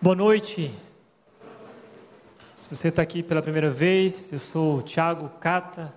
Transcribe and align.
Boa 0.00 0.14
noite. 0.14 0.70
Se 2.54 2.72
você 2.72 2.86
está 2.86 3.02
aqui 3.02 3.20
pela 3.20 3.42
primeira 3.42 3.68
vez, 3.68 4.32
eu 4.32 4.38
sou 4.38 4.78
o 4.78 4.82
Thiago 4.82 5.28
Cata, 5.40 5.92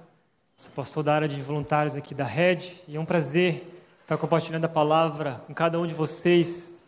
sou 0.56 0.72
pastor 0.72 1.04
da 1.04 1.14
área 1.14 1.28
de 1.28 1.40
voluntários 1.40 1.96
aqui 1.96 2.16
da 2.16 2.24
Rede, 2.24 2.82
e 2.88 2.98
é 2.98 3.00
um 3.00 3.06
prazer 3.06 3.64
estar 4.02 4.18
compartilhando 4.18 4.66
a 4.66 4.70
palavra 4.70 5.44
com 5.46 5.54
cada 5.54 5.80
um 5.80 5.86
de 5.86 5.94
vocês 5.94 6.84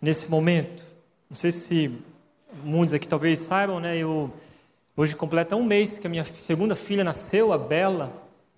nesse 0.00 0.30
momento. 0.30 0.90
Não 1.28 1.36
sei 1.36 1.52
se 1.52 1.94
muitos 2.64 2.94
aqui 2.94 3.06
talvez 3.06 3.38
saibam, 3.40 3.78
né? 3.78 3.98
Eu 3.98 4.32
hoje 4.96 5.14
completa 5.14 5.56
um 5.56 5.62
mês 5.62 5.98
que 5.98 6.06
a 6.06 6.10
minha 6.10 6.24
segunda 6.24 6.74
filha 6.74 7.04
nasceu, 7.04 7.52
a 7.52 7.58
Bela, 7.58 8.10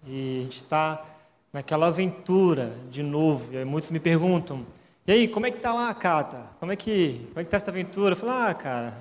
e 0.07 0.39
a 0.39 0.45
gente 0.45 0.57
está 0.59 1.05
naquela 1.53 1.89
aventura 1.89 2.73
de 2.93 3.03
novo. 3.03 3.53
E 3.53 3.65
muitos 3.65 3.91
me 3.91 3.99
perguntam: 3.99 4.65
e 5.09 5.11
aí, 5.11 5.27
como 5.27 5.47
é 5.47 5.51
que 5.51 5.59
tá 5.59 5.73
lá, 5.73 5.95
Cata? 5.95 6.43
Como 6.61 6.71
é 6.71 6.77
que, 6.77 7.27
como 7.31 7.41
é 7.41 7.45
que 7.45 7.49
tá 7.49 7.57
essa 7.57 7.71
aventura? 7.71 8.13
Eu 8.13 8.17
falo, 8.17 8.33
ah, 8.33 8.53
cara, 8.53 8.93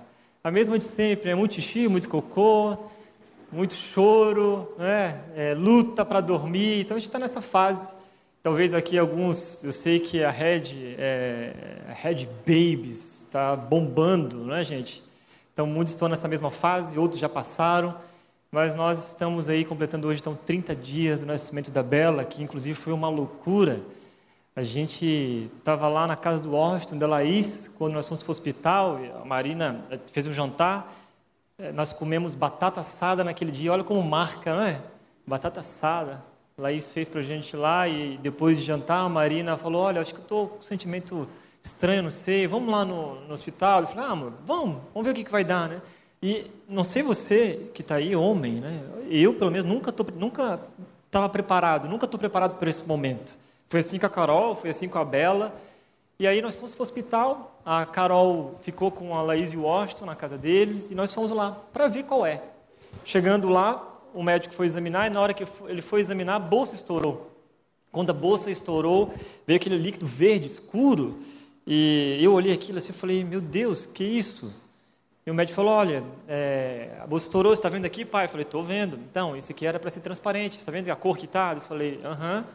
a 0.41 0.49
mesma 0.49 0.77
de 0.77 0.85
sempre, 0.85 1.31
é 1.31 1.35
muito 1.35 1.55
xixi, 1.55 1.89
muito 1.89 2.07
cocô, 2.07 2.77
muito 3.51 3.73
choro, 3.73 4.73
né? 4.77 5.19
É, 5.35 5.53
luta 5.53 6.05
para 6.05 6.21
dormir. 6.21 6.79
Então 6.79 6.95
a 6.95 6.99
gente 7.01 7.09
está 7.09 7.19
nessa 7.19 7.41
fase. 7.41 7.93
Talvez 8.41 8.73
aqui 8.73 8.97
alguns, 8.97 9.61
eu 9.65 9.73
sei 9.73 9.99
que 9.99 10.23
a 10.23 10.31
Red, 10.31 10.95
é, 10.97 11.51
a 11.89 11.93
Red 11.93 12.25
Babies 12.45 13.25
está 13.25 13.53
bombando, 13.53 14.45
né, 14.45 14.63
gente? 14.63 15.03
Então 15.51 15.67
muitos 15.67 15.93
estão 15.93 16.07
nessa 16.07 16.29
mesma 16.29 16.49
fase, 16.49 16.97
outros 16.97 17.19
já 17.19 17.27
passaram. 17.27 17.93
Mas 18.49 18.75
nós 18.75 19.09
estamos 19.09 19.49
aí 19.49 19.65
completando 19.65 20.07
hoje 20.07 20.21
então 20.21 20.39
30 20.45 20.73
dias 20.73 21.19
do 21.19 21.25
nascimento 21.25 21.69
da 21.69 21.83
Bela, 21.83 22.23
que 22.23 22.41
inclusive 22.41 22.75
foi 22.75 22.93
uma 22.93 23.09
loucura. 23.09 23.81
A 24.57 24.63
gente 24.63 25.51
estava 25.55 25.87
lá 25.87 26.07
na 26.07 26.15
casa 26.15 26.41
do 26.41 26.53
Washington, 26.53 26.97
da 26.97 27.05
Laís, 27.05 27.67
quando 27.77 27.93
nós 27.93 28.07
fomos 28.07 28.23
para 28.23 28.29
o 28.29 28.31
hospital, 28.31 28.99
a 29.21 29.23
Marina 29.23 29.85
eh, 29.91 29.99
fez 30.11 30.25
um 30.25 30.33
jantar, 30.33 30.91
eh, 31.59 31.71
nós 31.71 31.93
comemos 31.93 32.33
batata 32.33 32.79
assada 32.79 33.23
naquele 33.23 33.51
dia, 33.51 33.71
olha 33.71 33.83
como 33.83 34.01
marca, 34.01 34.55
não 34.55 34.63
é? 34.63 34.81
Batata 35.27 35.59
assada. 35.59 36.23
A 36.57 36.61
Laís 36.63 36.91
fez 36.91 37.07
para 37.07 37.19
a 37.19 37.23
gente 37.23 37.55
lá 37.55 37.87
e 37.87 38.17
depois 38.17 38.57
de 38.57 38.65
jantar, 38.65 39.01
a 39.01 39.07
Marina 39.07 39.55
falou, 39.57 39.83
olha, 39.83 40.01
acho 40.01 40.11
que 40.11 40.21
eu 40.21 40.23
estou 40.23 40.47
com 40.47 40.57
um 40.57 40.63
sentimento 40.63 41.29
estranho, 41.61 42.01
não 42.01 42.09
sei, 42.09 42.47
vamos 42.47 42.73
lá 42.73 42.83
no, 42.83 43.27
no 43.27 43.35
hospital? 43.35 43.81
Eu 43.81 43.87
falei, 43.87 44.05
ah, 44.05 44.11
amor, 44.11 44.33
vamos, 44.43 44.77
vamos 44.91 45.05
ver 45.05 45.11
o 45.11 45.13
que, 45.13 45.23
que 45.23 45.31
vai 45.31 45.43
dar, 45.43 45.69
né? 45.69 45.83
E 46.19 46.49
não 46.67 46.83
sei 46.83 47.03
você 47.03 47.69
que 47.75 47.83
está 47.83 47.97
aí, 47.97 48.15
homem, 48.15 48.53
né? 48.53 48.81
Eu, 49.07 49.35
pelo 49.35 49.51
menos, 49.51 49.69
nunca 49.69 49.91
estava 49.91 50.11
nunca 50.17 50.59
preparado, 51.31 51.87
nunca 51.87 52.05
estou 52.05 52.19
preparado 52.19 52.57
para 52.57 52.71
esse 52.71 52.87
momento. 52.87 53.37
Foi 53.69 53.81
assim 53.81 53.99
com 53.99 54.05
a 54.05 54.09
Carol, 54.09 54.55
foi 54.55 54.69
assim 54.69 54.87
com 54.87 54.97
a 54.97 55.05
Bela. 55.05 55.53
E 56.19 56.25
aí 56.25 56.41
nós 56.41 56.55
fomos 56.55 56.73
para 56.73 56.81
o 56.81 56.83
hospital, 56.83 57.59
a 57.63 57.85
Carol 57.85 58.55
ficou 58.61 58.89
com 58.89 59.15
a 59.15 59.21
Laís 59.21 59.51
e 59.51 59.57
o 59.57 59.63
Washington 59.63 60.05
na 60.05 60.15
casa 60.15 60.35
deles, 60.37 60.89
e 60.89 60.95
nós 60.95 61.13
fomos 61.13 61.29
lá 61.29 61.51
para 61.71 61.87
ver 61.87 62.03
qual 62.03 62.25
é. 62.25 62.41
Chegando 63.05 63.49
lá, 63.49 63.87
o 64.15 64.23
médico 64.23 64.55
foi 64.55 64.65
examinar, 64.65 65.05
e 65.05 65.09
na 65.11 65.21
hora 65.21 65.33
que 65.33 65.45
ele 65.67 65.81
foi 65.81 65.99
examinar, 65.99 66.35
a 66.35 66.39
bolsa 66.39 66.73
estourou. 66.73 67.29
Quando 67.91 68.09
a 68.09 68.13
bolsa 68.13 68.49
estourou, 68.49 69.13
veio 69.45 69.57
aquele 69.57 69.77
líquido 69.77 70.07
verde 70.07 70.47
escuro, 70.47 71.19
e 71.67 72.17
eu 72.19 72.33
olhei 72.33 72.53
aquilo 72.53 72.79
assim 72.79 72.89
e 72.89 72.95
falei, 72.95 73.23
meu 73.23 73.41
Deus, 73.41 73.85
que 73.85 74.03
isso? 74.03 74.65
E 75.23 75.29
o 75.29 75.35
médico 75.35 75.57
falou, 75.57 75.73
olha, 75.73 76.03
é, 76.27 76.97
a 76.99 77.05
bolsa 77.05 77.27
estourou, 77.27 77.51
você 77.51 77.59
está 77.59 77.69
vendo 77.69 77.85
aqui, 77.85 78.05
pai? 78.05 78.25
Eu 78.25 78.29
falei, 78.29 78.43
estou 78.43 78.63
vendo. 78.63 78.97
Então, 79.11 79.35
isso 79.35 79.51
aqui 79.51 79.67
era 79.67 79.77
para 79.77 79.91
ser 79.91 79.99
transparente, 79.99 80.57
está 80.57 80.71
vendo 80.71 80.89
a 80.89 80.95
cor 80.95 81.17
que 81.17 81.25
está? 81.25 81.53
Eu 81.53 81.61
falei, 81.61 81.99
aham. 82.03 82.45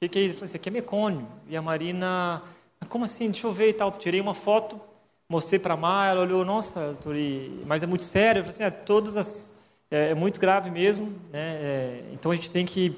Que, 0.00 0.08
que 0.08 0.18
é 0.18 0.22
isso? 0.22 0.34
Eu 0.34 0.38
falei, 0.38 0.46
isso 0.48 0.56
aqui 0.56 0.68
é 0.68 0.72
mecônio. 0.72 1.26
E 1.48 1.56
a 1.56 1.62
Marina, 1.62 2.42
como 2.88 3.04
assim? 3.04 3.30
Deixa 3.30 3.46
eu 3.46 3.52
ver 3.52 3.70
e 3.70 3.72
tal. 3.72 3.90
Tirei 3.92 4.20
uma 4.20 4.34
foto, 4.34 4.80
mostrei 5.28 5.58
para 5.58 5.74
a 5.74 5.76
Mar, 5.76 6.10
ela 6.10 6.20
olhou, 6.20 6.44
nossa, 6.44 6.96
Tori, 7.02 7.62
mas 7.66 7.82
é 7.82 7.86
muito 7.86 8.04
sério. 8.04 8.40
Eu 8.40 8.44
falei 8.44 8.54
assim, 8.54 8.64
é, 8.64 8.70
todas 8.70 9.16
as, 9.16 9.54
é, 9.90 10.10
é 10.10 10.14
muito 10.14 10.40
grave 10.40 10.70
mesmo. 10.70 11.06
Né? 11.32 11.56
É, 11.60 12.04
então 12.12 12.30
a 12.30 12.34
gente 12.34 12.50
tem 12.50 12.66
que, 12.66 12.96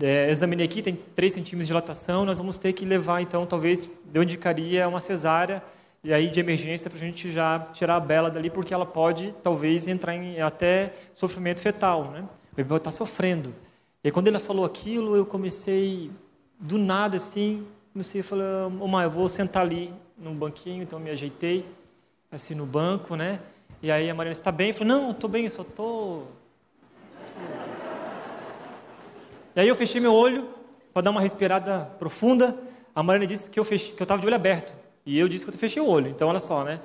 é, 0.00 0.30
examinei 0.30 0.64
aqui, 0.64 0.82
tem 0.82 0.98
3 1.14 1.32
centímetros 1.32 1.66
de 1.66 1.68
dilatação, 1.68 2.24
nós 2.24 2.38
vamos 2.38 2.58
ter 2.58 2.72
que 2.72 2.84
levar, 2.84 3.20
então, 3.20 3.44
talvez, 3.46 3.90
eu 4.12 4.22
indicaria 4.22 4.88
uma 4.88 5.00
cesárea, 5.00 5.62
e 6.02 6.12
aí 6.12 6.28
de 6.28 6.40
emergência 6.40 6.90
para 6.90 6.98
a 6.98 7.00
gente 7.00 7.30
já 7.32 7.58
tirar 7.72 7.96
a 7.96 8.00
Bela 8.00 8.30
dali, 8.30 8.50
porque 8.50 8.74
ela 8.74 8.86
pode, 8.86 9.34
talvez, 9.42 9.86
entrar 9.86 10.14
em 10.14 10.40
até 10.40 10.94
sofrimento 11.12 11.60
fetal. 11.60 12.10
Né? 12.10 12.24
O 12.52 12.56
bebê 12.56 12.76
está 12.76 12.90
sofrendo. 12.90 13.54
E 14.04 14.10
quando 14.10 14.28
ele 14.28 14.38
falou 14.38 14.66
aquilo, 14.66 15.16
eu 15.16 15.24
comecei, 15.24 16.10
do 16.60 16.76
nada 16.76 17.16
assim, 17.16 17.66
comecei 17.90 18.20
a 18.20 18.24
falar, 18.24 18.66
ô 18.66 18.86
mãe, 18.86 19.04
eu 19.04 19.10
vou 19.10 19.26
sentar 19.30 19.62
ali 19.62 19.94
num 20.18 20.34
banquinho, 20.34 20.82
então 20.82 20.98
eu 20.98 21.02
me 21.02 21.10
ajeitei, 21.10 21.64
assim, 22.30 22.54
no 22.54 22.66
banco, 22.66 23.16
né? 23.16 23.40
E 23.82 23.90
aí 23.90 24.10
a 24.10 24.14
Mariana, 24.14 24.32
está 24.32 24.52
bem? 24.52 24.68
Eu 24.68 24.74
falei, 24.74 24.92
não, 24.92 25.10
estou 25.12 25.30
bem, 25.30 25.44
eu 25.44 25.50
só 25.50 25.62
estou... 25.62 26.30
E 29.56 29.60
aí 29.60 29.68
eu 29.68 29.74
fechei 29.74 30.02
meu 30.02 30.12
olho 30.12 30.50
para 30.92 31.00
dar 31.00 31.10
uma 31.10 31.20
respirada 31.22 31.90
profunda. 31.98 32.54
A 32.94 33.02
Mariana 33.02 33.26
disse 33.26 33.48
que 33.48 33.58
eu 33.58 33.64
estava 33.64 34.20
de 34.20 34.26
olho 34.26 34.36
aberto. 34.36 34.76
E 35.06 35.18
eu 35.18 35.28
disse 35.28 35.44
que 35.44 35.50
eu 35.50 35.58
fechei 35.58 35.80
o 35.80 35.88
olho. 35.88 36.10
Então, 36.10 36.28
olha 36.28 36.40
só, 36.40 36.62
né? 36.62 36.78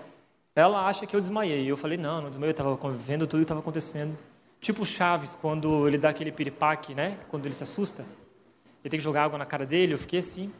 Ela 0.55 0.85
acha 0.87 1.05
que 1.05 1.15
eu 1.15 1.19
desmaiei. 1.19 1.69
Eu 1.69 1.75
falei, 1.75 1.97
não, 1.97 2.21
não 2.21 2.29
desmaiei, 2.29 2.51
eu 2.51 2.51
estava 2.51 2.91
vendo 2.91 3.27
tudo 3.27 3.39
que 3.39 3.43
estava 3.43 3.59
acontecendo. 3.59 4.17
Tipo 4.59 4.85
Chaves, 4.85 5.37
quando 5.41 5.87
ele 5.87 5.97
dá 5.97 6.09
aquele 6.09 6.31
piripaque, 6.31 6.93
né? 6.93 7.17
Quando 7.29 7.45
ele 7.45 7.53
se 7.53 7.63
assusta. 7.63 8.03
Ele 8.83 8.89
tem 8.89 8.99
que 8.99 9.03
jogar 9.03 9.23
água 9.23 9.37
na 9.37 9.45
cara 9.45 9.65
dele. 9.65 9.93
Eu 9.93 9.99
fiquei 9.99 10.19
assim. 10.19 10.51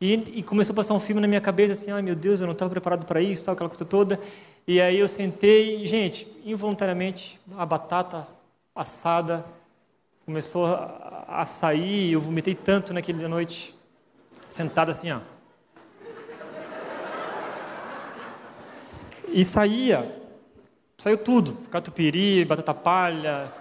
E, 0.00 0.12
e 0.12 0.42
começou 0.42 0.72
a 0.72 0.76
passar 0.76 0.92
um 0.94 1.00
filme 1.00 1.20
na 1.20 1.28
minha 1.28 1.40
cabeça, 1.40 1.72
assim, 1.72 1.90
ai 1.90 2.02
meu 2.02 2.16
Deus, 2.16 2.40
eu 2.40 2.46
não 2.46 2.52
estava 2.52 2.70
preparado 2.70 3.06
para 3.06 3.22
isso, 3.22 3.44
tal, 3.44 3.54
aquela 3.54 3.70
coisa 3.70 3.84
toda. 3.84 4.20
E 4.66 4.80
aí 4.80 4.98
eu 4.98 5.08
sentei, 5.08 5.86
gente, 5.86 6.26
involuntariamente, 6.44 7.40
a 7.56 7.64
batata 7.64 8.26
assada 8.74 9.44
começou 10.26 10.66
a, 10.66 11.24
a 11.28 11.46
sair, 11.46 12.12
eu 12.12 12.20
vomitei 12.20 12.54
tanto 12.54 12.92
naquela 12.92 13.28
noite, 13.28 13.74
sentado 14.48 14.90
assim, 14.90 15.12
ó. 15.12 15.20
E 19.28 19.44
saía 19.44 20.23
Saiu 21.04 21.18
tudo, 21.18 21.52
catupiry, 21.70 22.46
batata 22.46 22.72
palha. 22.72 23.52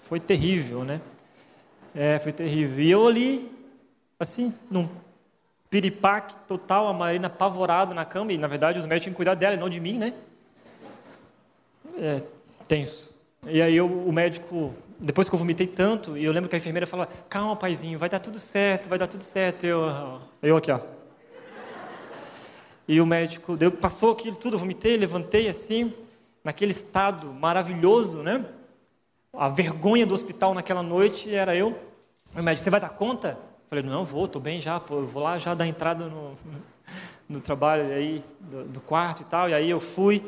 Foi 0.00 0.18
terrível, 0.18 0.84
né? 0.84 1.02
É, 1.94 2.18
foi 2.18 2.32
terrível. 2.32 2.82
E 2.82 2.90
eu 2.90 3.06
ali, 3.06 3.52
assim, 4.18 4.54
num 4.70 4.88
piripaque 5.68 6.34
total, 6.48 6.88
a 6.88 6.94
Marina 6.94 7.26
apavorada 7.26 7.92
na 7.92 8.06
cama, 8.06 8.32
e 8.32 8.38
na 8.38 8.46
verdade 8.46 8.78
os 8.78 8.86
médicos 8.86 9.02
tinham 9.02 9.12
que 9.12 9.16
cuidar 9.16 9.34
dela 9.34 9.54
e 9.54 9.58
não 9.58 9.68
de 9.68 9.80
mim, 9.80 9.98
né? 9.98 10.14
É, 11.98 12.22
tenso. 12.66 13.14
E 13.46 13.60
aí 13.60 13.76
eu, 13.76 13.84
o 13.84 14.10
médico, 14.10 14.74
depois 14.98 15.28
que 15.28 15.34
eu 15.34 15.38
vomitei 15.38 15.66
tanto, 15.66 16.16
e 16.16 16.24
eu 16.24 16.32
lembro 16.32 16.48
que 16.48 16.56
a 16.56 16.58
enfermeira 16.58 16.86
falou, 16.86 17.06
calma, 17.28 17.54
paizinho, 17.54 17.98
vai 17.98 18.08
dar 18.08 18.20
tudo 18.20 18.38
certo, 18.38 18.88
vai 18.88 18.98
dar 18.98 19.08
tudo 19.08 19.22
certo. 19.22 19.64
Eu, 19.64 20.22
eu 20.42 20.56
aqui, 20.56 20.72
ó. 20.72 20.80
E 22.90 23.00
o 23.00 23.06
médico 23.06 23.56
deu, 23.56 23.70
passou 23.70 24.10
aquilo 24.10 24.34
tudo, 24.34 24.58
vomitei, 24.58 24.96
levantei 24.96 25.48
assim, 25.48 25.94
naquele 26.42 26.72
estado 26.72 27.32
maravilhoso, 27.32 28.18
né? 28.18 28.44
A 29.32 29.48
vergonha 29.48 30.04
do 30.04 30.12
hospital 30.12 30.54
naquela 30.54 30.82
noite 30.82 31.32
era 31.32 31.54
eu. 31.54 31.78
O 32.34 32.42
médico, 32.42 32.64
você 32.64 32.68
vai 32.68 32.80
dar 32.80 32.88
conta? 32.88 33.38
Eu 33.38 33.68
falei, 33.68 33.84
não, 33.84 34.04
vou, 34.04 34.24
estou 34.24 34.42
bem 34.42 34.60
já, 34.60 34.80
pô, 34.80 34.96
eu 34.96 35.06
vou 35.06 35.22
lá 35.22 35.38
já 35.38 35.54
dar 35.54 35.68
entrada 35.68 36.06
no, 36.06 36.36
no 37.28 37.40
trabalho 37.40 37.94
aí, 37.94 38.24
do, 38.40 38.64
do, 38.64 38.80
quarto 38.80 39.22
e 39.22 39.24
tal. 39.24 39.48
E 39.48 39.54
aí 39.54 39.70
eu 39.70 39.78
fui, 39.78 40.24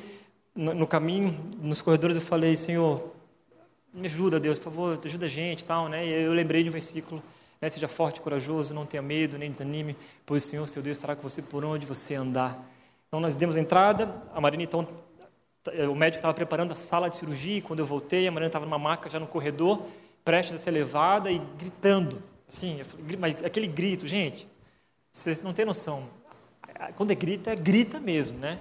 no, 0.55 0.73
no, 0.73 0.87
caminho, 0.87 1.37
nos 1.61 1.83
corredores, 1.83 2.15
eu 2.15 2.23
falei, 2.23 2.55
Senhor, 2.55 3.13
me 3.93 4.07
ajuda, 4.07 4.39
Deus, 4.39 4.57
por 4.61 4.67
favor, 4.67 5.01
ajuda 5.05 5.27
a 5.27 5.29
gente 5.29 5.63
e 5.63 5.65
tal, 5.65 5.89
né? 5.89 6.07
E 6.07 6.13
eu 6.13 6.33
lembrei 6.33 6.63
de 6.63 6.69
um 6.69 6.73
versículo 6.73 7.21
né? 7.63 7.69
Seja 7.69 7.87
forte 7.87 8.17
e 8.19 8.21
corajoso, 8.21 8.75
não 8.75 8.85
tenha 8.85 9.03
medo, 9.03 9.39
nem 9.39 9.51
desanime, 9.51 9.97
pois 10.27 10.45
o 10.45 10.49
Senhor, 10.49 10.69
seu 10.69 10.83
Deus, 10.83 10.99
estará 10.99 11.15
com 11.15 11.23
você 11.23 11.41
por 11.41 11.65
onde 11.65 11.87
você 11.87 12.17
andar. 12.17 12.69
Então 13.07 13.21
nós 13.21 13.37
demos 13.37 13.57
a 13.57 13.61
entrada, 13.61 14.13
a 14.35 14.41
Marina 14.41 14.65
então, 14.65 14.87
o 15.89 15.95
médico 15.95 16.19
estava 16.19 16.35
preparando 16.35 16.73
a 16.73 16.75
sala 16.75 17.09
de 17.09 17.17
cirurgia, 17.17 17.59
e 17.59 17.63
quando 17.63 17.79
eu 17.79 17.87
voltei, 17.87 18.27
a 18.27 18.33
Marina 18.33 18.49
estava 18.49 18.65
numa 18.65 18.79
maca 18.79 19.09
já 19.09 19.21
no 19.21 19.29
corredor, 19.29 19.83
prestes 20.25 20.57
a 20.57 20.59
ser 20.59 20.73
levada 20.73 21.31
e 21.31 21.39
gritando, 21.57 22.21
assim, 22.49 22.81
mas 23.19 23.45
aquele 23.45 23.69
grito, 23.69 24.09
gente, 24.09 24.49
vocês 25.13 25.41
não 25.43 25.53
têm 25.53 25.65
noção, 25.65 26.09
quando 26.97 27.13
é 27.13 27.15
grita, 27.15 27.53
é 27.53 27.57
grita 27.57 28.01
mesmo, 28.01 28.39
né? 28.39 28.59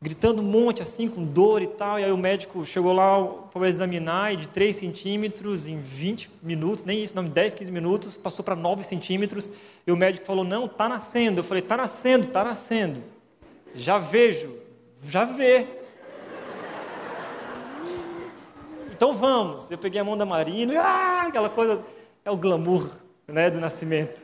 Gritando 0.00 0.40
um 0.40 0.44
monte 0.44 0.82
assim, 0.82 1.08
com 1.08 1.24
dor 1.24 1.62
e 1.62 1.66
tal. 1.66 1.98
E 1.98 2.04
aí 2.04 2.12
o 2.12 2.16
médico 2.16 2.64
chegou 2.64 2.92
lá 2.92 3.22
para 3.52 3.68
examinar 3.68 4.32
e 4.32 4.36
de 4.36 4.48
3 4.48 4.76
centímetros 4.76 5.66
em 5.66 5.80
20 5.80 6.30
minutos, 6.42 6.84
nem 6.84 7.02
isso, 7.02 7.14
não, 7.14 7.24
10, 7.24 7.54
15 7.54 7.72
minutos, 7.72 8.16
passou 8.16 8.44
para 8.44 8.54
9 8.54 8.84
centímetros. 8.84 9.52
E 9.86 9.92
o 9.92 9.96
médico 9.96 10.26
falou: 10.26 10.44
Não, 10.44 10.66
está 10.66 10.88
nascendo. 10.88 11.40
Eu 11.40 11.44
falei: 11.44 11.62
Está 11.62 11.76
nascendo, 11.76 12.26
está 12.26 12.44
nascendo. 12.44 13.02
Já 13.74 13.98
vejo, 13.98 14.54
já 15.04 15.24
vê. 15.24 15.66
Então 18.92 19.12
vamos. 19.12 19.70
Eu 19.70 19.76
peguei 19.76 20.00
a 20.00 20.04
mão 20.04 20.16
da 20.16 20.24
Marina, 20.24 20.72
e, 20.72 20.76
ah, 20.76 21.24
aquela 21.26 21.50
coisa, 21.50 21.82
é 22.24 22.30
o 22.30 22.36
glamour 22.36 22.88
né, 23.28 23.50
do 23.50 23.60
nascimento. 23.60 24.22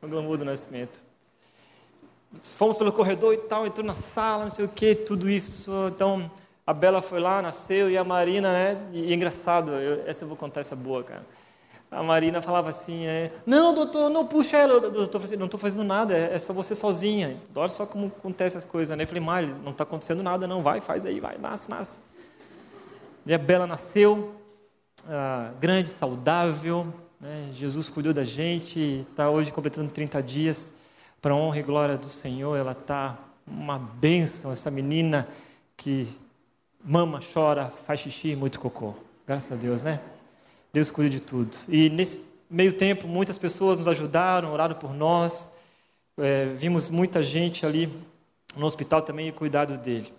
O 0.00 0.08
glamour 0.08 0.38
do 0.38 0.44
nascimento. 0.44 1.02
Fomos 2.42 2.76
pelo 2.76 2.92
corredor 2.92 3.34
e 3.34 3.38
tal, 3.38 3.66
entrou 3.66 3.86
na 3.86 3.94
sala, 3.94 4.44
não 4.44 4.50
sei 4.50 4.64
o 4.64 4.68
que, 4.68 4.94
tudo 4.94 5.28
isso. 5.28 5.70
Então, 5.94 6.30
a 6.66 6.72
Bela 6.72 7.02
foi 7.02 7.20
lá, 7.20 7.42
nasceu, 7.42 7.90
e 7.90 7.98
a 7.98 8.04
Marina, 8.04 8.52
né? 8.52 8.80
E 8.92 9.12
é 9.12 9.14
engraçado, 9.14 9.72
eu, 9.72 10.04
essa 10.06 10.24
eu 10.24 10.28
vou 10.28 10.36
contar 10.36 10.60
essa 10.60 10.76
boa, 10.76 11.02
cara. 11.02 11.26
A 11.90 12.04
Marina 12.04 12.40
falava 12.40 12.70
assim, 12.70 13.04
é, 13.06 13.32
não, 13.44 13.74
doutor, 13.74 14.08
não 14.08 14.24
puxa 14.24 14.56
ela. 14.56 14.78
Doutor, 14.80 15.20
não 15.36 15.46
estou 15.46 15.58
fazendo 15.58 15.82
nada, 15.82 16.16
é, 16.16 16.34
é, 16.34 16.38
só 16.38 16.52
você 16.52 16.72
sozinha. 16.72 17.36
Olha 17.52 17.68
só 17.68 17.84
como 17.84 18.06
acontece 18.06 18.56
as 18.56 18.64
coisas, 18.64 18.96
né? 18.96 19.02
Eu 19.02 19.08
falei, 19.08 19.22
Mari, 19.22 19.46
não 19.64 19.72
está 19.72 19.82
acontecendo 19.82 20.22
nada, 20.22 20.46
não, 20.46 20.62
vai, 20.62 20.80
faz 20.80 21.04
aí, 21.04 21.18
vai, 21.18 21.36
nasce, 21.36 21.68
nasce. 21.68 21.98
E 23.26 23.34
a 23.34 23.38
Bela 23.38 23.66
nasceu, 23.66 24.36
ah, 25.08 25.50
grande, 25.60 25.88
saudável, 25.88 26.86
né? 27.20 27.48
Jesus 27.52 27.88
cuidou 27.88 28.12
da 28.12 28.24
gente, 28.24 29.04
está 29.10 29.28
hoje 29.28 29.52
completando 29.52 29.90
30 29.90 30.22
dias, 30.22 30.74
para 31.20 31.34
honra 31.34 31.58
e 31.58 31.62
glória 31.62 31.96
do 31.98 32.06
Senhor, 32.06 32.56
ela 32.56 32.72
está 32.72 33.18
uma 33.46 33.78
bênção, 33.78 34.52
essa 34.52 34.70
menina 34.70 35.28
que 35.76 36.08
mama, 36.82 37.20
chora, 37.32 37.72
faz 37.84 38.00
xixi, 38.00 38.34
muito 38.34 38.58
cocô. 38.58 38.94
Graças 39.26 39.52
a 39.52 39.56
Deus, 39.56 39.82
né? 39.82 40.00
Deus 40.72 40.90
cuida 40.90 41.10
de 41.10 41.20
tudo. 41.20 41.58
E 41.68 41.90
nesse 41.90 42.30
meio 42.48 42.72
tempo, 42.72 43.06
muitas 43.06 43.36
pessoas 43.36 43.78
nos 43.78 43.88
ajudaram, 43.88 44.52
oraram 44.52 44.74
por 44.74 44.94
nós. 44.94 45.52
É, 46.16 46.46
vimos 46.46 46.88
muita 46.88 47.22
gente 47.22 47.66
ali 47.66 47.92
no 48.56 48.66
hospital 48.66 49.02
também 49.02 49.28
e 49.28 49.32
cuidado 49.32 49.76
dele. 49.76 50.12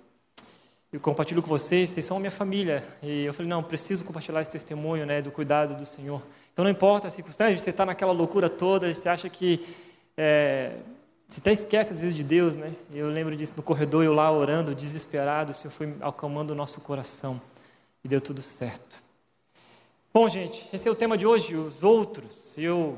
Eu 0.91 0.99
compartilho 0.99 1.41
com 1.41 1.47
vocês, 1.47 1.89
vocês 1.89 2.05
são 2.05 2.17
a 2.17 2.19
minha 2.19 2.31
família. 2.31 2.83
E 3.01 3.23
eu 3.23 3.33
falei, 3.33 3.49
não, 3.49 3.63
preciso 3.63 4.03
compartilhar 4.03 4.41
esse 4.41 4.51
testemunho 4.51 5.05
né, 5.05 5.21
do 5.21 5.31
cuidado 5.31 5.75
do 5.75 5.85
Senhor. 5.85 6.21
Então 6.51 6.63
não 6.63 6.71
importa 6.71 7.07
a 7.07 7.11
circunstância, 7.11 7.57
você 7.57 7.69
está 7.69 7.85
naquela 7.85 8.11
loucura 8.11 8.49
toda, 8.49 8.93
você 8.93 9.07
acha 9.07 9.29
que 9.29 9.65
é, 10.17 10.77
você 11.27 11.39
até 11.39 11.53
esquece 11.53 11.91
às 11.93 11.99
vezes 11.99 12.13
de 12.13 12.23
Deus, 12.23 12.57
né? 12.57 12.73
Eu 12.93 13.07
lembro 13.07 13.35
disso 13.37 13.53
no 13.55 13.63
corredor, 13.63 14.03
eu 14.03 14.13
lá 14.13 14.31
orando, 14.31 14.75
desesperado, 14.75 15.51
o 15.51 15.53
Senhor 15.53 15.71
foi 15.71 15.95
acalmando 16.01 16.51
o 16.51 16.55
nosso 16.55 16.81
coração 16.81 17.41
e 18.03 18.07
deu 18.07 18.19
tudo 18.19 18.41
certo. 18.41 19.01
Bom, 20.13 20.27
gente, 20.27 20.67
esse 20.73 20.85
é 20.85 20.91
o 20.91 20.95
tema 20.95 21.17
de 21.17 21.25
hoje, 21.25 21.55
os 21.55 21.83
outros. 21.83 22.57
Eu 22.57 22.97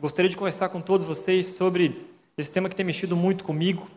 gostaria 0.00 0.28
de 0.28 0.36
conversar 0.36 0.68
com 0.68 0.80
todos 0.80 1.06
vocês 1.06 1.46
sobre 1.46 2.10
esse 2.36 2.50
tema 2.50 2.68
que 2.68 2.74
tem 2.74 2.84
mexido 2.84 3.14
muito 3.14 3.44
comigo, 3.44 3.88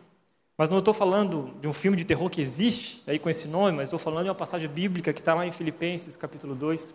mas 0.56 0.70
não 0.70 0.78
estou 0.78 0.94
falando 0.94 1.52
de 1.60 1.66
um 1.66 1.72
filme 1.72 1.96
de 1.96 2.04
terror 2.04 2.30
que 2.30 2.40
existe 2.40 3.02
aí 3.08 3.18
com 3.18 3.28
esse 3.28 3.48
nome, 3.48 3.78
mas 3.78 3.88
estou 3.88 3.98
falando 3.98 4.24
de 4.24 4.28
uma 4.28 4.36
passagem 4.36 4.70
bíblica 4.70 5.12
que 5.12 5.18
está 5.18 5.34
lá 5.34 5.44
em 5.44 5.50
Filipenses, 5.50 6.14
capítulo 6.14 6.54
2. 6.54 6.94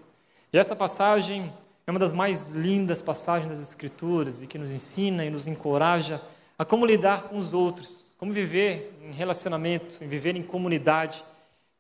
E 0.53 0.57
essa 0.57 0.77
passagem 0.77 1.51
é 1.91 1.93
uma 1.93 1.99
das 1.99 2.13
mais 2.13 2.49
lindas 2.51 3.01
passagens 3.01 3.49
das 3.49 3.59
Escrituras 3.59 4.41
e 4.41 4.47
que 4.47 4.57
nos 4.57 4.71
ensina 4.71 5.25
e 5.25 5.29
nos 5.29 5.45
encoraja 5.45 6.21
a 6.57 6.63
como 6.63 6.85
lidar 6.85 7.23
com 7.23 7.35
os 7.35 7.53
outros, 7.53 8.13
como 8.17 8.31
viver 8.31 8.97
em 9.03 9.11
relacionamento, 9.11 10.01
em 10.01 10.07
viver 10.07 10.38
em 10.38 10.41
comunidade, 10.41 11.21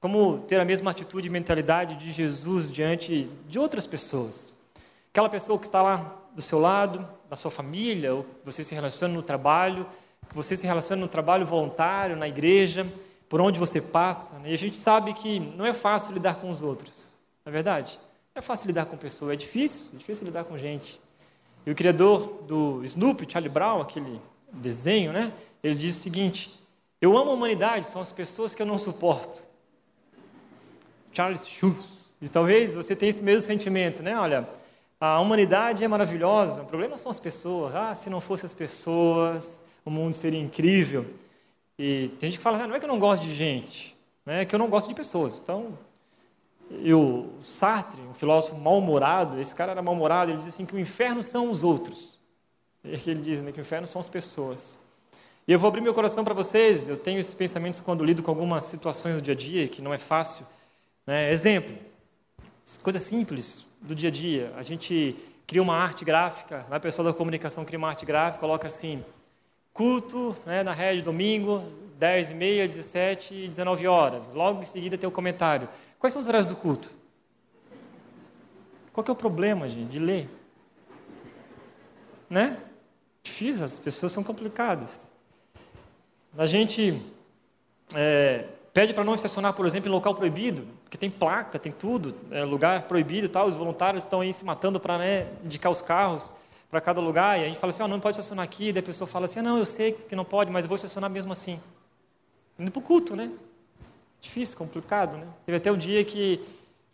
como 0.01 0.39
ter 0.39 0.59
a 0.59 0.65
mesma 0.65 0.91
atitude 0.91 1.27
e 1.27 1.31
mentalidade 1.31 1.95
de 1.95 2.11
Jesus 2.11 2.69
diante 2.69 3.29
de 3.47 3.57
outras 3.57 3.87
pessoas. 3.87 4.61
Aquela 5.11 5.29
pessoa 5.29 5.57
que 5.57 5.65
está 5.65 5.81
lá 5.81 6.17
do 6.35 6.41
seu 6.41 6.59
lado, 6.59 7.07
da 7.29 7.37
sua 7.37 7.49
família, 7.49 8.13
ou 8.13 8.23
que 8.23 8.29
você 8.43 8.65
se 8.65 8.75
relaciona 8.75 9.13
no 9.13 9.23
trabalho, 9.23 9.87
que 10.27 10.35
você 10.35 10.57
se 10.57 10.67
relaciona 10.67 11.01
no 11.01 11.07
trabalho 11.07 11.45
voluntário, 11.45 12.17
na 12.17 12.27
igreja, 12.27 12.85
por 13.29 13.39
onde 13.39 13.57
você 13.57 13.79
passa. 13.79 14.39
Né? 14.39 14.51
E 14.51 14.53
a 14.53 14.57
gente 14.57 14.75
sabe 14.75 15.13
que 15.13 15.39
não 15.39 15.65
é 15.65 15.73
fácil 15.73 16.13
lidar 16.13 16.35
com 16.35 16.49
os 16.49 16.61
outros, 16.61 17.15
não 17.45 17.51
é 17.51 17.53
verdade? 17.53 17.97
É 18.33 18.41
fácil 18.41 18.67
lidar 18.67 18.85
com 18.85 18.95
pessoas, 18.95 19.33
é 19.33 19.35
difícil, 19.35 19.91
é 19.93 19.97
difícil 19.97 20.25
lidar 20.25 20.45
com 20.45 20.57
gente. 20.57 20.99
E 21.65 21.71
o 21.71 21.75
criador 21.75 22.43
do 22.43 22.83
Snoopy, 22.83 23.29
Charlie 23.29 23.49
Brown, 23.49 23.81
aquele 23.81 24.21
desenho, 24.51 25.11
né? 25.11 25.33
Ele 25.61 25.75
diz 25.75 25.97
o 25.97 26.01
seguinte: 26.01 26.57
Eu 27.01 27.17
amo 27.17 27.31
a 27.31 27.33
humanidade, 27.33 27.85
são 27.85 28.01
as 28.01 28.11
pessoas 28.11 28.55
que 28.55 28.61
eu 28.61 28.65
não 28.65 28.77
suporto. 28.77 29.43
Charles 31.11 31.47
Schulz. 31.47 32.15
E 32.21 32.29
talvez 32.29 32.73
você 32.73 32.95
tenha 32.95 33.09
esse 33.09 33.23
mesmo 33.23 33.41
sentimento, 33.41 34.01
né? 34.01 34.17
Olha, 34.17 34.47
a 34.99 35.19
humanidade 35.19 35.83
é 35.83 35.87
maravilhosa, 35.87 36.61
o 36.61 36.65
problema 36.65 36.97
são 36.97 37.11
as 37.11 37.19
pessoas. 37.19 37.75
Ah, 37.75 37.93
se 37.95 38.09
não 38.09 38.21
fossem 38.21 38.45
as 38.45 38.53
pessoas, 38.53 39.65
o 39.83 39.89
mundo 39.89 40.13
seria 40.13 40.39
incrível. 40.39 41.05
E 41.77 42.09
tem 42.19 42.29
gente 42.29 42.37
que 42.37 42.43
fala, 42.43 42.63
ah, 42.63 42.67
não 42.67 42.75
é 42.75 42.79
que 42.79 42.85
eu 42.85 42.89
não 42.89 42.99
gosto 42.99 43.23
de 43.23 43.33
gente, 43.33 43.97
né? 44.25 44.43
é 44.43 44.45
que 44.45 44.53
eu 44.53 44.59
não 44.59 44.69
gosto 44.69 44.87
de 44.87 44.93
pessoas. 44.93 45.39
Então, 45.39 45.77
e 46.79 46.93
o 46.93 47.29
Sartre, 47.41 48.01
um 48.01 48.13
filósofo 48.13 48.55
mal-humorado, 48.55 49.39
esse 49.39 49.53
cara 49.53 49.71
era 49.71 49.81
mal-humorado, 49.81 50.31
ele 50.31 50.37
diz 50.37 50.47
assim 50.47 50.65
que 50.65 50.75
o 50.75 50.79
inferno 50.79 51.21
são 51.21 51.51
os 51.51 51.63
outros. 51.63 52.19
E 52.83 52.95
aqui 52.95 53.11
ele 53.11 53.21
diz 53.21 53.43
né, 53.43 53.51
que 53.51 53.59
o 53.59 53.61
inferno 53.61 53.85
são 53.85 53.99
as 53.99 54.07
pessoas. 54.07 54.77
E 55.47 55.51
eu 55.51 55.59
vou 55.59 55.67
abrir 55.67 55.81
meu 55.81 55.93
coração 55.93 56.23
para 56.23 56.33
vocês, 56.33 56.87
eu 56.87 56.95
tenho 56.95 57.19
esses 57.19 57.33
pensamentos 57.33 57.81
quando 57.81 58.03
lido 58.05 58.23
com 58.23 58.31
algumas 58.31 58.63
situações 58.63 59.15
do 59.15 59.21
dia 59.21 59.33
a 59.33 59.37
dia, 59.37 59.67
que 59.67 59.81
não 59.81 59.93
é 59.93 59.97
fácil. 59.97 60.45
Né? 61.05 61.31
Exemplo, 61.31 61.75
coisa 62.81 62.99
simples 62.99 63.65
do 63.81 63.93
dia 63.93 64.09
a 64.09 64.11
dia. 64.11 64.53
A 64.55 64.63
gente 64.63 65.15
cria 65.45 65.61
uma 65.61 65.75
arte 65.75 66.05
gráfica, 66.05 66.65
a 66.69 66.79
pessoa 66.79 67.11
da 67.11 67.13
comunicação 67.13 67.65
cria 67.65 67.77
uma 67.77 67.89
arte 67.89 68.05
gráfica, 68.05 68.39
coloca 68.39 68.67
assim, 68.67 69.03
culto 69.73 70.35
né, 70.45 70.63
na 70.63 70.73
rede, 70.73 71.01
domingo, 71.01 71.63
10 71.97 72.31
e 72.31 72.33
meia, 72.33 72.67
17 72.67 73.33
e 73.35 73.47
19 73.47 73.87
horas. 73.87 74.29
Logo 74.33 74.61
em 74.61 74.65
seguida 74.65 74.97
tem 74.97 75.07
o 75.07 75.11
comentário. 75.11 75.67
Quais 76.01 76.11
são 76.11 76.19
os 76.19 76.27
horários 76.27 76.49
do 76.49 76.55
culto? 76.55 76.91
Qual 78.91 79.03
que 79.03 79.11
é 79.11 79.13
o 79.13 79.15
problema, 79.15 79.69
gente, 79.69 79.87
de 79.87 79.99
ler? 79.99 80.27
Né? 82.27 82.57
Difícil, 83.21 83.63
as 83.63 83.77
pessoas 83.77 84.11
são 84.11 84.23
complicadas. 84.23 85.11
A 86.35 86.47
gente 86.47 86.99
é, 87.93 88.45
pede 88.73 88.95
para 88.95 89.03
não 89.03 89.13
estacionar, 89.13 89.53
por 89.53 89.67
exemplo, 89.67 89.89
em 89.89 89.91
local 89.91 90.15
proibido, 90.15 90.67
porque 90.83 90.97
tem 90.97 91.07
placa, 91.07 91.59
tem 91.59 91.71
tudo, 91.71 92.15
é, 92.31 92.43
lugar 92.43 92.87
proibido 92.87 93.27
e 93.27 93.29
tal, 93.29 93.45
os 93.45 93.55
voluntários 93.55 94.03
estão 94.03 94.21
aí 94.21 94.33
se 94.33 94.43
matando 94.43 94.79
para 94.79 94.97
né, 94.97 95.27
indicar 95.45 95.71
os 95.71 95.83
carros 95.83 96.33
para 96.71 96.81
cada 96.81 96.99
lugar, 96.99 97.37
e 97.37 97.43
a 97.43 97.47
gente 97.47 97.59
fala 97.59 97.71
assim, 97.71 97.83
oh, 97.83 97.87
não 97.87 97.99
pode 97.99 98.17
estacionar 98.17 98.43
aqui, 98.43 98.69
e 98.69 98.73
daí 98.73 98.79
a 98.79 98.85
pessoa 98.85 99.07
fala 99.07 99.25
assim, 99.25 99.39
ah, 99.39 99.43
não, 99.43 99.59
eu 99.59 99.67
sei 99.67 99.91
que 99.91 100.15
não 100.15 100.25
pode, 100.25 100.49
mas 100.49 100.63
eu 100.63 100.69
vou 100.69 100.77
estacionar 100.77 101.11
mesmo 101.11 101.31
assim. 101.31 101.61
Indo 102.57 102.71
para 102.71 102.79
o 102.79 102.81
culto, 102.81 103.15
né? 103.15 103.29
Difícil, 104.21 104.55
complicado, 104.55 105.17
né? 105.17 105.27
Teve 105.45 105.57
até 105.57 105.71
um 105.71 105.77
dia 105.77 106.05
que 106.05 106.45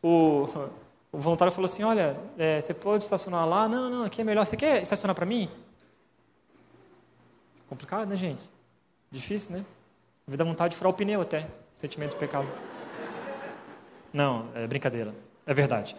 o, 0.02 0.48
o 1.12 1.20
voluntário 1.20 1.52
falou 1.52 1.70
assim, 1.70 1.84
olha, 1.84 2.18
é, 2.38 2.62
você 2.62 2.74
pode 2.74 3.04
estacionar 3.04 3.48
lá? 3.48 3.68
Não, 3.68 3.90
não, 3.90 4.04
aqui 4.04 4.22
é 4.22 4.24
melhor. 4.24 4.46
Você 4.48 4.56
quer 4.56 4.82
estacionar 4.82 5.14
para 5.14 5.26
mim? 5.26 5.50
Complicado, 7.70 8.08
né, 8.08 8.16
gente? 8.16 8.50
Difícil, 9.12 9.58
né? 9.58 9.66
Me 10.26 10.38
dá 10.38 10.44
vontade 10.44 10.72
de 10.72 10.78
furar 10.78 10.92
o 10.92 10.94
pneu 10.94 11.22
até. 11.22 11.48
Sentimento 11.76 12.12
de 12.12 12.18
pecado. 12.18 12.48
Não, 14.14 14.50
é 14.56 14.66
brincadeira. 14.66 15.14
É 15.46 15.54
verdade. 15.54 15.96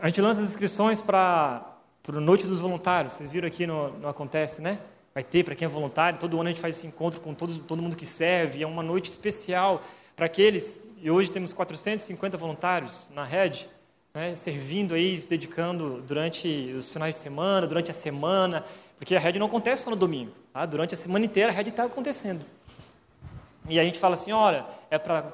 A 0.00 0.06
gente 0.06 0.20
lança 0.20 0.42
as 0.42 0.50
inscrições 0.50 1.00
para 1.00 1.74
a 2.08 2.12
Noite 2.20 2.46
dos 2.46 2.60
Voluntários. 2.60 3.14
Vocês 3.14 3.32
viram 3.32 3.48
aqui 3.48 3.66
no, 3.66 3.90
no 3.98 4.08
Acontece, 4.08 4.60
né? 4.60 4.78
Vai 5.16 5.24
ter 5.24 5.42
para 5.42 5.54
quem 5.54 5.64
é 5.64 5.68
voluntário. 5.68 6.18
Todo 6.18 6.38
ano 6.38 6.50
a 6.50 6.52
gente 6.52 6.60
faz 6.60 6.76
esse 6.76 6.86
encontro 6.86 7.22
com 7.22 7.32
todo, 7.32 7.58
todo 7.60 7.80
mundo 7.80 7.96
que 7.96 8.04
serve. 8.04 8.62
É 8.62 8.66
uma 8.66 8.82
noite 8.82 9.08
especial 9.08 9.82
para 10.14 10.26
aqueles. 10.26 10.94
E 11.00 11.10
hoje 11.10 11.30
temos 11.30 11.54
450 11.54 12.36
voluntários 12.36 13.10
na 13.14 13.24
rede, 13.24 13.66
né, 14.12 14.36
servindo 14.36 14.94
aí, 14.94 15.18
se 15.18 15.30
dedicando 15.30 16.02
durante 16.06 16.70
os 16.78 16.92
finais 16.92 17.14
de 17.14 17.22
semana, 17.22 17.66
durante 17.66 17.90
a 17.90 17.94
semana, 17.94 18.62
porque 18.98 19.16
a 19.16 19.18
rede 19.18 19.38
não 19.38 19.46
acontece 19.46 19.84
só 19.84 19.90
no 19.90 19.96
domingo. 19.96 20.32
Tá? 20.52 20.66
Durante 20.66 20.92
a 20.92 20.98
semana 20.98 21.24
inteira 21.24 21.50
a 21.50 21.54
rede 21.54 21.70
está 21.70 21.84
acontecendo. 21.84 22.44
E 23.70 23.80
a 23.80 23.84
gente 23.84 23.98
fala 23.98 24.16
assim, 24.16 24.32
olha, 24.32 24.66
é 24.90 24.98
para 24.98 25.32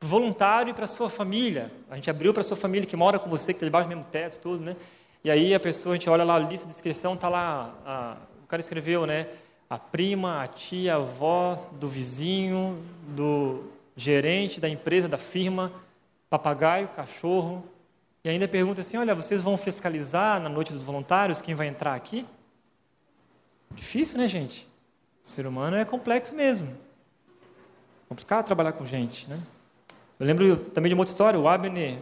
voluntário 0.00 0.70
e 0.70 0.74
para 0.74 0.86
sua 0.86 1.10
família. 1.10 1.72
A 1.90 1.96
gente 1.96 2.08
abriu 2.08 2.32
para 2.32 2.44
sua 2.44 2.56
família 2.56 2.86
que 2.86 2.94
mora 2.94 3.18
com 3.18 3.28
você, 3.28 3.46
que 3.46 3.56
está 3.56 3.66
debaixo 3.66 3.88
do 3.88 3.96
mesmo 3.96 4.08
teto, 4.12 4.38
tudo, 4.38 4.62
né? 4.62 4.76
E 5.24 5.30
aí 5.32 5.52
a 5.52 5.58
pessoa, 5.58 5.96
a 5.96 5.98
gente 5.98 6.08
olha 6.08 6.22
lá 6.22 6.36
a 6.36 6.38
lista 6.38 6.68
de 6.68 6.72
inscrição, 6.72 7.14
está 7.14 7.28
lá 7.28 8.16
cara 8.48 8.60
escreveu, 8.60 9.06
né? 9.06 9.28
A 9.68 9.78
prima, 9.78 10.42
a 10.42 10.48
tia, 10.48 10.94
a 10.94 10.96
avó 10.96 11.68
do 11.72 11.88
vizinho, 11.88 12.82
do 13.08 13.64
gerente 13.94 14.60
da 14.60 14.68
empresa, 14.68 15.08
da 15.08 15.18
firma, 15.18 15.72
papagaio, 16.30 16.88
cachorro. 16.88 17.64
E 18.24 18.28
ainda 18.28 18.48
pergunta 18.48 18.80
assim: 18.80 18.96
olha, 18.96 19.14
vocês 19.14 19.42
vão 19.42 19.56
fiscalizar 19.56 20.40
na 20.40 20.48
noite 20.48 20.72
dos 20.72 20.82
voluntários 20.82 21.40
quem 21.40 21.54
vai 21.54 21.66
entrar 21.66 21.94
aqui? 21.94 22.26
Difícil, 23.70 24.16
né, 24.18 24.26
gente? 24.26 24.66
O 25.22 25.28
ser 25.28 25.46
humano 25.46 25.76
é 25.76 25.84
complexo 25.84 26.34
mesmo. 26.34 26.74
Complicado 28.08 28.46
trabalhar 28.46 28.72
com 28.72 28.86
gente, 28.86 29.28
né? 29.28 29.38
Eu 30.18 30.26
lembro 30.26 30.56
também 30.56 30.88
de 30.88 30.94
uma 30.94 31.02
outra 31.02 31.12
história. 31.12 31.38
O 31.38 31.46
Abner, 31.46 31.98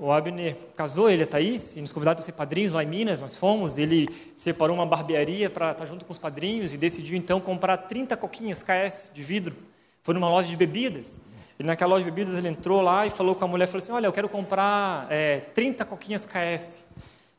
o 0.00 0.10
Abner 0.10 0.56
casou, 0.74 1.10
ele 1.10 1.22
e 1.22 1.24
a 1.24 1.26
Thaís, 1.26 1.76
e 1.76 1.80
nos 1.80 1.92
convidaram 1.92 2.16
para 2.16 2.24
ser 2.24 2.32
padrinhos 2.32 2.72
lá 2.72 2.82
em 2.82 2.86
Minas, 2.86 3.20
nós 3.20 3.36
fomos. 3.36 3.76
Ele 3.76 4.08
separou 4.34 4.74
uma 4.74 4.86
barbearia 4.86 5.50
para 5.50 5.72
estar 5.72 5.86
junto 5.86 6.04
com 6.04 6.12
os 6.12 6.18
padrinhos 6.18 6.72
e 6.72 6.78
decidiu 6.78 7.16
então 7.16 7.40
comprar 7.40 7.76
30 7.76 8.16
coquinhas 8.16 8.62
KS 8.62 9.10
de 9.14 9.22
vidro. 9.22 9.54
Foi 10.02 10.14
numa 10.14 10.28
loja 10.28 10.48
de 10.48 10.56
bebidas. 10.56 11.20
E 11.58 11.62
naquela 11.62 11.90
loja 11.90 12.04
de 12.04 12.10
bebidas 12.10 12.36
ele 12.38 12.48
entrou 12.48 12.80
lá 12.80 13.06
e 13.06 13.10
falou 13.10 13.34
com 13.34 13.44
a 13.44 13.48
mulher, 13.48 13.66
falou 13.66 13.82
assim, 13.82 13.92
olha, 13.92 14.06
eu 14.06 14.12
quero 14.12 14.28
comprar 14.28 15.06
é, 15.10 15.40
30 15.54 15.84
coquinhas 15.84 16.24
KS. 16.24 16.84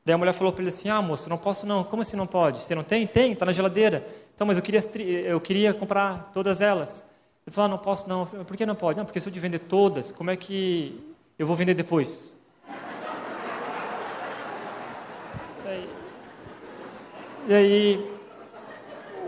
Daí 0.06 0.14
a 0.14 0.18
mulher 0.18 0.34
falou 0.34 0.54
para 0.54 0.62
ele 0.62 0.70
assim, 0.70 0.90
ah 0.90 1.02
moço, 1.02 1.28
não 1.28 1.38
posso 1.38 1.66
não. 1.66 1.84
Como 1.84 2.04
assim 2.04 2.16
não 2.16 2.28
pode? 2.28 2.62
Você 2.62 2.76
não 2.76 2.84
tem? 2.84 3.08
Tem, 3.08 3.32
está 3.32 3.46
na 3.46 3.54
geladeira. 3.54 4.06
Então, 4.36 4.46
mas 4.46 4.58
eu 4.58 4.64
queria, 4.64 4.82
eu 5.22 5.42
queria 5.42 5.74
comprar 5.74 6.30
todas 6.32 6.62
elas. 6.62 7.06
Ele 7.46 7.54
falou, 7.54 7.66
ah, 7.66 7.70
não 7.70 7.78
posso 7.80 8.08
não. 8.08 8.26
Por 8.26 8.56
que 8.56 8.66
não 8.66 8.76
pode? 8.76 9.00
Não, 9.00 9.06
porque 9.06 9.20
se 9.20 9.28
eu 9.28 9.34
te 9.34 9.40
vender 9.40 9.60
todas, 9.60 10.12
como 10.12 10.30
é 10.30 10.36
que 10.36 11.00
eu 11.38 11.48
vou 11.48 11.56
vender 11.56 11.74
depois? 11.74 12.38
e 15.66 15.68
aí, 15.68 15.90
e 17.48 17.54
aí 17.54 18.12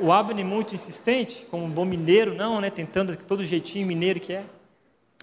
o 0.02 0.12
Abner 0.12 0.46
muito 0.46 0.74
insistente, 0.74 1.46
como 1.50 1.64
um 1.64 1.70
bom 1.70 1.86
mineiro, 1.86 2.34
não, 2.34 2.60
né, 2.60 2.70
tentando 2.70 3.16
todo 3.16 3.44
jeitinho 3.44 3.86
mineiro 3.86 4.20
que 4.20 4.34
é. 4.34 4.44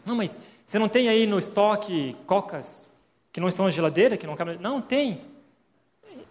Não, 0.05 0.17
mas 0.17 0.41
você 0.65 0.79
não 0.79 0.89
tem 0.89 1.09
aí 1.09 1.27
no 1.27 1.39
estoque 1.39 2.17
cocas 2.27 2.93
que 3.33 3.41
não 3.41 3.49
estão 3.49 3.67
na 3.67 3.71
geladeira, 3.71 4.17
que 4.17 4.27
não 4.27 4.37
cabem? 4.37 4.59
Não, 4.59 4.81
tem. 4.81 5.21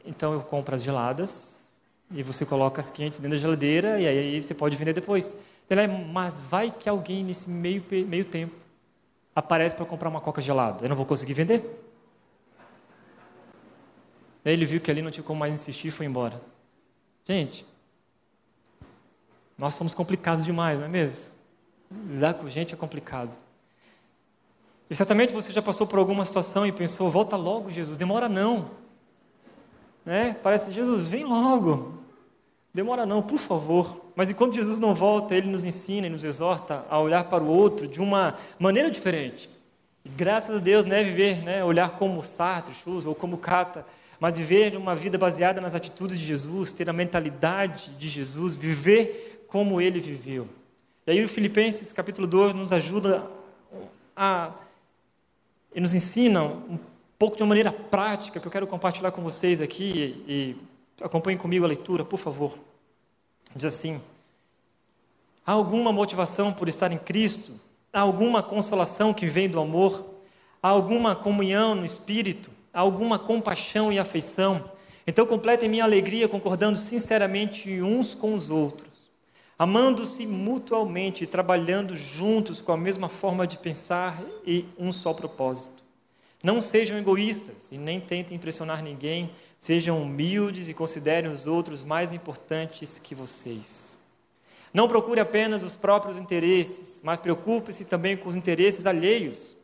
Então 0.06 0.34
eu 0.34 0.42
compro 0.42 0.76
as 0.76 0.84
geladas 0.84 1.68
e 2.12 2.24
você 2.24 2.46
coloca 2.46 2.82
as 2.82 2.90
quentes 2.90 3.20
dentro 3.20 3.38
da 3.38 3.42
geladeira 3.42 4.00
e 4.00 4.08
aí 4.08 4.42
você 4.42 4.54
pode 4.54 4.76
vender 4.76 4.94
depois. 4.94 5.36
Ele 5.70 5.82
é, 5.82 5.88
mas 5.88 6.40
vai 6.40 6.72
que 6.72 6.90
alguém 6.90 7.24
nesse 7.24 7.50
meio, 7.50 7.84
meio 8.08 8.26
tempo 8.26 8.56
aparece 9.36 9.76
para 9.76 9.86
comprar 9.86 10.10
uma 10.10 10.20
coca 10.20 10.42
gelada. 10.42 10.84
Eu 10.84 10.90
não 10.90 10.96
vou 10.96 11.06
conseguir 11.06 11.34
vender. 11.34 11.89
Aí 14.50 14.56
ele 14.56 14.66
viu 14.66 14.82
que 14.82 14.90
ali 14.90 15.00
não 15.00 15.12
tinha 15.12 15.24
como 15.24 15.40
mais 15.40 15.54
insistir 15.54 15.90
e 15.90 15.92
foi 15.92 16.08
embora. 16.08 16.42
Gente, 17.24 17.64
nós 19.56 19.76
somos 19.76 19.94
complicados 19.94 20.44
demais, 20.44 20.80
não 20.80 20.86
é 20.86 20.90
mesmo? 20.90 21.36
Lidar 22.10 22.34
com 22.34 22.50
gente 22.50 22.74
é 22.74 22.78
complicado. 22.78 23.38
E 24.90 24.96
certamente 24.96 25.34
você 25.34 25.52
já 25.52 25.62
passou 25.62 25.86
por 25.86 26.00
alguma 26.00 26.26
situação 26.26 26.66
e 26.66 26.72
pensou: 26.72 27.12
volta 27.12 27.36
logo, 27.36 27.70
Jesus, 27.70 27.96
demora 27.96 28.28
não. 28.28 28.72
Né? 30.04 30.36
Parece, 30.42 30.72
Jesus, 30.72 31.08
vem 31.08 31.26
logo. 31.26 32.00
Demora 32.74 33.06
não, 33.06 33.22
por 33.22 33.38
favor. 33.38 34.02
Mas 34.16 34.32
enquanto 34.32 34.56
Jesus 34.56 34.80
não 34.80 34.96
volta, 34.96 35.36
ele 35.36 35.48
nos 35.48 35.64
ensina 35.64 36.08
e 36.08 36.10
nos 36.10 36.24
exorta 36.24 36.84
a 36.90 36.98
olhar 37.00 37.26
para 37.26 37.44
o 37.44 37.48
outro 37.48 37.88
de 37.88 38.02
uma 38.02 38.36
maneira 38.58 38.90
diferente. 38.90 39.48
E 40.04 40.10
graças 40.10 40.56
a 40.56 40.60
Deus, 40.60 40.88
não 40.88 40.96
é 40.96 41.04
viver, 41.04 41.44
né, 41.44 41.64
olhar 41.64 41.92
como 41.92 42.24
Sartre, 42.24 42.74
Schultz 42.74 43.06
ou 43.06 43.14
como 43.14 43.38
Cata, 43.38 43.86
mas 44.20 44.38
viver 44.38 44.76
uma 44.76 44.96
vida 44.96 45.18
baseada 45.18 45.62
nas 45.62 45.74
atitudes 45.74 46.20
de 46.20 46.26
Jesus, 46.26 46.72
ter 46.72 46.90
a 46.90 46.94
mentalidade 46.94 47.92
de 47.92 48.10
Jesus, 48.10 48.56
viver 48.56 49.46
como 49.48 49.80
ele 49.80 50.00
viveu. 50.00 50.48
E 51.08 51.12
aí 51.12 51.24
o 51.24 51.30
Filipenses 51.30 51.92
capítulo 51.92 52.28
2 52.28 52.54
nos 52.54 52.72
ajuda 52.72 53.30
a 54.16 54.52
e 55.74 55.80
nos 55.80 55.94
ensina 55.94 56.44
um 56.44 56.80
pouco 57.18 57.38
de 57.38 57.44
uma 57.44 57.50
maneira 57.50 57.72
prática 57.72 58.40
que 58.40 58.48
eu 58.48 58.52
quero 58.52 58.68
compartilhar 58.68 59.12
com 59.12 59.22
vocês 59.22 59.62
aqui 59.62 60.24
e, 60.28 60.34
e 60.34 61.04
acompanhem 61.04 61.38
comigo 61.38 61.64
a 61.64 61.68
leitura, 61.68 62.04
por 62.04 62.18
favor. 62.18 62.58
Diz 63.56 63.66
assim: 63.66 64.02
Há 65.46 65.52
alguma 65.52 65.92
motivação 65.92 66.54
por 66.54 66.68
estar 66.68 66.92
em 66.92 66.98
Cristo? 66.98 67.54
Há 67.92 68.02
alguma 68.02 68.44
consolação 68.44 69.14
que 69.14 69.26
vem 69.26 69.50
do 69.50 69.60
amor? 69.60 70.06
Há 70.62 70.70
alguma 70.70 71.16
comunhão 71.16 71.76
no 71.76 71.86
espírito? 71.86 72.52
Alguma 72.80 73.20
compaixão 73.20 73.92
e 73.92 74.00
afeição? 74.00 74.72
Então 75.06 75.26
completem 75.26 75.68
minha 75.68 75.84
alegria 75.84 76.30
concordando 76.30 76.80
sinceramente 76.80 77.82
uns 77.82 78.14
com 78.14 78.34
os 78.34 78.50
outros, 78.50 79.12
amando-se 79.58 80.26
mutualmente 80.26 81.26
e 81.26 81.28
trabalhando 81.28 81.94
juntos 81.94 82.62
com 82.62 82.72
a 82.72 82.78
mesma 82.78 83.10
forma 83.10 83.46
de 83.46 83.58
pensar 83.58 84.24
e 84.48 84.64
um 84.78 84.94
só 84.94 85.14
propósito. 85.14 85.84
Não 86.42 86.62
sejam 86.62 86.98
egoístas 86.98 87.70
e 87.74 87.78
nem 87.78 88.00
tentem 88.00 88.38
impressionar 88.38 88.82
ninguém, 88.82 89.32
sejam 89.58 90.02
humildes 90.02 90.70
e 90.70 90.74
considerem 90.74 91.30
os 91.30 91.46
outros 91.46 91.84
mais 91.84 92.14
importantes 92.14 92.98
que 92.98 93.14
vocês. 93.14 93.98
Não 94.74 94.88
procure 94.88 95.20
apenas 95.20 95.64
os 95.64 95.76
próprios 95.76 96.16
interesses, 96.16 97.02
mas 97.04 97.20
preocupe-se 97.20 97.84
também 97.84 98.16
com 98.16 98.30
os 98.30 98.38
interesses 98.38 98.86
alheios. 98.86 99.59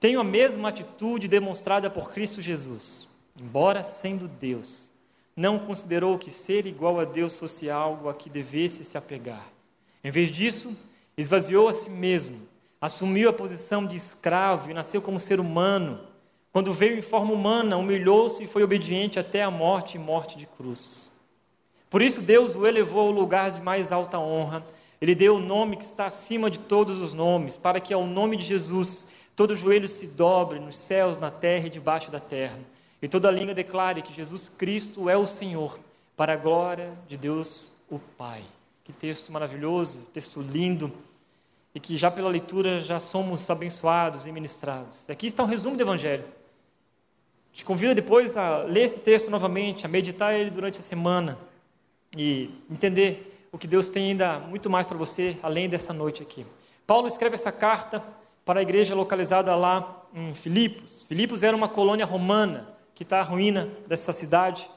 Tenham 0.00 0.20
a 0.20 0.24
mesma 0.24 0.68
atitude 0.68 1.28
demonstrada 1.28 1.90
por 1.90 2.10
Cristo 2.10 2.40
Jesus. 2.40 3.08
Embora 3.40 3.82
sendo 3.82 4.28
Deus, 4.28 4.90
não 5.36 5.58
considerou 5.58 6.18
que 6.18 6.30
ser 6.30 6.66
igual 6.66 6.98
a 6.98 7.04
Deus 7.04 7.38
fosse 7.38 7.70
algo 7.70 8.08
a 8.08 8.14
que 8.14 8.28
devesse 8.28 8.84
se 8.84 8.98
apegar. 8.98 9.48
Em 10.02 10.10
vez 10.10 10.30
disso, 10.30 10.76
esvaziou 11.16 11.68
a 11.68 11.72
si 11.72 11.90
mesmo, 11.90 12.48
assumiu 12.80 13.28
a 13.28 13.32
posição 13.32 13.84
de 13.86 13.96
escravo 13.96 14.70
e 14.70 14.74
nasceu 14.74 15.02
como 15.02 15.18
ser 15.18 15.40
humano 15.40 16.08
quando 16.52 16.72
veio 16.72 16.98
em 16.98 17.02
forma 17.02 17.32
humana, 17.32 17.76
humilhou-se 17.76 18.42
e 18.42 18.46
foi 18.46 18.62
obediente 18.62 19.18
até 19.18 19.42
a 19.42 19.50
morte 19.50 19.96
e 19.96 20.00
morte 20.00 20.36
de 20.36 20.46
cruz. 20.46 21.12
Por 21.90 22.02
isso, 22.02 22.20
Deus 22.20 22.56
o 22.56 22.66
elevou 22.66 23.00
ao 23.00 23.10
lugar 23.10 23.50
de 23.50 23.60
mais 23.60 23.92
alta 23.92 24.18
honra. 24.18 24.64
Ele 25.00 25.14
deu 25.14 25.36
o 25.36 25.40
nome 25.40 25.76
que 25.76 25.84
está 25.84 26.06
acima 26.06 26.50
de 26.50 26.58
todos 26.58 26.98
os 26.98 27.14
nomes, 27.14 27.56
para 27.56 27.80
que 27.80 27.94
ao 27.94 28.04
nome 28.04 28.36
de 28.36 28.46
Jesus 28.46 29.06
todo 29.38 29.54
joelho 29.54 29.86
se 29.86 30.04
dobre 30.04 30.58
nos 30.58 30.74
céus, 30.74 31.16
na 31.16 31.30
terra 31.30 31.68
e 31.68 31.70
debaixo 31.70 32.10
da 32.10 32.18
terra, 32.18 32.58
e 33.00 33.06
toda 33.06 33.30
língua 33.30 33.54
declare 33.54 34.02
que 34.02 34.12
Jesus 34.12 34.48
Cristo 34.48 35.08
é 35.08 35.16
o 35.16 35.26
Senhor, 35.26 35.78
para 36.16 36.32
a 36.32 36.36
glória 36.36 36.92
de 37.06 37.16
Deus 37.16 37.72
o 37.88 38.00
Pai. 38.00 38.42
Que 38.82 38.92
texto 38.92 39.30
maravilhoso, 39.30 40.00
texto 40.12 40.40
lindo, 40.40 40.92
e 41.72 41.78
que 41.78 41.96
já 41.96 42.10
pela 42.10 42.28
leitura 42.28 42.80
já 42.80 42.98
somos 42.98 43.48
abençoados 43.48 44.26
e 44.26 44.32
ministrados. 44.32 45.08
Aqui 45.08 45.28
está 45.28 45.44
um 45.44 45.46
resumo 45.46 45.76
do 45.76 45.82
Evangelho. 45.84 46.24
Te 47.52 47.64
convido 47.64 47.94
depois 47.94 48.36
a 48.36 48.64
ler 48.64 48.86
esse 48.86 48.98
texto 48.98 49.30
novamente, 49.30 49.86
a 49.86 49.88
meditar 49.88 50.34
ele 50.34 50.50
durante 50.50 50.80
a 50.80 50.82
semana 50.82 51.38
e 52.12 52.50
entender 52.68 53.46
o 53.52 53.58
que 53.58 53.68
Deus 53.68 53.86
tem 53.86 54.10
ainda 54.10 54.40
muito 54.40 54.68
mais 54.68 54.88
para 54.88 54.98
você 54.98 55.36
além 55.44 55.68
dessa 55.68 55.92
noite 55.92 56.24
aqui. 56.24 56.44
Paulo 56.84 57.06
escreve 57.06 57.36
essa 57.36 57.52
carta 57.52 58.02
para 58.48 58.60
a 58.60 58.62
igreja 58.62 58.94
localizada 58.94 59.54
lá 59.54 60.06
em 60.14 60.32
Filipos. 60.32 61.04
Filipos 61.06 61.42
era 61.42 61.54
uma 61.54 61.68
colônia 61.68 62.06
romana 62.06 62.66
que 62.94 63.02
está 63.02 63.20
à 63.20 63.22
ruína 63.22 63.68
dessa 63.86 64.10
cidade. 64.10 64.70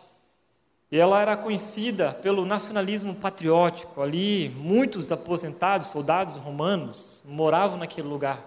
E 0.91 0.99
ela 0.99 1.21
era 1.21 1.37
conhecida 1.37 2.11
pelo 2.11 2.45
nacionalismo 2.45 3.15
patriótico. 3.15 4.01
Ali, 4.01 4.49
muitos 4.57 5.09
aposentados, 5.09 5.87
soldados 5.87 6.35
romanos, 6.35 7.23
moravam 7.25 7.77
naquele 7.77 8.09
lugar. 8.09 8.43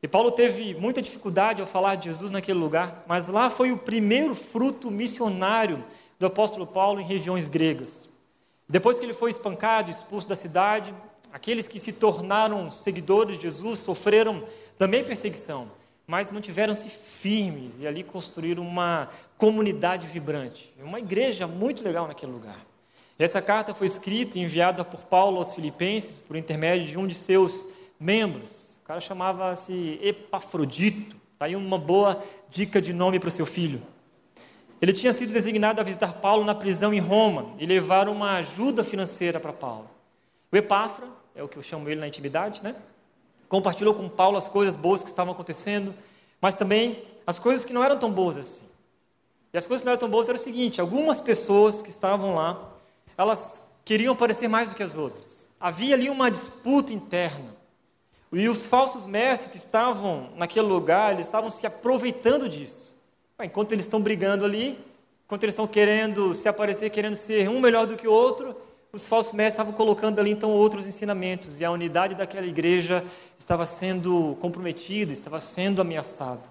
E 0.00 0.06
Paulo 0.06 0.30
teve 0.30 0.76
muita 0.76 1.02
dificuldade 1.02 1.60
ao 1.60 1.66
falar 1.66 1.96
de 1.96 2.04
Jesus 2.04 2.30
naquele 2.30 2.60
lugar, 2.60 3.02
mas 3.08 3.26
lá 3.26 3.50
foi 3.50 3.72
o 3.72 3.78
primeiro 3.78 4.32
fruto 4.32 4.92
missionário 4.92 5.84
do 6.20 6.26
apóstolo 6.26 6.68
Paulo 6.68 7.00
em 7.00 7.04
regiões 7.04 7.48
gregas. 7.48 8.08
Depois 8.68 8.96
que 8.96 9.04
ele 9.04 9.12
foi 9.12 9.32
espancado, 9.32 9.90
expulso 9.90 10.28
da 10.28 10.36
cidade, 10.36 10.94
aqueles 11.32 11.66
que 11.66 11.78
se 11.78 11.92
tornaram 11.92 12.70
seguidores 12.70 13.36
de 13.36 13.42
Jesus 13.42 13.80
sofreram 13.80 14.44
também 14.78 15.04
perseguição, 15.04 15.70
mas 16.06 16.30
mantiveram-se 16.30 16.88
firmes 16.88 17.78
e 17.78 17.86
ali 17.86 18.02
construíram 18.04 18.62
uma 18.62 19.08
comunidade 19.38 20.06
vibrante, 20.06 20.72
uma 20.82 20.98
igreja 20.98 21.46
muito 21.46 21.82
legal 21.82 22.06
naquele 22.06 22.32
lugar. 22.32 22.66
Essa 23.18 23.40
carta 23.40 23.74
foi 23.74 23.86
escrita 23.86 24.38
e 24.38 24.42
enviada 24.42 24.84
por 24.84 25.02
Paulo 25.02 25.38
aos 25.38 25.52
Filipenses 25.52 26.18
por 26.18 26.36
intermédio 26.36 26.86
de 26.86 26.98
um 26.98 27.06
de 27.06 27.14
seus 27.14 27.68
membros, 27.98 28.72
o 28.82 28.84
cara 28.84 29.00
chamava-se 29.00 30.00
Epafrodito. 30.02 31.14
Está 31.34 31.46
aí 31.46 31.54
uma 31.54 31.78
boa 31.78 32.20
dica 32.50 32.82
de 32.82 32.92
nome 32.92 33.20
para 33.20 33.28
o 33.28 33.32
seu 33.32 33.46
filho. 33.46 33.80
Ele 34.80 34.92
tinha 34.92 35.12
sido 35.12 35.32
designado 35.32 35.80
a 35.80 35.84
visitar 35.84 36.14
Paulo 36.14 36.44
na 36.44 36.52
prisão 36.52 36.92
em 36.92 36.98
Roma 36.98 37.54
e 37.60 37.64
levar 37.64 38.08
uma 38.08 38.38
ajuda 38.38 38.82
financeira 38.82 39.38
para 39.38 39.52
Paulo. 39.52 39.88
O 40.50 40.56
Epafra, 40.56 41.06
é 41.34 41.42
o 41.42 41.48
que 41.48 41.56
eu 41.56 41.62
chamo 41.62 41.88
ele 41.88 42.00
na 42.00 42.08
intimidade, 42.08 42.62
né? 42.62 42.74
Compartilhou 43.48 43.94
com 43.94 44.08
Paulo 44.08 44.36
as 44.36 44.48
coisas 44.48 44.76
boas 44.76 45.02
que 45.02 45.08
estavam 45.08 45.32
acontecendo, 45.32 45.94
mas 46.40 46.54
também 46.54 47.04
as 47.26 47.38
coisas 47.38 47.64
que 47.64 47.72
não 47.72 47.84
eram 47.84 47.98
tão 47.98 48.10
boas 48.10 48.36
assim. 48.36 48.66
E 49.52 49.58
as 49.58 49.66
coisas 49.66 49.82
que 49.82 49.86
não 49.86 49.92
eram 49.92 50.00
tão 50.00 50.08
boas 50.08 50.28
eram 50.28 50.38
o 50.38 50.42
seguinte: 50.42 50.80
algumas 50.80 51.20
pessoas 51.20 51.82
que 51.82 51.90
estavam 51.90 52.34
lá, 52.34 52.72
elas 53.16 53.60
queriam 53.84 54.16
parecer 54.16 54.48
mais 54.48 54.70
do 54.70 54.76
que 54.76 54.82
as 54.82 54.96
outras. 54.96 55.48
Havia 55.60 55.94
ali 55.94 56.08
uma 56.08 56.30
disputa 56.30 56.92
interna. 56.92 57.54
E 58.32 58.48
os 58.48 58.64
falsos 58.64 59.04
mestres 59.04 59.50
que 59.50 59.58
estavam 59.58 60.30
naquele 60.36 60.66
lugar, 60.66 61.12
eles 61.12 61.26
estavam 61.26 61.50
se 61.50 61.66
aproveitando 61.66 62.48
disso. 62.48 62.92
Enquanto 63.42 63.72
eles 63.72 63.84
estão 63.84 64.00
brigando 64.00 64.44
ali, 64.44 64.78
enquanto 65.26 65.42
eles 65.42 65.52
estão 65.52 65.66
querendo 65.66 66.34
se 66.34 66.48
aparecer, 66.48 66.88
querendo 66.90 67.14
ser 67.14 67.48
um 67.48 67.60
melhor 67.60 67.86
do 67.86 67.96
que 67.96 68.08
o 68.08 68.12
outro, 68.12 68.56
os 68.94 69.06
falsos 69.06 69.32
mestres 69.32 69.54
estavam 69.54 69.72
colocando 69.72 70.18
ali 70.18 70.30
então 70.30 70.50
outros 70.50 70.86
ensinamentos 70.86 71.58
e 71.58 71.64
a 71.64 71.70
unidade 71.70 72.14
daquela 72.14 72.46
igreja 72.46 73.02
estava 73.38 73.64
sendo 73.64 74.36
comprometida, 74.38 75.10
estava 75.10 75.40
sendo 75.40 75.80
ameaçada. 75.80 76.42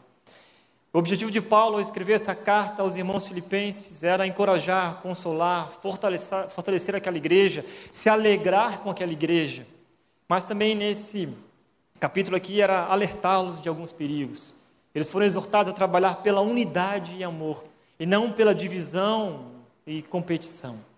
O 0.91 0.97
objetivo 0.97 1.29
de 1.29 1.39
Paulo 1.39 1.75
ao 1.75 1.81
escrever 1.81 2.13
essa 2.13 2.33
carta 2.33 2.81
aos 2.81 2.95
irmãos 2.95 3.27
filipenses 3.27 4.01
era 4.01 4.25
encorajar, 4.25 4.95
consolar, 5.03 5.71
fortalecer, 5.83 6.49
fortalecer 6.49 6.95
aquela 6.95 7.15
igreja, 7.15 7.63
se 7.91 8.09
alegrar 8.09 8.79
com 8.79 8.89
aquela 8.89 9.11
igreja, 9.11 9.67
mas 10.27 10.45
também 10.45 10.73
nesse 10.73 11.29
capítulo 11.99 12.35
aqui 12.35 12.59
era 12.59 12.85
alertá-los 12.85 13.61
de 13.61 13.69
alguns 13.69 13.93
perigos. 13.93 14.55
Eles 14.95 15.11
foram 15.11 15.27
exortados 15.27 15.71
a 15.71 15.75
trabalhar 15.75 16.15
pela 16.23 16.41
unidade 16.41 17.15
e 17.15 17.23
amor, 17.23 17.63
e 17.99 18.05
não 18.07 18.31
pela 18.31 18.55
divisão 18.55 19.51
e 19.85 20.01
competição. 20.01 20.89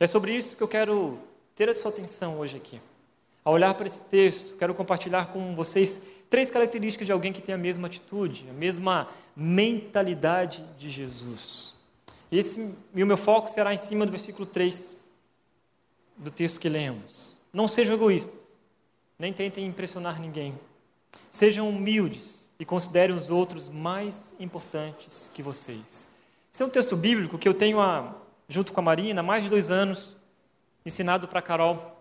É 0.00 0.06
sobre 0.06 0.34
isso 0.34 0.56
que 0.56 0.62
eu 0.62 0.68
quero 0.68 1.18
ter 1.54 1.68
a 1.68 1.74
sua 1.74 1.90
atenção 1.90 2.38
hoje 2.38 2.56
aqui. 2.56 2.80
Ao 3.44 3.52
olhar 3.52 3.74
para 3.74 3.86
esse 3.86 4.02
texto, 4.04 4.56
quero 4.56 4.74
compartilhar 4.74 5.26
com 5.26 5.54
vocês 5.54 6.06
três 6.30 6.48
características 6.48 7.04
de 7.04 7.12
alguém 7.12 7.34
que 7.34 7.42
tem 7.42 7.54
a 7.54 7.58
mesma 7.58 7.86
atitude, 7.86 8.46
a 8.48 8.52
mesma 8.54 9.08
mentalidade 9.36 10.64
de 10.78 10.88
Jesus. 10.88 11.74
Esse, 12.32 12.74
e 12.94 13.02
o 13.02 13.06
meu 13.06 13.18
foco 13.18 13.50
será 13.50 13.74
em 13.74 13.76
cima 13.76 14.06
do 14.06 14.10
versículo 14.10 14.46
3 14.46 15.04
do 16.16 16.30
texto 16.30 16.58
que 16.58 16.68
lemos. 16.70 17.36
Não 17.52 17.68
sejam 17.68 17.94
egoístas, 17.94 18.56
nem 19.18 19.34
tentem 19.34 19.66
impressionar 19.66 20.18
ninguém. 20.18 20.58
Sejam 21.30 21.68
humildes 21.68 22.50
e 22.58 22.64
considerem 22.64 23.14
os 23.14 23.28
outros 23.28 23.68
mais 23.68 24.34
importantes 24.40 25.30
que 25.34 25.42
vocês. 25.42 26.08
Esse 26.52 26.62
é 26.62 26.66
um 26.66 26.70
texto 26.70 26.96
bíblico 26.96 27.36
que 27.38 27.48
eu 27.48 27.54
tenho, 27.54 27.78
a, 27.80 28.14
junto 28.50 28.72
com 28.72 28.80
a 28.80 28.82
Marina, 28.82 29.22
mais 29.22 29.44
de 29.44 29.48
dois 29.48 29.70
anos, 29.70 30.16
ensinado 30.84 31.26
para 31.26 31.38
a 31.38 31.42
Carol 31.42 31.96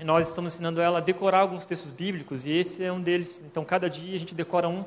e 0.00 0.04
nós 0.04 0.28
estamos 0.28 0.54
ensinando 0.54 0.80
ela 0.80 0.96
a 0.96 1.00
decorar 1.00 1.40
alguns 1.40 1.66
textos 1.66 1.90
bíblicos, 1.90 2.46
e 2.46 2.52
esse 2.52 2.82
é 2.82 2.90
um 2.90 3.02
deles. 3.02 3.42
Então, 3.44 3.62
cada 3.66 3.90
dia 3.90 4.16
a 4.16 4.18
gente 4.18 4.34
decora 4.34 4.66
um. 4.66 4.82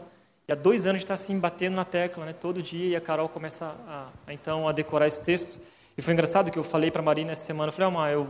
E 0.47 0.51
há 0.51 0.55
dois 0.55 0.85
anos 0.85 0.95
a 0.95 0.99
gente 0.99 1.03
está 1.03 1.13
assim, 1.13 1.39
batendo 1.39 1.75
na 1.75 1.85
tecla, 1.85 2.25
né? 2.25 2.33
todo 2.33 2.63
dia, 2.63 2.87
e 2.87 2.95
a 2.95 3.01
Carol 3.01 3.29
começa 3.29 3.75
a, 3.87 4.07
a 4.25 4.33
então, 4.33 4.67
a 4.67 4.71
decorar 4.71 5.07
esse 5.07 5.23
texto. 5.23 5.59
E 5.95 6.01
foi 6.01 6.13
engraçado 6.13 6.49
que 6.49 6.57
eu 6.57 6.63
falei 6.63 6.89
para 6.89 7.03
a 7.03 7.05
Marina 7.05 7.31
essa 7.31 7.45
semana, 7.45 7.69
eu 7.69 7.73
falei, 7.73 7.95
ah, 7.95 8.11
eu, 8.11 8.27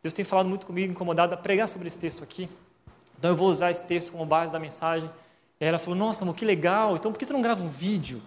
Deus 0.00 0.14
tem 0.14 0.24
falado 0.24 0.48
muito 0.48 0.66
comigo, 0.66 0.92
incomodado 0.92 1.34
a 1.34 1.36
pregar 1.36 1.66
sobre 1.66 1.88
esse 1.88 1.98
texto 1.98 2.22
aqui. 2.22 2.48
Então 3.18 3.32
eu 3.32 3.36
vou 3.36 3.48
usar 3.48 3.72
esse 3.72 3.84
texto 3.88 4.12
como 4.12 4.24
base 4.24 4.52
da 4.52 4.60
mensagem. 4.60 5.10
E 5.60 5.64
ela 5.64 5.80
falou, 5.80 5.98
nossa, 5.98 6.22
amor, 6.22 6.36
que 6.36 6.44
legal, 6.44 6.94
então 6.94 7.10
por 7.10 7.18
que 7.18 7.26
você 7.26 7.32
não 7.32 7.42
grava 7.42 7.64
um 7.64 7.68
vídeo 7.68 8.22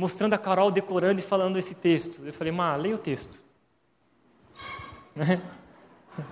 mostrando 0.00 0.32
a 0.32 0.38
Carol 0.38 0.70
decorando 0.70 1.20
e 1.20 1.22
falando 1.22 1.58
esse 1.58 1.74
texto? 1.74 2.22
Eu 2.24 2.32
falei, 2.32 2.50
Má, 2.50 2.74
leia 2.74 2.94
o 2.94 2.98
texto. 2.98 3.38
Né? 5.14 5.42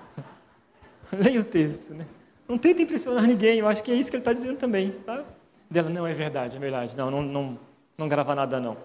Leia 1.13 1.39
o 1.39 1.43
texto, 1.43 1.93
né? 1.93 2.05
Não 2.47 2.57
tenta 2.57 2.81
impressionar 2.81 3.23
ninguém, 3.23 3.59
eu 3.59 3.67
acho 3.67 3.83
que 3.83 3.91
é 3.91 3.95
isso 3.95 4.09
que 4.09 4.15
ele 4.15 4.21
está 4.21 4.33
dizendo 4.33 4.57
também. 4.57 4.91
Tá? 5.05 5.23
Dela, 5.69 5.89
não, 5.89 6.05
é 6.05 6.13
verdade, 6.13 6.57
é 6.57 6.59
verdade. 6.59 6.97
Não, 6.97 7.11
não, 7.11 7.21
não, 7.21 7.59
não 7.97 8.07
grava 8.07 8.33
nada, 8.33 8.59
não. 8.59 8.75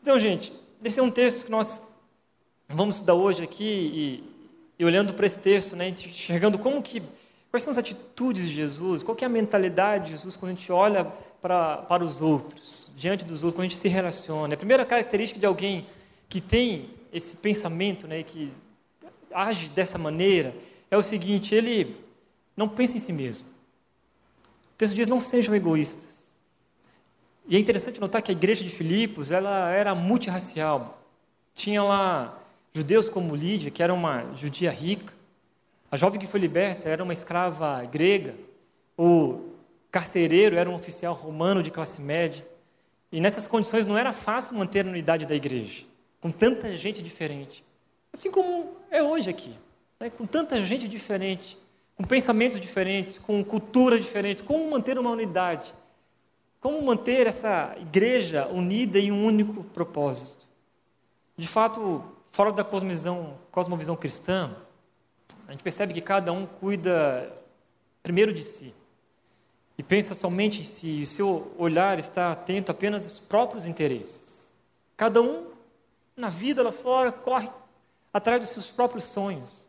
Então, 0.00 0.18
gente, 0.18 0.52
esse 0.82 0.98
é 0.98 1.02
um 1.02 1.10
texto 1.10 1.44
que 1.44 1.50
nós 1.50 1.82
vamos 2.68 2.96
estudar 2.96 3.14
hoje 3.14 3.42
aqui 3.42 3.64
e, 3.94 4.24
e 4.78 4.84
olhando 4.84 5.12
para 5.12 5.26
esse 5.26 5.38
texto, 5.38 5.76
né, 5.76 5.88
enxergando 5.88 6.58
como 6.58 6.82
que, 6.82 7.02
quais 7.50 7.62
são 7.62 7.70
as 7.70 7.78
atitudes 7.78 8.48
de 8.48 8.54
Jesus, 8.54 9.02
qual 9.02 9.16
é 9.20 9.24
a 9.24 9.28
mentalidade 9.28 10.04
de 10.04 10.10
Jesus 10.10 10.36
quando 10.36 10.52
a 10.52 10.54
gente 10.54 10.72
olha 10.72 11.12
para, 11.40 11.78
para 11.78 12.04
os 12.04 12.20
outros, 12.20 12.90
diante 12.96 13.24
dos 13.24 13.42
outros, 13.42 13.54
quando 13.54 13.66
a 13.66 13.68
gente 13.68 13.78
se 13.78 13.88
relaciona. 13.88 14.54
A 14.54 14.56
primeira 14.56 14.84
característica 14.84 15.38
de 15.38 15.46
alguém 15.46 15.86
que 16.28 16.40
tem 16.40 16.90
esse 17.12 17.36
pensamento, 17.36 18.06
né, 18.06 18.22
que 18.22 18.52
age 19.32 19.68
dessa 19.68 19.98
maneira, 19.98 20.54
é 20.90 20.96
o 20.96 21.02
seguinte: 21.02 21.54
ele 21.54 21.96
não 22.56 22.68
pensa 22.68 22.96
em 22.96 23.00
si 23.00 23.12
mesmo. 23.12 23.48
O 23.48 24.76
texto 24.78 24.94
diz: 24.94 25.08
não 25.08 25.20
sejam 25.20 25.54
egoístas. 25.54 26.28
E 27.46 27.56
é 27.56 27.58
interessante 27.58 28.00
notar 28.00 28.20
que 28.20 28.30
a 28.30 28.34
igreja 28.34 28.62
de 28.62 28.68
Filipos 28.68 29.30
ela 29.30 29.70
era 29.70 29.94
multirracial. 29.94 31.02
Tinha 31.54 31.82
lá 31.82 32.38
judeus 32.74 33.08
como 33.08 33.34
Lídia, 33.34 33.70
que 33.70 33.82
era 33.82 33.92
uma 33.92 34.34
judia 34.34 34.70
rica. 34.70 35.14
A 35.90 35.96
jovem 35.96 36.20
que 36.20 36.26
foi 36.26 36.38
liberta 36.38 36.88
era 36.88 37.02
uma 37.02 37.14
escrava 37.14 37.82
grega. 37.84 38.34
O 38.98 39.54
carcereiro 39.98 40.56
era 40.56 40.70
um 40.70 40.74
oficial 40.74 41.12
romano 41.12 41.60
de 41.60 41.72
classe 41.72 42.00
média. 42.00 42.46
E 43.10 43.20
nessas 43.20 43.46
condições 43.46 43.84
não 43.84 43.98
era 43.98 44.12
fácil 44.12 44.54
manter 44.54 44.86
a 44.86 44.88
unidade 44.88 45.26
da 45.26 45.34
igreja, 45.34 45.84
com 46.20 46.30
tanta 46.30 46.76
gente 46.76 47.02
diferente. 47.02 47.64
Assim 48.12 48.30
como 48.30 48.76
é 48.90 49.02
hoje 49.02 49.28
aqui 49.28 49.54
né, 49.98 50.08
com 50.08 50.24
tanta 50.24 50.60
gente 50.60 50.86
diferente, 50.86 51.58
com 51.96 52.04
pensamentos 52.04 52.60
diferentes, 52.60 53.18
com 53.18 53.42
culturas 53.42 54.00
diferentes, 54.00 54.40
como 54.40 54.70
manter 54.70 54.98
uma 54.98 55.10
unidade? 55.10 55.74
Como 56.60 56.80
manter 56.82 57.26
essa 57.26 57.74
igreja 57.80 58.46
unida 58.46 58.98
em 58.98 59.10
um 59.10 59.24
único 59.24 59.64
propósito? 59.64 60.46
De 61.36 61.48
fato, 61.48 62.04
fora 62.30 62.52
da 62.52 62.62
cosmovisão, 62.62 63.38
cosmovisão 63.50 63.96
cristã, 63.96 64.54
a 65.48 65.52
gente 65.52 65.62
percebe 65.62 65.92
que 65.92 66.00
cada 66.00 66.32
um 66.32 66.46
cuida 66.46 67.32
primeiro 68.02 68.32
de 68.32 68.44
si 68.44 68.72
e 69.78 69.82
pensa 69.82 70.12
somente 70.12 70.60
em 70.60 70.64
si, 70.64 71.02
e 71.02 71.06
seu 71.06 71.54
olhar 71.56 72.00
está 72.00 72.32
atento 72.32 72.72
apenas 72.72 73.04
aos 73.04 73.20
próprios 73.20 73.64
interesses. 73.64 74.52
Cada 74.96 75.22
um, 75.22 75.46
na 76.16 76.28
vida 76.28 76.64
lá 76.64 76.72
fora, 76.72 77.12
corre 77.12 77.48
atrás 78.12 78.40
dos 78.40 78.50
seus 78.50 78.66
próprios 78.66 79.04
sonhos. 79.04 79.64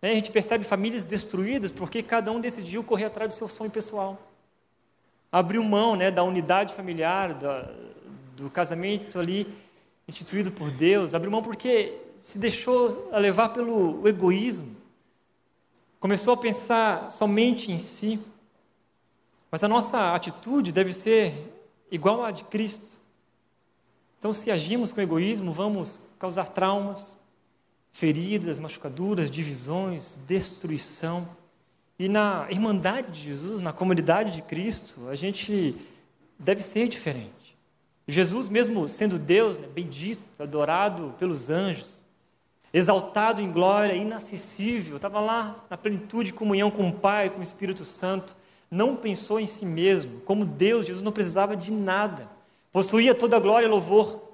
Né? 0.00 0.12
A 0.12 0.14
gente 0.14 0.30
percebe 0.30 0.64
famílias 0.64 1.04
destruídas 1.04 1.72
porque 1.72 2.04
cada 2.04 2.30
um 2.30 2.40
decidiu 2.40 2.84
correr 2.84 3.06
atrás 3.06 3.32
do 3.32 3.36
seu 3.36 3.48
sonho 3.48 3.70
pessoal. 3.70 4.16
Abriu 5.30 5.62
mão 5.64 5.96
né, 5.96 6.08
da 6.08 6.22
unidade 6.22 6.72
familiar, 6.72 7.34
do, 7.34 8.44
do 8.44 8.50
casamento 8.50 9.18
ali 9.18 9.52
instituído 10.06 10.52
por 10.52 10.70
Deus. 10.70 11.14
Abriu 11.14 11.32
mão 11.32 11.42
porque 11.42 11.98
se 12.20 12.38
deixou 12.38 13.10
levar 13.12 13.48
pelo 13.48 14.06
egoísmo. 14.06 14.76
Começou 15.98 16.34
a 16.34 16.36
pensar 16.36 17.10
somente 17.10 17.72
em 17.72 17.78
si. 17.78 18.20
Mas 19.50 19.64
a 19.64 19.68
nossa 19.68 20.14
atitude 20.14 20.72
deve 20.72 20.92
ser 20.92 21.32
igual 21.90 22.24
à 22.24 22.30
de 22.30 22.44
Cristo. 22.44 22.98
Então, 24.18 24.32
se 24.32 24.50
agimos 24.50 24.92
com 24.92 25.00
egoísmo, 25.00 25.52
vamos 25.52 26.00
causar 26.18 26.48
traumas, 26.48 27.16
feridas, 27.92 28.60
machucaduras, 28.60 29.30
divisões, 29.30 30.18
destruição. 30.26 31.28
E 31.98 32.08
na 32.08 32.46
Irmandade 32.50 33.12
de 33.12 33.20
Jesus, 33.20 33.60
na 33.60 33.72
comunidade 33.72 34.32
de 34.32 34.42
Cristo, 34.42 35.08
a 35.08 35.14
gente 35.14 35.76
deve 36.38 36.62
ser 36.62 36.88
diferente. 36.88 37.56
Jesus, 38.06 38.48
mesmo 38.48 38.88
sendo 38.88 39.18
Deus, 39.18 39.58
né, 39.58 39.66
bendito, 39.66 40.22
adorado 40.42 41.14
pelos 41.18 41.50
anjos, 41.50 41.98
exaltado 42.72 43.42
em 43.42 43.50
glória, 43.50 43.94
inacessível, 43.94 44.96
estava 44.96 45.20
lá 45.20 45.64
na 45.68 45.76
plenitude 45.76 46.30
de 46.30 46.32
comunhão 46.32 46.70
com 46.70 46.88
o 46.88 46.92
Pai, 46.92 47.30
com 47.30 47.40
o 47.40 47.42
Espírito 47.42 47.84
Santo, 47.84 48.36
não 48.70 48.96
pensou 48.96 49.40
em 49.40 49.46
si 49.46 49.64
mesmo. 49.64 50.20
Como 50.20 50.44
Deus, 50.44 50.86
Jesus 50.86 51.02
não 51.02 51.12
precisava 51.12 51.56
de 51.56 51.70
nada, 51.70 52.28
possuía 52.72 53.14
toda 53.14 53.36
a 53.36 53.40
glória 53.40 53.66
e 53.66 53.70
louvor 53.70 54.28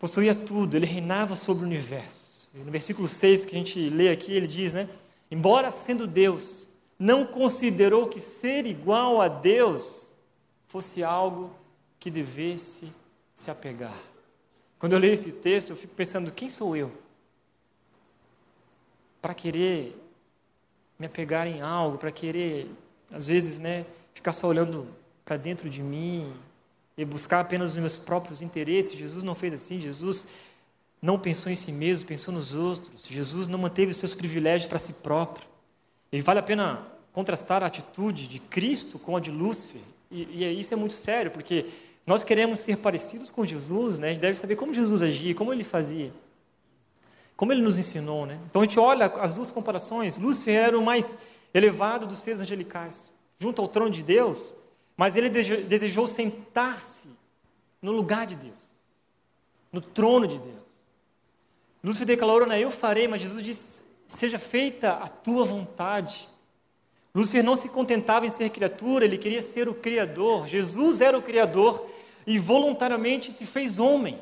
possuía 0.00 0.34
tudo, 0.34 0.76
ele 0.76 0.86
reinava 0.86 1.36
sobre 1.36 1.62
o 1.62 1.66
universo. 1.66 2.48
E 2.54 2.58
no 2.58 2.72
versículo 2.72 3.06
6 3.06 3.44
que 3.44 3.54
a 3.54 3.58
gente 3.58 3.90
lê 3.90 4.08
aqui, 4.08 4.32
ele 4.32 4.46
diz, 4.46 4.72
né? 4.72 4.88
Embora 5.30 5.70
sendo 5.70 6.06
Deus, 6.06 6.68
não 6.98 7.26
considerou 7.26 8.08
que 8.08 8.18
ser 8.18 8.66
igual 8.66 9.20
a 9.20 9.28
Deus 9.28 10.08
fosse 10.66 11.04
algo 11.04 11.54
que 12.00 12.10
devesse 12.10 12.90
se 13.34 13.50
apegar. 13.50 13.96
Quando 14.78 14.94
eu 14.94 14.98
leio 14.98 15.12
esse 15.12 15.32
texto, 15.32 15.70
eu 15.70 15.76
fico 15.76 15.94
pensando: 15.94 16.32
quem 16.32 16.48
sou 16.48 16.74
eu? 16.74 16.90
Para 19.20 19.34
querer 19.34 19.94
me 21.00 21.06
apegar 21.06 21.48
em 21.48 21.60
algo, 21.60 21.98
para 21.98 22.12
querer, 22.12 22.70
às 23.10 23.26
vezes, 23.26 23.58
né, 23.58 23.84
ficar 24.14 24.32
só 24.32 24.46
olhando 24.46 24.86
para 25.24 25.36
dentro 25.36 25.68
de 25.68 25.82
mim, 25.82 26.32
e 27.00 27.04
buscar 27.04 27.40
apenas 27.40 27.70
os 27.70 27.76
meus 27.78 27.96
próprios 27.96 28.42
interesses. 28.42 28.92
Jesus 28.92 29.24
não 29.24 29.34
fez 29.34 29.54
assim. 29.54 29.80
Jesus 29.80 30.28
não 31.00 31.18
pensou 31.18 31.50
em 31.50 31.56
si 31.56 31.72
mesmo, 31.72 32.06
pensou 32.06 32.32
nos 32.32 32.54
outros. 32.54 33.06
Jesus 33.06 33.48
não 33.48 33.58
manteve 33.58 33.90
os 33.90 33.96
seus 33.96 34.14
privilégios 34.14 34.68
para 34.68 34.78
si 34.78 34.92
próprio. 34.92 35.46
E 36.12 36.20
vale 36.20 36.40
a 36.40 36.42
pena 36.42 36.86
contrastar 37.10 37.62
a 37.62 37.66
atitude 37.66 38.28
de 38.28 38.38
Cristo 38.38 38.98
com 38.98 39.16
a 39.16 39.20
de 39.20 39.30
Lúcifer. 39.30 39.80
E, 40.10 40.44
e 40.44 40.60
isso 40.60 40.74
é 40.74 40.76
muito 40.76 40.92
sério, 40.92 41.30
porque 41.30 41.70
nós 42.06 42.22
queremos 42.22 42.58
ser 42.60 42.76
parecidos 42.76 43.30
com 43.30 43.46
Jesus, 43.46 43.98
né? 43.98 44.08
A 44.08 44.12
gente 44.12 44.20
deve 44.20 44.36
saber 44.36 44.56
como 44.56 44.74
Jesus 44.74 45.00
agia, 45.00 45.34
como 45.34 45.54
ele 45.54 45.64
fazia. 45.64 46.12
Como 47.40 47.54
ele 47.54 47.62
nos 47.62 47.78
ensinou, 47.78 48.26
né? 48.26 48.38
Então 48.50 48.60
a 48.60 48.66
gente 48.66 48.78
olha 48.78 49.06
as 49.06 49.32
duas 49.32 49.50
comparações. 49.50 50.18
Lúcifer 50.18 50.56
era 50.56 50.78
o 50.78 50.84
mais 50.84 51.16
elevado 51.54 52.06
dos 52.06 52.18
seres 52.18 52.42
angelicais. 52.42 53.10
Junto 53.38 53.62
ao 53.62 53.66
trono 53.66 53.90
de 53.90 54.02
Deus, 54.02 54.54
mas 54.94 55.16
ele 55.16 55.30
desejou 55.30 56.06
sentar-se 56.06 57.08
no 57.80 57.92
lugar 57.92 58.26
de 58.26 58.36
Deus, 58.36 58.70
no 59.72 59.80
trono 59.80 60.28
de 60.28 60.38
Deus. 60.38 60.62
Lúcifer 61.82 62.08
declarou, 62.08 62.46
não, 62.46 62.54
eu 62.54 62.70
farei, 62.70 63.08
mas 63.08 63.22
Jesus 63.22 63.42
disse, 63.42 63.82
seja 64.06 64.38
feita 64.38 64.92
a 64.96 65.08
tua 65.08 65.46
vontade. 65.46 66.28
Lúcifer 67.14 67.42
não 67.42 67.56
se 67.56 67.70
contentava 67.70 68.26
em 68.26 68.30
ser 68.30 68.50
criatura, 68.50 69.06
ele 69.06 69.16
queria 69.16 69.40
ser 69.40 69.66
o 69.66 69.74
Criador. 69.74 70.46
Jesus 70.46 71.00
era 71.00 71.16
o 71.16 71.22
Criador 71.22 71.86
e 72.26 72.38
voluntariamente 72.38 73.32
se 73.32 73.46
fez 73.46 73.78
homem. 73.78 74.20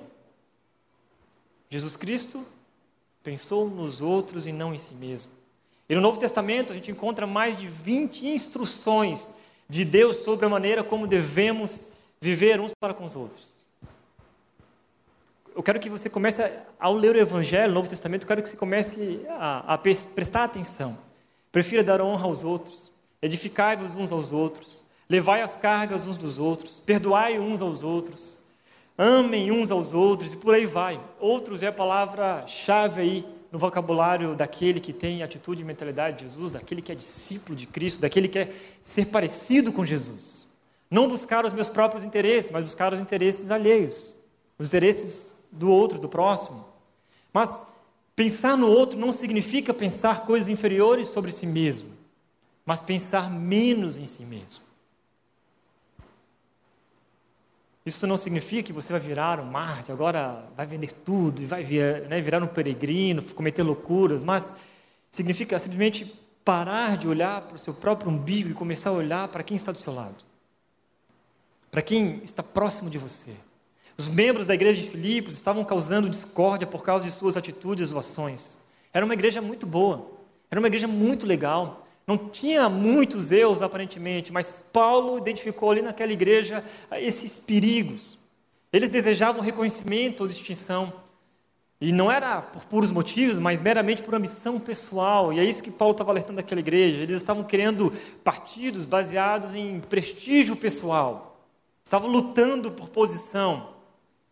Jesus 1.68 1.96
Cristo 1.96 2.46
pensou 3.22 3.68
nos 3.68 4.00
outros 4.00 4.46
e 4.46 4.52
não 4.52 4.74
em 4.74 4.78
si 4.78 4.94
mesmo. 4.94 5.32
E 5.88 5.94
no 5.94 6.00
Novo 6.00 6.18
Testamento 6.18 6.72
a 6.72 6.76
gente 6.76 6.90
encontra 6.90 7.26
mais 7.26 7.56
de 7.56 7.66
20 7.66 8.26
instruções 8.26 9.32
de 9.68 9.84
Deus 9.84 10.18
sobre 10.18 10.46
a 10.46 10.48
maneira 10.48 10.84
como 10.84 11.06
devemos 11.06 11.80
viver 12.20 12.60
uns 12.60 12.72
para 12.78 12.94
com 12.94 13.04
os 13.04 13.14
outros. 13.14 13.48
eu 15.54 15.62
quero 15.62 15.80
que 15.80 15.90
você 15.90 16.08
comece, 16.08 16.42
ao 16.78 16.94
ler 16.94 17.16
o 17.16 17.18
Evangelho, 17.18 17.72
o 17.72 17.74
Novo 17.74 17.88
Testamento, 17.88 18.22
eu 18.22 18.28
quero 18.28 18.42
que 18.42 18.48
você 18.48 18.56
comece 18.56 19.26
a, 19.28 19.74
a 19.74 19.78
prestar 19.78 20.44
atenção. 20.44 20.96
Prefira 21.50 21.82
dar 21.82 22.00
honra 22.00 22.26
aos 22.26 22.44
outros, 22.44 22.92
edificai-vos 23.20 23.94
uns 23.94 24.12
aos 24.12 24.32
outros, 24.32 24.84
levai 25.08 25.42
as 25.42 25.56
cargas 25.56 26.06
uns 26.06 26.16
dos 26.16 26.38
outros, 26.38 26.80
perdoai 26.84 27.38
uns 27.38 27.60
aos 27.60 27.82
outros, 27.82 28.37
amem 28.98 29.52
uns 29.52 29.70
aos 29.70 29.94
outros, 29.94 30.32
e 30.32 30.36
por 30.36 30.52
aí 30.52 30.66
vai. 30.66 31.00
Outros 31.20 31.62
é 31.62 31.68
a 31.68 31.72
palavra-chave 31.72 33.00
aí 33.00 33.24
no 33.52 33.58
vocabulário 33.58 34.34
daquele 34.34 34.80
que 34.80 34.92
tem 34.92 35.22
atitude 35.22 35.62
e 35.62 35.64
mentalidade 35.64 36.16
de 36.16 36.22
Jesus, 36.24 36.50
daquele 36.50 36.82
que 36.82 36.90
é 36.90 36.94
discípulo 36.96 37.54
de 37.54 37.66
Cristo, 37.66 38.00
daquele 38.00 38.26
que 38.26 38.44
quer 38.44 38.54
ser 38.82 39.06
parecido 39.06 39.72
com 39.72 39.86
Jesus. 39.86 40.48
Não 40.90 41.06
buscar 41.06 41.46
os 41.46 41.52
meus 41.52 41.68
próprios 41.68 42.02
interesses, 42.02 42.50
mas 42.50 42.64
buscar 42.64 42.92
os 42.92 42.98
interesses 42.98 43.50
alheios, 43.50 44.14
os 44.58 44.66
interesses 44.66 45.38
do 45.52 45.70
outro, 45.70 45.98
do 45.98 46.08
próximo. 46.08 46.66
Mas 47.32 47.56
pensar 48.16 48.56
no 48.56 48.68
outro 48.68 48.98
não 48.98 49.12
significa 49.12 49.72
pensar 49.72 50.24
coisas 50.24 50.48
inferiores 50.48 51.08
sobre 51.08 51.30
si 51.30 51.46
mesmo, 51.46 51.90
mas 52.66 52.82
pensar 52.82 53.30
menos 53.30 53.96
em 53.96 54.06
si 54.06 54.24
mesmo. 54.24 54.67
Isso 57.88 58.06
não 58.06 58.18
significa 58.18 58.64
que 58.64 58.72
você 58.72 58.92
vai 58.92 59.00
virar 59.00 59.40
um 59.40 59.46
Marte, 59.46 59.90
agora 59.90 60.44
vai 60.54 60.66
vender 60.66 60.92
tudo 60.92 61.42
e 61.42 61.46
vai 61.46 61.64
virar, 61.64 62.00
né, 62.02 62.20
virar 62.20 62.42
um 62.42 62.46
peregrino, 62.46 63.22
cometer 63.34 63.62
loucuras, 63.62 64.22
mas 64.22 64.60
significa 65.10 65.58
simplesmente 65.58 66.04
parar 66.44 66.98
de 66.98 67.08
olhar 67.08 67.40
para 67.40 67.56
o 67.56 67.58
seu 67.58 67.72
próprio 67.72 68.10
umbigo 68.10 68.50
e 68.50 68.52
começar 68.52 68.90
a 68.90 68.92
olhar 68.92 69.28
para 69.28 69.42
quem 69.42 69.56
está 69.56 69.72
do 69.72 69.78
seu 69.78 69.94
lado, 69.94 70.16
para 71.70 71.80
quem 71.80 72.20
está 72.22 72.42
próximo 72.42 72.90
de 72.90 72.98
você. 72.98 73.34
Os 73.96 74.06
membros 74.06 74.48
da 74.48 74.54
igreja 74.54 74.82
de 74.82 74.88
Filipos 74.90 75.32
estavam 75.32 75.64
causando 75.64 76.10
discórdia 76.10 76.66
por 76.66 76.84
causa 76.84 77.06
de 77.06 77.10
suas 77.10 77.38
atitudes 77.38 77.90
ou 77.90 77.98
ações. 77.98 78.60
Era 78.92 79.02
uma 79.02 79.14
igreja 79.14 79.40
muito 79.40 79.66
boa, 79.66 80.10
era 80.50 80.60
uma 80.60 80.68
igreja 80.68 80.86
muito 80.86 81.26
legal, 81.26 81.87
não 82.08 82.16
tinha 82.16 82.70
muitos 82.70 83.30
erros, 83.30 83.60
aparentemente, 83.60 84.32
mas 84.32 84.50
Paulo 84.72 85.18
identificou 85.18 85.70
ali 85.70 85.82
naquela 85.82 86.10
igreja 86.10 86.64
esses 86.92 87.36
perigos. 87.36 88.18
Eles 88.72 88.88
desejavam 88.88 89.42
reconhecimento 89.42 90.22
ou 90.22 90.26
distinção. 90.26 90.90
E 91.78 91.92
não 91.92 92.10
era 92.10 92.40
por 92.40 92.64
puros 92.64 92.90
motivos, 92.90 93.38
mas 93.38 93.60
meramente 93.60 94.02
por 94.02 94.14
ambição 94.14 94.58
pessoal. 94.58 95.34
E 95.34 95.38
é 95.38 95.44
isso 95.44 95.62
que 95.62 95.70
Paulo 95.70 95.92
estava 95.92 96.10
alertando 96.10 96.36
daquela 96.36 96.60
igreja. 96.60 97.02
Eles 97.02 97.16
estavam 97.16 97.44
querendo 97.44 97.92
partidos 98.24 98.86
baseados 98.86 99.52
em 99.52 99.78
prestígio 99.78 100.56
pessoal. 100.56 101.38
Estavam 101.84 102.08
lutando 102.08 102.72
por 102.72 102.88
posição. 102.88 103.74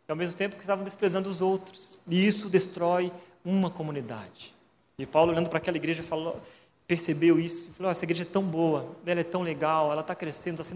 E 0.09 0.11
ao 0.11 0.17
mesmo 0.17 0.37
tempo 0.39 0.57
que 0.57 0.63
estavam 0.63 0.83
desprezando 0.83 1.29
os 1.29 1.43
outros. 1.43 1.99
E 2.09 2.27
isso 2.27 2.49
destrói 2.49 3.13
uma 3.45 3.69
comunidade. 3.69 4.55
E 4.99 5.05
Paulo, 5.05 5.31
olhando 5.31 5.51
para 5.51 5.59
aquela 5.59 5.77
igreja, 5.77 6.03
falou, 6.03 6.41
percebeu 6.87 7.39
isso, 7.39 7.71
falou: 7.73 7.89
oh, 7.89 7.93
essa 7.93 8.05
igreja 8.05 8.23
é 8.23 8.27
tão 8.27 8.43
boa, 8.43 8.97
ela 9.05 9.21
é 9.21 9.25
tão 9.25 9.43
legal, 9.43 9.91
ela 9.91 10.01
está 10.01 10.15
crescendo, 10.15 10.61
está 10.61 10.75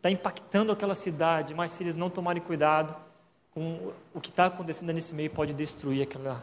tá 0.00 0.10
impactando 0.10 0.72
aquela 0.72 0.94
cidade, 0.94 1.54
mas 1.54 1.72
se 1.72 1.82
eles 1.82 1.96
não 1.96 2.08
tomarem 2.08 2.42
cuidado 2.42 2.94
com 3.52 3.92
o 4.14 4.20
que 4.20 4.30
está 4.30 4.46
acontecendo 4.46 4.92
nesse 4.92 5.14
meio, 5.14 5.30
pode 5.30 5.52
destruir 5.52 6.02
aquela 6.02 6.42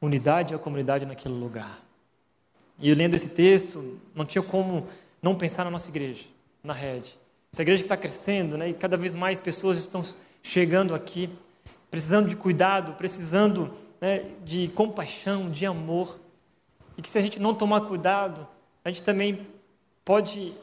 unidade 0.00 0.52
e 0.52 0.56
a 0.56 0.58
comunidade 0.58 1.04
naquele 1.04 1.34
lugar. 1.34 1.80
E 2.78 2.88
eu 2.88 2.96
lendo 2.96 3.14
esse 3.14 3.28
texto, 3.28 3.98
não 4.14 4.24
tinha 4.24 4.42
como 4.42 4.86
não 5.22 5.34
pensar 5.34 5.64
na 5.64 5.70
nossa 5.70 5.88
igreja, 5.88 6.24
na 6.62 6.72
rede. 6.72 7.16
Essa 7.52 7.62
igreja 7.62 7.82
que 7.82 7.86
está 7.86 7.96
crescendo, 7.96 8.56
né, 8.56 8.68
e 8.68 8.74
cada 8.74 8.96
vez 8.96 9.14
mais 9.14 9.40
pessoas 9.40 9.78
estão 9.78 10.04
chegando 10.42 10.94
aqui, 10.94 11.30
precisando 11.90 12.28
de 12.28 12.36
cuidado, 12.36 12.94
precisando 12.94 13.72
né, 14.00 14.24
de 14.44 14.68
compaixão, 14.68 15.50
de 15.50 15.64
amor. 15.64 16.18
E 16.96 17.02
que 17.02 17.08
se 17.08 17.18
a 17.18 17.22
gente 17.22 17.40
não 17.40 17.54
tomar 17.54 17.82
cuidado, 17.82 18.46
a 18.84 18.90
gente 18.90 19.02
também 19.02 19.46
pode 20.04 20.54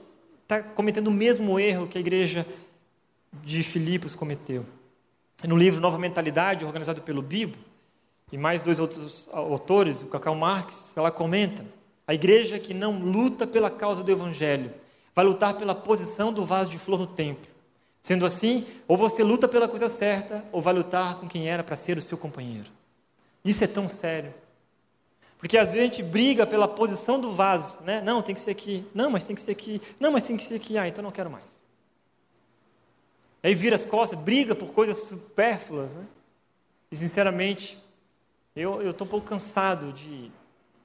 estar 0.44 0.64
tá 0.64 0.64
cometendo 0.64 1.08
o 1.08 1.12
mesmo 1.12 1.60
erro 1.60 1.88
que 1.88 1.98
a 1.98 2.02
igreja 2.02 2.46
de 3.44 3.64
Filipos 3.64 4.16
cometeu. 4.16 4.66
No 5.48 5.58
livro 5.58 5.82
Nova 5.82 5.98
Mentalidade, 5.98 6.66
organizado 6.66 7.02
pelo 7.02 7.22
Bibo, 7.22 7.58
e 8.32 8.38
mais 8.38 8.62
dois 8.62 8.80
outros 8.80 9.30
autores, 9.32 10.02
o 10.02 10.08
Cacau 10.08 10.36
Marx, 10.36 10.94
ela 10.96 11.12
comenta: 11.12 11.66
a 12.08 12.14
igreja 12.14 12.60
que 12.60 12.74
não 12.74 13.00
luta 13.00 13.46
pela 13.46 13.70
causa 13.70 14.04
do 14.04 14.12
evangelho 14.12 14.72
vai 15.14 15.26
lutar 15.26 15.56
pela 15.56 15.76
posição 15.76 16.32
do 16.32 16.46
vaso 16.46 16.70
de 16.70 16.78
flor 16.78 17.00
no 17.00 17.08
templo. 17.08 17.50
Sendo 18.02 18.26
assim, 18.26 18.66
ou 18.88 18.98
você 18.98 19.24
luta 19.24 19.48
pela 19.48 19.68
coisa 19.68 19.88
certa, 19.88 20.44
ou 20.52 20.62
vai 20.62 20.74
lutar 20.74 21.16
com 21.16 21.28
quem 21.28 21.50
era 21.50 21.64
para 21.64 21.76
ser 21.76 21.98
o 21.98 22.02
seu 22.02 22.18
companheiro. 22.18 22.70
Isso 23.44 23.64
é 23.64 23.68
tão 23.68 23.88
sério. 23.88 24.34
Porque 25.42 25.58
às 25.58 25.72
vezes 25.72 25.80
a 25.80 25.84
gente 25.86 26.04
briga 26.04 26.46
pela 26.46 26.68
posição 26.68 27.20
do 27.20 27.32
vaso, 27.32 27.80
né? 27.82 28.00
Não, 28.00 28.22
tem 28.22 28.36
que 28.36 28.42
ser 28.42 28.52
aqui. 28.52 28.86
Não, 28.94 29.10
mas 29.10 29.26
tem 29.26 29.36
que 29.36 29.42
ser 29.42 29.50
aqui. 29.50 29.82
Não, 30.00 30.12
mas 30.12 30.24
tem 30.24 30.38
que 30.38 30.44
ser 30.44 30.54
aqui. 30.54 30.78
Ah, 30.78 30.88
então 30.88 31.04
não 31.04 31.10
quero 31.10 31.32
mais. 31.32 31.60
Aí 33.42 33.56
vira 33.56 33.76
as 33.76 33.84
costas, 33.84 34.20
briga 34.20 34.54
por 34.54 34.72
coisas 34.72 34.98
supérfluas, 34.98 35.96
né? 35.96 36.06
E 36.92 36.96
sinceramente, 36.96 37.76
eu 38.56 38.88
estou 38.92 39.08
um 39.08 39.10
pouco 39.10 39.26
cansado 39.26 39.92
de, 39.92 40.32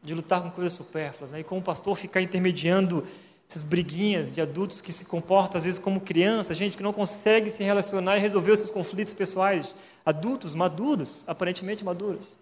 de 0.02 0.14
lutar 0.14 0.42
com 0.42 0.50
coisas 0.50 0.72
supérfluas, 0.72 1.30
né? 1.30 1.40
E 1.40 1.44
como 1.44 1.60
pastor 1.60 1.94
ficar 1.94 2.22
intermediando 2.22 3.06
essas 3.46 3.62
briguinhas 3.62 4.32
de 4.32 4.40
adultos 4.40 4.80
que 4.80 4.90
se 4.90 5.04
comportam 5.04 5.58
às 5.58 5.64
vezes 5.64 5.78
como 5.78 6.00
crianças, 6.00 6.56
gente 6.56 6.78
que 6.78 6.82
não 6.82 6.94
consegue 6.94 7.50
se 7.50 7.62
relacionar 7.62 8.16
e 8.16 8.20
resolver 8.20 8.52
esses 8.52 8.70
conflitos 8.70 9.12
pessoais, 9.12 9.76
adultos 10.04 10.54
maduros, 10.54 11.24
aparentemente 11.26 11.84
maduros 11.84 12.38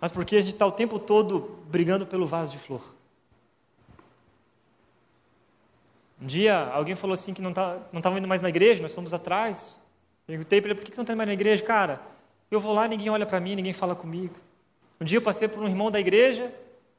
mas 0.00 0.12
porque 0.12 0.36
a 0.36 0.42
gente 0.42 0.52
está 0.52 0.66
o 0.66 0.72
tempo 0.72 0.98
todo 0.98 1.58
brigando 1.68 2.06
pelo 2.06 2.26
vaso 2.26 2.52
de 2.52 2.58
flor. 2.58 2.82
Um 6.20 6.26
dia 6.26 6.58
alguém 6.72 6.94
falou 6.94 7.14
assim 7.14 7.34
que 7.34 7.42
não 7.42 7.52
tá, 7.52 7.78
não 7.92 7.98
estava 7.98 8.18
indo 8.18 8.28
mais 8.28 8.40
na 8.40 8.48
igreja, 8.48 8.82
nós 8.82 8.94
fomos 8.94 9.12
atrás. 9.12 9.80
Perguntei 10.26 10.60
para 10.60 10.70
ele, 10.70 10.78
por 10.78 10.84
que 10.84 10.90
você 10.90 10.98
não 10.98 11.02
está 11.02 11.12
indo 11.12 11.18
mais 11.18 11.28
na 11.28 11.34
igreja? 11.34 11.62
Cara, 11.62 12.00
eu 12.50 12.60
vou 12.60 12.72
lá, 12.72 12.88
ninguém 12.88 13.10
olha 13.10 13.26
para 13.26 13.40
mim, 13.40 13.54
ninguém 13.54 13.72
fala 13.72 13.94
comigo. 13.94 14.34
Um 15.00 15.04
dia 15.04 15.18
eu 15.18 15.22
passei 15.22 15.46
por 15.46 15.62
um 15.62 15.68
irmão 15.68 15.90
da 15.90 16.00
igreja, 16.00 16.52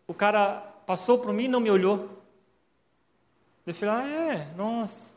o 0.07 0.13
cara 0.13 0.60
passou 0.86 1.17
por 1.17 1.33
mim 1.33 1.45
e 1.45 1.47
não 1.47 1.60
me 1.60 1.71
olhou. 1.71 2.10
Eu 3.65 3.73
falei, 3.73 3.95
ah, 3.95 4.07
é, 4.07 4.47
nossa, 4.55 5.13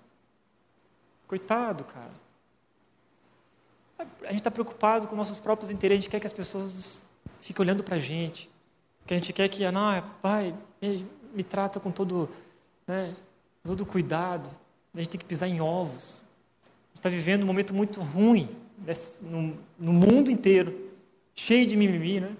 coitado, 1.28 1.84
cara. 1.84 2.10
A 3.98 4.30
gente 4.30 4.38
está 4.38 4.50
preocupado 4.50 5.06
com 5.06 5.14
nossos 5.14 5.38
próprios 5.38 5.70
interesses, 5.70 6.00
a 6.00 6.02
gente 6.02 6.10
quer 6.10 6.20
que 6.20 6.26
as 6.26 6.32
pessoas 6.32 7.08
fica 7.40 7.62
olhando 7.62 7.82
para 7.82 7.96
a 7.96 7.98
gente, 7.98 8.50
que 9.06 9.14
a 9.14 9.16
gente 9.16 9.32
quer 9.32 9.48
que, 9.48 9.68
não, 9.70 10.02
pai, 10.22 10.54
me, 10.80 11.06
me 11.34 11.42
trata 11.42 11.80
com 11.80 11.90
todo, 11.90 12.28
né, 12.86 13.14
todo 13.62 13.84
cuidado, 13.84 14.48
a 14.94 14.98
gente 14.98 15.10
tem 15.10 15.18
que 15.18 15.24
pisar 15.24 15.48
em 15.48 15.60
ovos. 15.60 16.22
Está 16.94 17.08
vivendo 17.08 17.42
um 17.42 17.46
momento 17.46 17.72
muito 17.72 18.00
ruim 18.00 18.48
nesse, 18.78 19.24
no, 19.24 19.56
no, 19.78 19.92
mundo 19.92 20.30
inteiro, 20.30 20.90
cheio 21.34 21.66
de 21.66 21.76
mimimi, 21.76 22.20
né? 22.20 22.36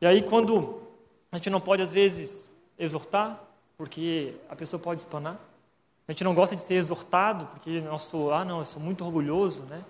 E 0.00 0.06
aí 0.06 0.22
quando 0.22 0.80
a 1.30 1.36
gente 1.36 1.50
não 1.50 1.60
pode 1.60 1.82
às 1.82 1.92
vezes 1.92 2.50
exortar, 2.78 3.42
porque 3.76 4.34
a 4.48 4.56
pessoa 4.56 4.80
pode 4.80 5.00
espanar, 5.00 5.38
a 6.08 6.12
gente 6.12 6.24
não 6.24 6.34
gosta 6.34 6.54
de 6.54 6.62
ser 6.62 6.74
exortado, 6.74 7.46
porque 7.46 7.80
nosso, 7.80 8.30
ah 8.30 8.44
não, 8.44 8.58
eu 8.58 8.64
sou 8.64 8.80
muito 8.80 9.04
orgulhoso, 9.04 9.64
né? 9.64 9.84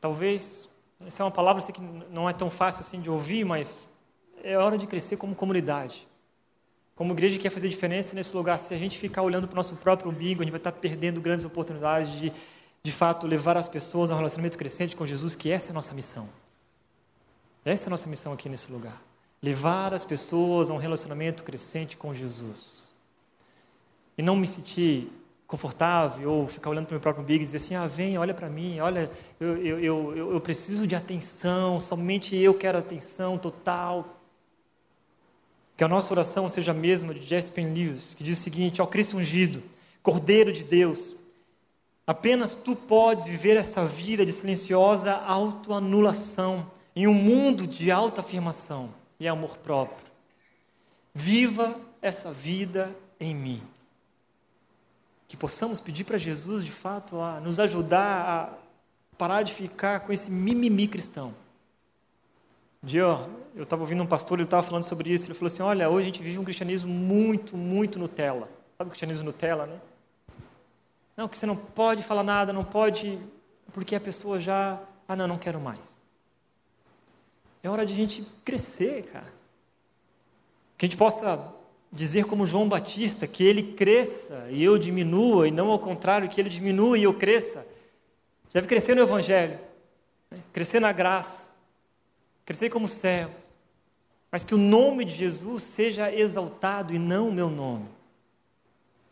Talvez 0.00 0.68
essa 1.06 1.22
é 1.22 1.24
uma 1.24 1.30
palavra 1.30 1.62
que 1.62 1.80
não 2.10 2.28
é 2.28 2.32
tão 2.32 2.50
fácil 2.50 2.80
assim 2.80 3.00
de 3.00 3.10
ouvir, 3.10 3.44
mas 3.44 3.86
é 4.42 4.56
hora 4.56 4.76
de 4.76 4.86
crescer 4.86 5.16
como 5.16 5.34
comunidade. 5.34 6.06
Como 6.94 7.12
igreja 7.12 7.36
que 7.36 7.42
quer 7.42 7.50
fazer 7.50 7.68
diferença 7.68 8.14
nesse 8.14 8.34
lugar, 8.36 8.58
se 8.60 8.72
a 8.72 8.78
gente 8.78 8.98
ficar 8.98 9.22
olhando 9.22 9.48
para 9.48 9.54
o 9.54 9.56
nosso 9.56 9.74
próprio 9.76 10.10
umbigo, 10.10 10.42
a 10.42 10.44
gente 10.44 10.52
vai 10.52 10.60
estar 10.60 10.72
perdendo 10.72 11.20
grandes 11.20 11.44
oportunidades 11.44 12.12
de, 12.12 12.32
de 12.82 12.92
fato, 12.92 13.26
levar 13.26 13.56
as 13.56 13.68
pessoas 13.68 14.10
a 14.10 14.14
um 14.14 14.16
relacionamento 14.18 14.56
crescente 14.56 14.94
com 14.94 15.04
Jesus, 15.04 15.34
que 15.34 15.50
essa 15.50 15.68
é 15.68 15.70
a 15.70 15.74
nossa 15.74 15.92
missão. 15.92 16.28
Essa 17.64 17.84
é 17.84 17.86
a 17.88 17.90
nossa 17.90 18.08
missão 18.08 18.32
aqui 18.32 18.48
nesse 18.48 18.70
lugar. 18.70 19.02
Levar 19.42 19.92
as 19.92 20.04
pessoas 20.04 20.70
a 20.70 20.74
um 20.74 20.76
relacionamento 20.76 21.42
crescente 21.42 21.96
com 21.96 22.14
Jesus. 22.14 22.92
E 24.16 24.22
não 24.22 24.36
me 24.36 24.46
sentir 24.46 25.10
confortável 25.46 26.30
ou 26.30 26.48
ficar 26.48 26.70
olhando 26.70 26.86
para 26.86 26.92
o 26.92 26.96
meu 26.96 27.00
próprio 27.00 27.22
umbigo 27.22 27.42
e 27.42 27.44
dizer 27.44 27.58
assim: 27.58 27.74
ah, 27.74 27.86
vem, 27.86 28.18
olha 28.18 28.34
para 28.34 28.48
mim, 28.48 28.80
olha, 28.80 29.10
eu, 29.38 29.56
eu, 29.58 29.80
eu, 29.80 30.32
eu 30.34 30.40
preciso 30.40 30.86
de 30.86 30.96
atenção, 30.96 31.78
somente 31.78 32.36
eu 32.36 32.54
quero 32.54 32.78
atenção 32.78 33.38
total. 33.38 34.20
Que 35.76 35.82
a 35.82 35.88
nossa 35.88 36.12
oração 36.12 36.48
seja 36.48 36.70
a 36.70 36.74
mesma 36.74 37.12
de 37.12 37.22
Jasper 37.22 37.64
Lewis, 37.64 38.14
que 38.14 38.24
diz 38.24 38.38
o 38.38 38.42
seguinte: 38.42 38.80
ao 38.80 38.86
Cristo 38.86 39.16
ungido, 39.16 39.62
Cordeiro 40.02 40.52
de 40.52 40.64
Deus, 40.64 41.16
apenas 42.06 42.54
tu 42.54 42.74
podes 42.74 43.24
viver 43.24 43.56
essa 43.56 43.84
vida 43.84 44.24
de 44.24 44.32
silenciosa 44.32 45.12
autoanulação 45.12 46.70
em 46.96 47.06
um 47.06 47.14
mundo 47.14 47.66
de 47.66 47.90
alta 47.90 48.20
afirmação 48.20 48.94
e 49.18 49.26
amor 49.26 49.58
próprio. 49.58 50.06
Viva 51.12 51.80
essa 52.00 52.32
vida 52.32 52.94
em 53.18 53.34
mim 53.34 53.73
que 55.34 55.36
possamos 55.36 55.80
pedir 55.80 56.04
para 56.04 56.16
Jesus, 56.16 56.64
de 56.64 56.70
fato, 56.70 57.20
a 57.20 57.40
nos 57.40 57.58
ajudar 57.58 58.56
parar 59.18 59.42
de 59.42 59.52
ficar 59.52 60.00
com 60.00 60.12
esse 60.12 60.30
mimimi 60.30 60.86
cristão. 60.86 61.34
Um 62.82 62.86
dia 62.86 63.02
eu 63.54 63.64
estava 63.64 63.82
ouvindo 63.82 64.02
um 64.02 64.06
pastor, 64.06 64.38
ele 64.38 64.46
estava 64.46 64.62
falando 64.62 64.84
sobre 64.84 65.10
isso, 65.12 65.26
ele 65.26 65.34
falou 65.34 65.46
assim, 65.46 65.62
olha, 65.62 65.90
hoje 65.90 66.02
a 66.02 66.06
gente 66.12 66.22
vive 66.22 66.38
um 66.38 66.44
cristianismo 66.44 66.88
muito, 66.88 67.56
muito 67.56 67.98
Nutella. 67.98 68.48
Sabe 68.78 68.88
o 68.88 68.90
cristianismo 68.90 69.24
Nutella, 69.24 69.66
né? 69.66 69.80
Não, 71.16 71.28
que 71.28 71.36
você 71.36 71.46
não 71.46 71.56
pode 71.56 72.02
falar 72.04 72.22
nada, 72.22 72.52
não 72.52 72.64
pode, 72.64 73.18
porque 73.72 73.96
a 73.96 74.00
pessoa 74.00 74.38
já, 74.40 74.80
ah 75.08 75.16
não, 75.16 75.26
não 75.26 75.38
quero 75.38 75.60
mais. 75.60 76.00
É 77.60 77.68
hora 77.68 77.84
de 77.84 77.92
a 77.92 77.96
gente 77.96 78.24
crescer, 78.44 79.04
cara. 79.04 79.32
Que 80.76 80.86
a 80.86 80.88
gente 80.88 80.96
possa 80.96 81.52
dizer 81.94 82.24
como 82.24 82.44
João 82.44 82.68
Batista, 82.68 83.24
que 83.24 83.44
ele 83.44 83.62
cresça 83.74 84.48
e 84.50 84.62
eu 84.62 84.76
diminua, 84.76 85.46
e 85.46 85.52
não 85.52 85.70
ao 85.70 85.78
contrário, 85.78 86.28
que 86.28 86.40
ele 86.40 86.48
diminua 86.48 86.98
e 86.98 87.04
eu 87.04 87.14
cresça. 87.14 87.64
Deve 88.52 88.66
crescer 88.66 88.96
no 88.96 89.02
Evangelho, 89.02 89.58
né? 90.28 90.40
crescer 90.52 90.80
na 90.80 90.92
graça, 90.92 91.52
crescer 92.44 92.68
como 92.68 92.88
servos, 92.88 93.36
mas 94.30 94.42
que 94.42 94.54
o 94.54 94.58
nome 94.58 95.04
de 95.04 95.14
Jesus 95.14 95.62
seja 95.62 96.12
exaltado 96.12 96.92
e 96.92 96.98
não 96.98 97.28
o 97.28 97.32
meu 97.32 97.48
nome. 97.48 97.86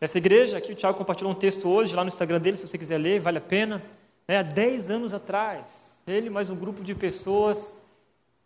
Essa 0.01 0.17
igreja, 0.17 0.57
aqui 0.57 0.73
o 0.73 0.75
Tiago 0.75 0.97
compartilhou 0.97 1.31
um 1.31 1.35
texto 1.35 1.69
hoje 1.69 1.95
lá 1.95 2.03
no 2.03 2.09
Instagram 2.09 2.41
dele, 2.41 2.57
se 2.57 2.67
você 2.67 2.77
quiser 2.77 2.97
ler, 2.97 3.21
vale 3.21 3.37
a 3.37 3.41
pena. 3.41 3.81
É, 4.27 4.37
há 4.37 4.43
10 4.43 4.89
anos 4.89 5.13
atrás, 5.13 6.01
ele 6.05 6.29
mais 6.29 6.49
um 6.49 6.55
grupo 6.55 6.83
de 6.83 6.93
pessoas 6.93 7.81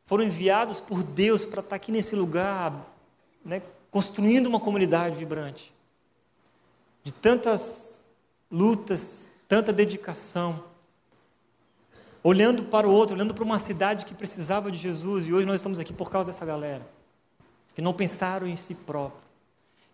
foram 0.05 0.23
enviados 0.23 0.79
por 0.79 1.03
Deus 1.03 1.43
para 1.43 1.61
estar 1.61 1.75
aqui 1.75 1.91
nesse 1.91 2.15
lugar, 2.15 2.87
né, 3.43 3.61
construindo 3.97 4.45
uma 4.45 4.59
comunidade 4.59 5.15
vibrante. 5.15 5.73
De 7.03 7.11
tantas 7.11 8.03
lutas, 8.51 9.31
tanta 9.47 9.73
dedicação, 9.73 10.63
olhando 12.23 12.61
para 12.65 12.87
o 12.87 12.91
outro, 12.91 13.15
olhando 13.15 13.33
para 13.33 13.43
uma 13.43 13.57
cidade 13.57 14.05
que 14.05 14.13
precisava 14.13 14.71
de 14.71 14.77
Jesus, 14.77 15.27
e 15.27 15.33
hoje 15.33 15.47
nós 15.47 15.55
estamos 15.55 15.79
aqui 15.79 15.93
por 15.93 16.11
causa 16.11 16.27
dessa 16.27 16.45
galera, 16.45 16.87
que 17.73 17.81
não 17.81 17.91
pensaram 17.91 18.45
em 18.45 18.55
si 18.55 18.75
próprio. 18.75 19.23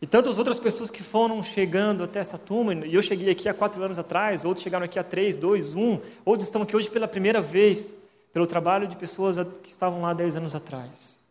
E 0.01 0.05
tantas 0.05 0.37
outras 0.37 0.59
pessoas 0.59 0.91
que 0.91 1.01
foram 1.01 1.41
chegando 1.41 2.03
até 2.03 2.19
essa 2.19 2.37
turma, 2.37 2.73
e 2.73 2.93
eu 2.93 3.01
cheguei 3.01 3.29
aqui 3.29 3.47
há 3.47 3.53
quatro 3.53 3.81
anos 3.81 3.97
atrás, 3.97 4.43
outros 4.43 4.65
chegaram 4.65 4.83
aqui 4.83 4.99
há 4.99 5.03
três, 5.03 5.37
dois, 5.37 5.75
um, 5.75 5.97
outros 6.25 6.49
estão 6.49 6.63
aqui 6.63 6.75
hoje 6.75 6.89
pela 6.89 7.07
primeira 7.07 7.41
vez, 7.41 8.03
pelo 8.33 8.45
trabalho 8.45 8.85
de 8.85 8.97
pessoas 8.97 9.37
que 9.63 9.69
estavam 9.69 10.01
lá 10.01 10.13
dez 10.13 10.35
anos 10.35 10.53
atrás. 10.53 11.22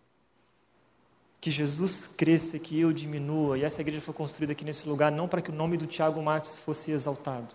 Que 1.43 1.51
Jesus 1.51 2.07
cresça, 2.17 2.59
que 2.59 2.81
eu 2.81 2.91
diminua, 2.91 3.59
e 3.59 3.65
essa 3.65 3.83
igreja 3.83 4.01
foi 4.01 4.15
construída 4.15 4.53
aqui 4.53 4.65
nesse 4.65 4.89
lugar 4.89 5.13
não 5.13 5.29
para 5.29 5.43
que 5.43 5.51
o 5.51 5.55
nome 5.55 5.77
do 5.77 5.87
Tiago 5.87 6.23
Matos 6.23 6.57
fosse 6.59 6.91
exaltado, 6.91 7.55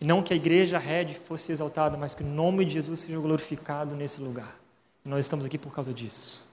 e 0.00 0.04
não 0.04 0.22
que 0.22 0.32
a 0.32 0.36
igreja 0.36 0.78
Red 0.78 1.12
fosse 1.14 1.52
exaltada, 1.52 1.96
mas 1.96 2.14
que 2.14 2.22
o 2.22 2.26
nome 2.26 2.64
de 2.64 2.72
Jesus 2.72 3.00
seja 3.00 3.18
glorificado 3.18 3.94
nesse 3.94 4.20
lugar. 4.20 4.58
E 5.04 5.08
nós 5.08 5.24
estamos 5.24 5.44
aqui 5.44 5.58
por 5.58 5.72
causa 5.72 5.92
disso. 5.92 6.48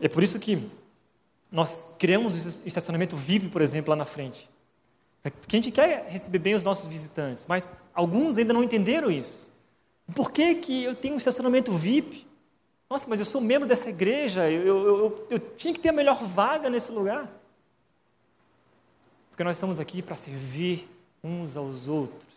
É 0.00 0.08
por 0.08 0.22
isso 0.22 0.38
que 0.38 0.70
nós 1.52 1.94
criamos 1.98 2.32
um 2.34 2.66
estacionamento 2.66 3.16
VIP, 3.16 3.48
por 3.48 3.62
exemplo, 3.62 3.90
lá 3.90 3.96
na 3.96 4.04
frente. 4.04 4.48
Porque 5.22 5.56
a 5.56 5.60
gente 5.60 5.70
quer 5.70 6.06
receber 6.08 6.38
bem 6.38 6.54
os 6.54 6.62
nossos 6.62 6.86
visitantes, 6.86 7.46
mas 7.48 7.66
alguns 7.94 8.36
ainda 8.36 8.52
não 8.52 8.62
entenderam 8.62 9.10
isso. 9.10 9.52
Por 10.14 10.30
que, 10.32 10.56
que 10.56 10.84
eu 10.84 10.94
tenho 10.94 11.14
um 11.14 11.18
estacionamento 11.18 11.72
VIP? 11.72 12.26
Nossa, 12.88 13.06
mas 13.08 13.18
eu 13.18 13.26
sou 13.26 13.40
membro 13.40 13.68
dessa 13.68 13.88
igreja, 13.88 14.50
eu, 14.50 14.62
eu, 14.66 14.86
eu, 14.86 15.26
eu 15.30 15.38
tinha 15.38 15.72
que 15.72 15.80
ter 15.80 15.88
a 15.88 15.92
melhor 15.92 16.22
vaga 16.24 16.68
nesse 16.68 16.92
lugar. 16.92 17.30
Porque 19.30 19.42
nós 19.42 19.56
estamos 19.56 19.80
aqui 19.80 20.00
para 20.00 20.16
servir 20.16 20.88
uns 21.22 21.56
aos 21.56 21.88
outros. 21.88 22.34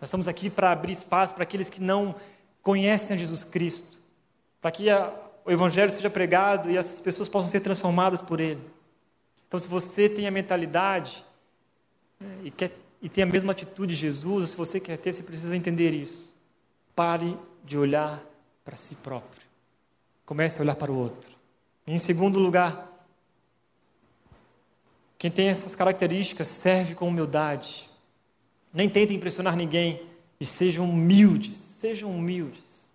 Nós 0.00 0.08
estamos 0.08 0.28
aqui 0.28 0.48
para 0.48 0.70
abrir 0.70 0.92
espaço 0.92 1.34
para 1.34 1.42
aqueles 1.42 1.68
que 1.68 1.80
não 1.80 2.14
conhecem 2.62 3.16
Jesus 3.16 3.42
Cristo, 3.42 3.98
para 4.60 4.70
que 4.70 4.90
a, 4.90 5.12
o 5.44 5.50
Evangelho 5.50 5.90
seja 5.90 6.10
pregado 6.10 6.70
e 6.70 6.76
as 6.76 7.00
pessoas 7.00 7.28
possam 7.28 7.50
ser 7.50 7.60
transformadas 7.60 8.20
por 8.20 8.38
ele. 8.38 8.60
Então, 9.48 9.58
se 9.58 9.66
você 9.66 10.08
tem 10.08 10.28
a 10.28 10.30
mentalidade 10.30 11.24
né, 12.20 12.38
e, 12.44 12.50
quer, 12.50 12.70
e 13.00 13.08
tem 13.08 13.24
a 13.24 13.26
mesma 13.26 13.52
atitude 13.52 13.94
de 13.94 14.00
Jesus, 14.00 14.50
se 14.50 14.56
você 14.56 14.78
quer 14.78 14.98
ter, 14.98 15.14
você 15.14 15.22
precisa 15.22 15.56
entender 15.56 15.92
isso. 15.94 16.34
Pare 16.94 17.36
de 17.64 17.78
olhar 17.78 18.22
para 18.68 18.76
si 18.76 18.94
próprio. 18.96 19.40
Comece 20.26 20.58
a 20.58 20.62
olhar 20.62 20.76
para 20.76 20.92
o 20.92 20.94
outro. 20.94 21.30
Em 21.86 21.96
segundo 21.96 22.38
lugar, 22.38 22.86
quem 25.16 25.30
tem 25.30 25.48
essas 25.48 25.74
características 25.74 26.48
serve 26.48 26.94
com 26.94 27.08
humildade. 27.08 27.88
Nem 28.70 28.86
tenta 28.86 29.14
impressionar 29.14 29.56
ninguém 29.56 30.02
e 30.38 30.44
sejam 30.44 30.84
humildes. 30.84 31.56
Sejam 31.56 32.10
humildes. 32.10 32.92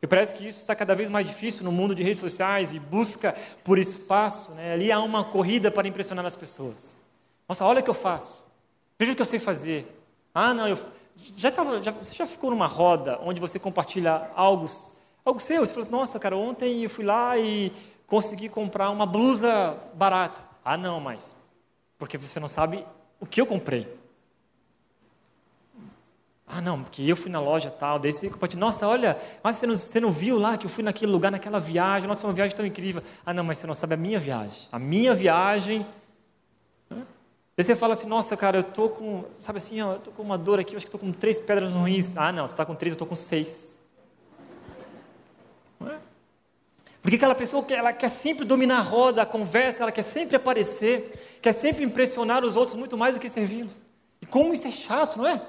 E 0.00 0.06
parece 0.06 0.38
que 0.38 0.46
isso 0.46 0.60
está 0.60 0.72
cada 0.76 0.94
vez 0.94 1.10
mais 1.10 1.26
difícil 1.26 1.64
no 1.64 1.72
mundo 1.72 1.96
de 1.96 2.04
redes 2.04 2.20
sociais 2.20 2.72
e 2.72 2.78
busca 2.78 3.36
por 3.64 3.76
espaço. 3.76 4.52
Né? 4.52 4.74
Ali 4.74 4.92
há 4.92 5.00
uma 5.00 5.24
corrida 5.24 5.68
para 5.68 5.88
impressionar 5.88 6.24
as 6.24 6.36
pessoas. 6.36 6.96
Nossa, 7.48 7.64
olha 7.64 7.80
o 7.80 7.82
que 7.82 7.90
eu 7.90 7.94
faço. 7.94 8.46
Veja 8.96 9.10
o 9.10 9.16
que 9.16 9.22
eu 9.22 9.26
sei 9.26 9.40
fazer. 9.40 10.00
Ah, 10.32 10.54
não, 10.54 10.68
eu 10.68 10.78
já 11.36 11.50
tava, 11.50 11.82
já, 11.82 11.90
você 11.90 12.14
já 12.14 12.24
ficou 12.24 12.50
numa 12.50 12.68
roda 12.68 13.18
onde 13.20 13.40
você 13.40 13.58
compartilha 13.58 14.30
algo, 14.36 14.70
algo 15.28 15.40
seu? 15.40 15.66
Você 15.66 15.72
fala 15.72 15.86
assim, 15.86 15.92
nossa, 15.92 16.18
cara, 16.18 16.36
ontem 16.36 16.82
eu 16.82 16.90
fui 16.90 17.04
lá 17.04 17.38
e 17.38 17.72
consegui 18.06 18.48
comprar 18.48 18.90
uma 18.90 19.06
blusa 19.06 19.76
barata. 19.94 20.40
Ah, 20.64 20.76
não, 20.76 20.98
mas 21.00 21.36
porque 21.98 22.16
você 22.16 22.38
não 22.38 22.48
sabe 22.48 22.84
o 23.20 23.26
que 23.26 23.40
eu 23.40 23.46
comprei. 23.46 23.96
Ah, 26.46 26.62
não, 26.62 26.82
porque 26.82 27.02
eu 27.02 27.14
fui 27.14 27.30
na 27.30 27.40
loja 27.40 27.70
tal, 27.70 27.98
daí 27.98 28.10
você 28.10 28.30
pode, 28.30 28.56
nossa, 28.56 28.88
olha, 28.88 29.18
mas 29.42 29.56
você 29.56 29.66
não, 29.66 29.76
você 29.76 30.00
não 30.00 30.10
viu 30.10 30.38
lá 30.38 30.56
que 30.56 30.64
eu 30.64 30.70
fui 30.70 30.82
naquele 30.82 31.12
lugar, 31.12 31.30
naquela 31.30 31.60
viagem, 31.60 32.08
nossa, 32.08 32.22
foi 32.22 32.30
uma 32.30 32.36
viagem 32.36 32.56
tão 32.56 32.64
incrível. 32.64 33.02
Ah, 33.26 33.34
não, 33.34 33.44
mas 33.44 33.58
você 33.58 33.66
não 33.66 33.74
sabe 33.74 33.94
a 33.94 33.96
minha 33.98 34.18
viagem. 34.18 34.66
A 34.72 34.78
minha 34.78 35.14
viagem. 35.14 35.86
Daí 36.90 37.64
você 37.64 37.76
fala 37.76 37.92
assim, 37.92 38.06
nossa, 38.06 38.34
cara, 38.34 38.58
eu 38.58 38.62
tô 38.62 38.88
com, 38.88 39.24
sabe 39.34 39.58
assim, 39.58 39.82
ó, 39.82 39.94
eu 39.94 39.98
tô 39.98 40.10
com 40.10 40.22
uma 40.22 40.38
dor 40.38 40.58
aqui, 40.58 40.74
eu 40.74 40.78
acho 40.78 40.86
que 40.86 40.94
estou 40.94 41.00
com 41.00 41.12
três 41.12 41.38
pedras 41.38 41.70
no 41.70 41.82
rins. 41.82 42.16
Ah, 42.16 42.32
não, 42.32 42.48
você 42.48 42.54
está 42.54 42.64
com 42.64 42.74
três, 42.74 42.92
eu 42.92 42.94
estou 42.94 43.06
com 43.06 43.14
seis. 43.14 43.77
É? 45.86 45.98
Porque 47.00 47.16
aquela 47.16 47.34
pessoa 47.34 47.64
que 47.64 47.72
ela 47.72 47.92
quer 47.92 48.10
sempre 48.10 48.44
dominar 48.44 48.78
a 48.78 48.82
roda, 48.82 49.22
a 49.22 49.26
conversa, 49.26 49.82
ela 49.82 49.92
quer 49.92 50.02
sempre 50.02 50.36
aparecer, 50.36 51.38
quer 51.40 51.52
sempre 51.52 51.84
impressionar 51.84 52.44
os 52.44 52.56
outros 52.56 52.76
muito 52.76 52.98
mais 52.98 53.14
do 53.14 53.20
que 53.20 53.28
servi-los. 53.28 53.80
E 54.20 54.26
como 54.26 54.52
isso 54.52 54.66
é 54.66 54.70
chato, 54.70 55.18
não 55.18 55.26
é? 55.26 55.40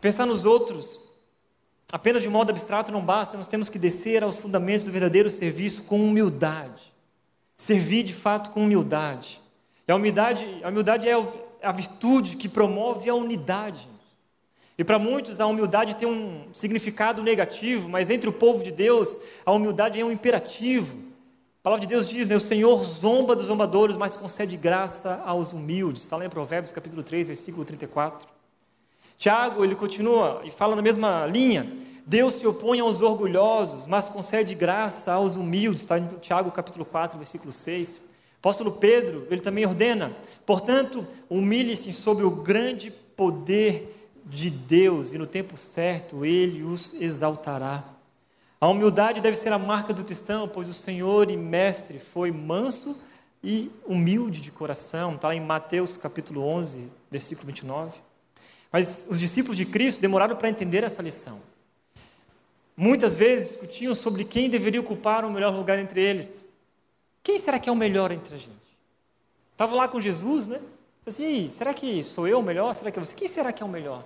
Pensar 0.00 0.26
nos 0.26 0.44
outros 0.44 1.10
apenas 1.92 2.22
de 2.22 2.28
modo 2.28 2.50
abstrato 2.50 2.92
não 2.92 3.04
basta, 3.04 3.36
nós 3.36 3.46
temos 3.46 3.68
que 3.68 3.78
descer 3.78 4.22
aos 4.22 4.38
fundamentos 4.38 4.84
do 4.84 4.92
verdadeiro 4.92 5.30
serviço 5.30 5.82
com 5.82 6.02
humildade. 6.02 6.92
Servir 7.56 8.04
de 8.04 8.14
fato 8.14 8.50
com 8.50 8.64
humildade. 8.64 9.40
E 9.86 9.92
a 9.92 9.96
humildade, 9.96 10.60
a 10.62 10.68
humildade 10.68 11.08
é 11.08 11.14
a 11.62 11.72
virtude 11.72 12.36
que 12.36 12.48
promove 12.48 13.10
a 13.10 13.14
unidade. 13.14 13.88
E 14.80 14.84
para 14.84 14.98
muitos 14.98 15.38
a 15.38 15.46
humildade 15.46 15.94
tem 15.94 16.08
um 16.08 16.44
significado 16.54 17.22
negativo, 17.22 17.86
mas 17.86 18.08
entre 18.08 18.30
o 18.30 18.32
povo 18.32 18.64
de 18.64 18.72
Deus 18.72 19.14
a 19.44 19.52
humildade 19.52 20.00
é 20.00 20.04
um 20.06 20.10
imperativo. 20.10 20.96
A 21.60 21.62
palavra 21.64 21.82
de 21.82 21.86
Deus 21.86 22.08
diz, 22.08 22.26
né, 22.26 22.34
o 22.34 22.40
Senhor 22.40 22.82
zomba 22.84 23.36
dos 23.36 23.44
zombadores, 23.44 23.98
mas 23.98 24.16
concede 24.16 24.56
graça 24.56 25.22
aos 25.26 25.52
humildes. 25.52 26.04
Está 26.04 26.16
lá 26.16 26.24
em 26.24 26.30
Provérbios 26.30 26.72
capítulo 26.72 27.02
3, 27.02 27.26
versículo 27.26 27.62
34. 27.62 28.26
Tiago, 29.18 29.62
ele 29.62 29.74
continua 29.74 30.40
e 30.44 30.50
fala 30.50 30.74
na 30.74 30.80
mesma 30.80 31.26
linha. 31.26 31.70
Deus 32.06 32.36
se 32.36 32.46
opõe 32.46 32.80
aos 32.80 33.02
orgulhosos, 33.02 33.86
mas 33.86 34.08
concede 34.08 34.54
graça 34.54 35.12
aos 35.12 35.36
humildes. 35.36 35.82
Está 35.82 35.98
em 35.98 36.06
Tiago 36.22 36.50
capítulo 36.50 36.86
4, 36.86 37.18
versículo 37.18 37.52
6. 37.52 38.08
Apóstolo 38.38 38.72
Pedro, 38.72 39.26
ele 39.30 39.42
também 39.42 39.66
ordena, 39.66 40.16
portanto, 40.46 41.06
humilhe-se 41.28 41.92
sobre 41.92 42.24
o 42.24 42.30
grande 42.30 42.90
poder 42.90 43.99
de 44.26 44.50
Deus, 44.50 45.12
e 45.12 45.18
no 45.18 45.26
tempo 45.26 45.56
certo 45.56 46.24
ele 46.24 46.62
os 46.62 46.92
exaltará. 46.94 47.84
A 48.60 48.68
humildade 48.68 49.20
deve 49.20 49.36
ser 49.36 49.52
a 49.52 49.58
marca 49.58 49.92
do 49.92 50.04
cristão, 50.04 50.46
pois 50.46 50.68
o 50.68 50.74
Senhor 50.74 51.30
e 51.30 51.36
Mestre 51.36 51.98
foi 51.98 52.30
manso 52.30 53.02
e 53.42 53.70
humilde 53.86 54.40
de 54.40 54.50
coração. 54.50 55.14
Está 55.14 55.28
lá 55.28 55.34
em 55.34 55.40
Mateus 55.40 55.96
capítulo 55.96 56.42
11, 56.42 56.88
versículo 57.10 57.46
29. 57.46 57.98
Mas 58.70 59.06
os 59.08 59.18
discípulos 59.18 59.56
de 59.56 59.64
Cristo 59.64 60.00
demoraram 60.00 60.36
para 60.36 60.48
entender 60.48 60.84
essa 60.84 61.02
lição. 61.02 61.40
Muitas 62.76 63.14
vezes 63.14 63.48
discutiam 63.48 63.94
sobre 63.94 64.24
quem 64.24 64.48
deveria 64.48 64.80
ocupar 64.80 65.24
o 65.24 65.30
melhor 65.30 65.54
lugar 65.54 65.78
entre 65.78 66.02
eles. 66.02 66.48
Quem 67.22 67.38
será 67.38 67.58
que 67.58 67.68
é 67.68 67.72
o 67.72 67.76
melhor 67.76 68.12
entre 68.12 68.34
a 68.34 68.38
gente? 68.38 68.78
Estavam 69.52 69.76
lá 69.76 69.88
com 69.88 70.00
Jesus, 70.00 70.46
né? 70.46 70.60
Assim, 71.10 71.50
será 71.50 71.74
que 71.74 72.04
sou 72.04 72.28
eu 72.28 72.38
o 72.38 72.42
melhor? 72.42 72.72
Será 72.76 72.88
que 72.88 72.96
é 72.96 73.04
você? 73.04 73.12
Quem 73.16 73.26
será 73.26 73.52
que 73.52 73.64
é 73.64 73.66
o 73.66 73.68
melhor? 73.68 74.04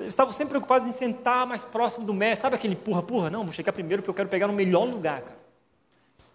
Estavam 0.00 0.32
sempre 0.32 0.50
preocupados 0.50 0.88
em 0.88 0.92
sentar 0.92 1.46
mais 1.46 1.62
próximo 1.62 2.04
do 2.04 2.12
mestre. 2.12 2.42
Sabe 2.42 2.56
aquele 2.56 2.74
empurra-empurra? 2.74 3.30
Não, 3.30 3.44
vou 3.44 3.52
chegar 3.52 3.72
primeiro 3.72 4.02
porque 4.02 4.10
eu 4.10 4.14
quero 4.14 4.28
pegar 4.28 4.48
no 4.48 4.52
melhor 4.52 4.88
lugar, 4.88 5.22
cara. 5.22 5.38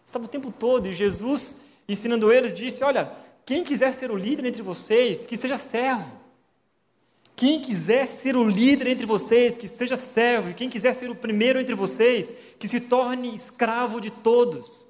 Estavam 0.06 0.28
o 0.28 0.30
tempo 0.30 0.50
todo 0.50 0.88
e 0.88 0.94
Jesus, 0.94 1.60
ensinando 1.90 2.32
eles, 2.32 2.54
disse: 2.54 2.82
Olha, 2.86 3.12
quem 3.46 3.66
quiser 3.66 3.92
ser 3.92 4.12
o 4.12 4.16
líder 4.16 4.46
entre 4.46 4.62
vocês, 4.62 5.26
que 5.26 5.36
seja 5.36 5.58
servo. 5.58 6.22
Quem 7.36 7.60
quiser 7.60 8.08
ser 8.08 8.38
o 8.38 8.48
líder 8.48 8.88
entre 8.88 9.06
vocês, 9.06 9.58
que 9.58 9.68
seja 9.68 9.98
servo, 9.98 10.52
e 10.52 10.54
quem 10.54 10.70
quiser 10.70 10.94
ser 10.94 11.10
o 11.10 11.16
primeiro 11.16 11.60
entre 11.60 11.76
vocês, 11.76 12.34
que 12.58 12.68
se 12.70 12.80
torne 12.80 13.36
escravo 13.36 14.00
de 14.00 14.10
todos. 14.10 14.86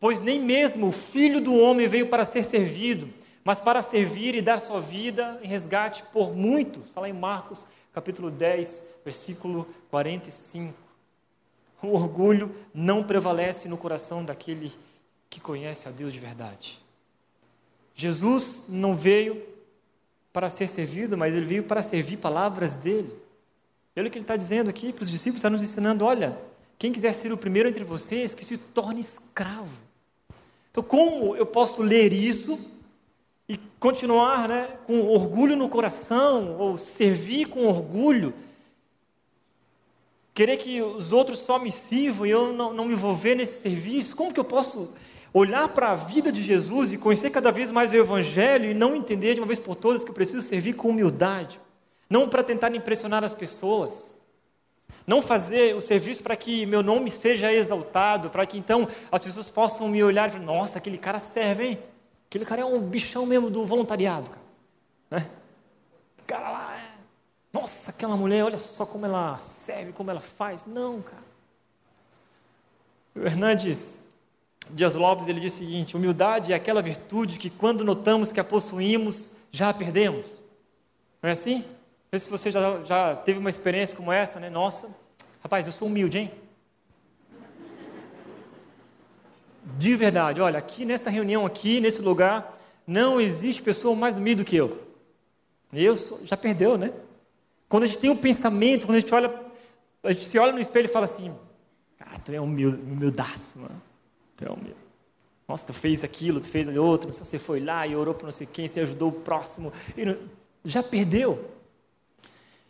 Pois 0.00 0.22
nem 0.22 0.40
mesmo 0.40 0.88
o 0.88 0.92
filho 0.92 1.42
do 1.42 1.54
homem 1.54 1.86
veio 1.86 2.06
para 2.08 2.24
ser 2.24 2.42
servido, 2.42 3.12
mas 3.46 3.60
para 3.60 3.80
servir 3.80 4.34
e 4.34 4.42
dar 4.42 4.60
sua 4.60 4.80
vida 4.80 5.38
em 5.40 5.46
resgate 5.46 6.02
por 6.12 6.34
muitos. 6.34 6.88
Está 6.88 7.02
lá 7.02 7.08
em 7.08 7.12
Marcos, 7.12 7.64
capítulo 7.92 8.28
10, 8.28 8.82
versículo 9.04 9.68
45. 9.88 10.76
O 11.80 11.92
orgulho 11.92 12.52
não 12.74 13.04
prevalece 13.04 13.68
no 13.68 13.76
coração 13.76 14.24
daquele 14.24 14.72
que 15.30 15.38
conhece 15.38 15.86
a 15.86 15.92
Deus 15.92 16.12
de 16.12 16.18
verdade. 16.18 16.82
Jesus 17.94 18.64
não 18.68 18.96
veio 18.96 19.40
para 20.32 20.50
ser 20.50 20.66
servido, 20.66 21.16
mas 21.16 21.36
ele 21.36 21.46
veio 21.46 21.62
para 21.62 21.84
servir 21.84 22.16
palavras 22.16 22.74
dele. 22.74 23.16
Olha 23.96 24.08
o 24.08 24.10
que 24.10 24.18
ele 24.18 24.24
está 24.24 24.36
dizendo 24.36 24.70
aqui 24.70 24.92
para 24.92 25.04
os 25.04 25.10
discípulos, 25.10 25.36
está 25.36 25.48
nos 25.48 25.62
ensinando: 25.62 26.04
olha, 26.04 26.36
quem 26.76 26.92
quiser 26.92 27.12
ser 27.12 27.32
o 27.32 27.38
primeiro 27.38 27.68
entre 27.68 27.84
vocês, 27.84 28.34
que 28.34 28.44
se 28.44 28.58
torne 28.58 29.02
escravo. 29.02 29.84
Então, 30.72 30.82
como 30.82 31.36
eu 31.36 31.46
posso 31.46 31.80
ler 31.80 32.12
isso 32.12 32.74
e 33.48 33.58
continuar 33.78 34.48
né, 34.48 34.68
com 34.86 35.00
orgulho 35.06 35.56
no 35.56 35.68
coração, 35.68 36.56
ou 36.58 36.76
servir 36.76 37.46
com 37.46 37.66
orgulho, 37.66 38.34
querer 40.34 40.56
que 40.56 40.82
os 40.82 41.12
outros 41.12 41.40
só 41.40 41.58
me 41.58 41.70
sirvam 41.70 42.26
e 42.26 42.30
eu 42.30 42.52
não, 42.52 42.72
não 42.72 42.84
me 42.84 42.94
envolver 42.94 43.34
nesse 43.34 43.62
serviço? 43.62 44.16
Como 44.16 44.34
que 44.34 44.40
eu 44.40 44.44
posso 44.44 44.92
olhar 45.32 45.68
para 45.68 45.90
a 45.90 45.94
vida 45.94 46.32
de 46.32 46.42
Jesus 46.42 46.92
e 46.92 46.98
conhecer 46.98 47.30
cada 47.30 47.52
vez 47.52 47.70
mais 47.70 47.92
o 47.92 47.96
Evangelho 47.96 48.70
e 48.70 48.74
não 48.74 48.96
entender 48.96 49.34
de 49.34 49.40
uma 49.40 49.46
vez 49.46 49.60
por 49.60 49.76
todas 49.76 50.02
que 50.02 50.10
eu 50.10 50.14
preciso 50.14 50.40
servir 50.40 50.72
com 50.72 50.88
humildade, 50.88 51.60
não 52.08 52.28
para 52.28 52.42
tentar 52.42 52.74
impressionar 52.74 53.22
as 53.22 53.34
pessoas, 53.34 54.16
não 55.06 55.22
fazer 55.22 55.76
o 55.76 55.80
serviço 55.80 56.22
para 56.22 56.34
que 56.36 56.66
meu 56.66 56.82
nome 56.82 57.10
seja 57.10 57.52
exaltado, 57.52 58.28
para 58.30 58.44
que 58.44 58.58
então 58.58 58.88
as 59.12 59.22
pessoas 59.22 59.50
possam 59.50 59.88
me 59.88 60.02
olhar 60.02 60.28
e 60.28 60.32
falar: 60.32 60.44
nossa, 60.44 60.78
aquele 60.78 60.98
cara 60.98 61.20
serve, 61.20 61.64
hein? 61.64 61.78
Aquele 62.28 62.44
cara 62.44 62.62
é 62.62 62.64
um 62.64 62.80
bichão 62.80 63.24
mesmo 63.24 63.50
do 63.50 63.64
voluntariado, 63.64 64.30
cara. 64.30 64.46
Né? 65.10 65.30
Cara 66.26 66.50
lá 66.50 66.76
é. 66.76 66.96
Nossa, 67.52 67.90
aquela 67.90 68.16
mulher, 68.16 68.44
olha 68.44 68.58
só 68.58 68.84
como 68.84 69.06
ela 69.06 69.38
serve, 69.38 69.92
como 69.92 70.10
ela 70.10 70.20
faz. 70.20 70.66
Não, 70.66 71.00
cara. 71.00 71.24
O 73.14 73.20
Hernandes 73.20 74.02
Dias 74.70 74.94
Lopes 74.94 75.28
ele 75.28 75.40
diz 75.40 75.54
o 75.54 75.58
seguinte: 75.58 75.96
humildade 75.96 76.52
é 76.52 76.56
aquela 76.56 76.82
virtude 76.82 77.38
que, 77.38 77.48
quando 77.48 77.84
notamos 77.84 78.32
que 78.32 78.40
a 78.40 78.44
possuímos, 78.44 79.32
já 79.52 79.70
a 79.70 79.74
perdemos. 79.74 80.42
Não 81.22 81.30
é 81.30 81.32
assim? 81.32 81.58
Não 81.58 82.18
sei 82.18 82.18
se 82.18 82.30
você 82.30 82.50
já, 82.50 82.84
já 82.84 83.16
teve 83.16 83.38
uma 83.38 83.50
experiência 83.50 83.96
como 83.96 84.12
essa, 84.12 84.40
né? 84.40 84.50
Nossa, 84.50 84.88
rapaz, 85.42 85.66
eu 85.66 85.72
sou 85.72 85.88
humilde, 85.88 86.18
hein? 86.18 86.32
De 89.66 89.96
verdade, 89.96 90.40
olha, 90.40 90.58
aqui 90.58 90.84
nessa 90.84 91.10
reunião, 91.10 91.44
aqui 91.44 91.80
nesse 91.80 92.00
lugar, 92.00 92.56
não 92.86 93.20
existe 93.20 93.60
pessoa 93.60 93.96
mais 93.96 94.16
humilde 94.16 94.42
do 94.42 94.46
que 94.46 94.56
eu. 94.56 94.80
Eu 95.72 95.96
sou, 95.96 96.24
já 96.24 96.36
perdeu, 96.36 96.78
né? 96.78 96.92
Quando 97.68 97.82
a 97.82 97.86
gente 97.86 97.98
tem 97.98 98.08
um 98.08 98.16
pensamento, 98.16 98.86
quando 98.86 98.96
a 98.96 99.00
gente 99.00 99.12
olha, 99.12 99.34
a 100.04 100.12
gente 100.12 100.26
se 100.26 100.38
olha 100.38 100.52
no 100.52 100.60
espelho 100.60 100.84
e 100.84 100.88
fala 100.88 101.06
assim, 101.06 101.34
cara, 101.98 102.18
tu 102.24 102.32
é 102.32 102.40
humilde, 102.40 102.80
humildaço, 102.80 103.58
mano. 103.58 103.82
Então, 104.34 104.56
meu, 104.62 104.76
nossa, 105.48 105.66
tu 105.66 105.72
fez 105.72 106.04
aquilo, 106.04 106.40
tu 106.40 106.48
fez 106.48 106.68
outro, 106.76 107.12
você 107.12 107.38
foi 107.38 107.60
lá 107.60 107.86
e 107.86 107.96
orou 107.96 108.14
para 108.14 108.26
não 108.26 108.32
sei 108.32 108.46
quem, 108.46 108.68
você 108.68 108.80
ajudou 108.80 109.08
o 109.08 109.12
próximo, 109.12 109.72
não, 109.96 110.16
já 110.64 110.82
perdeu. 110.82 111.44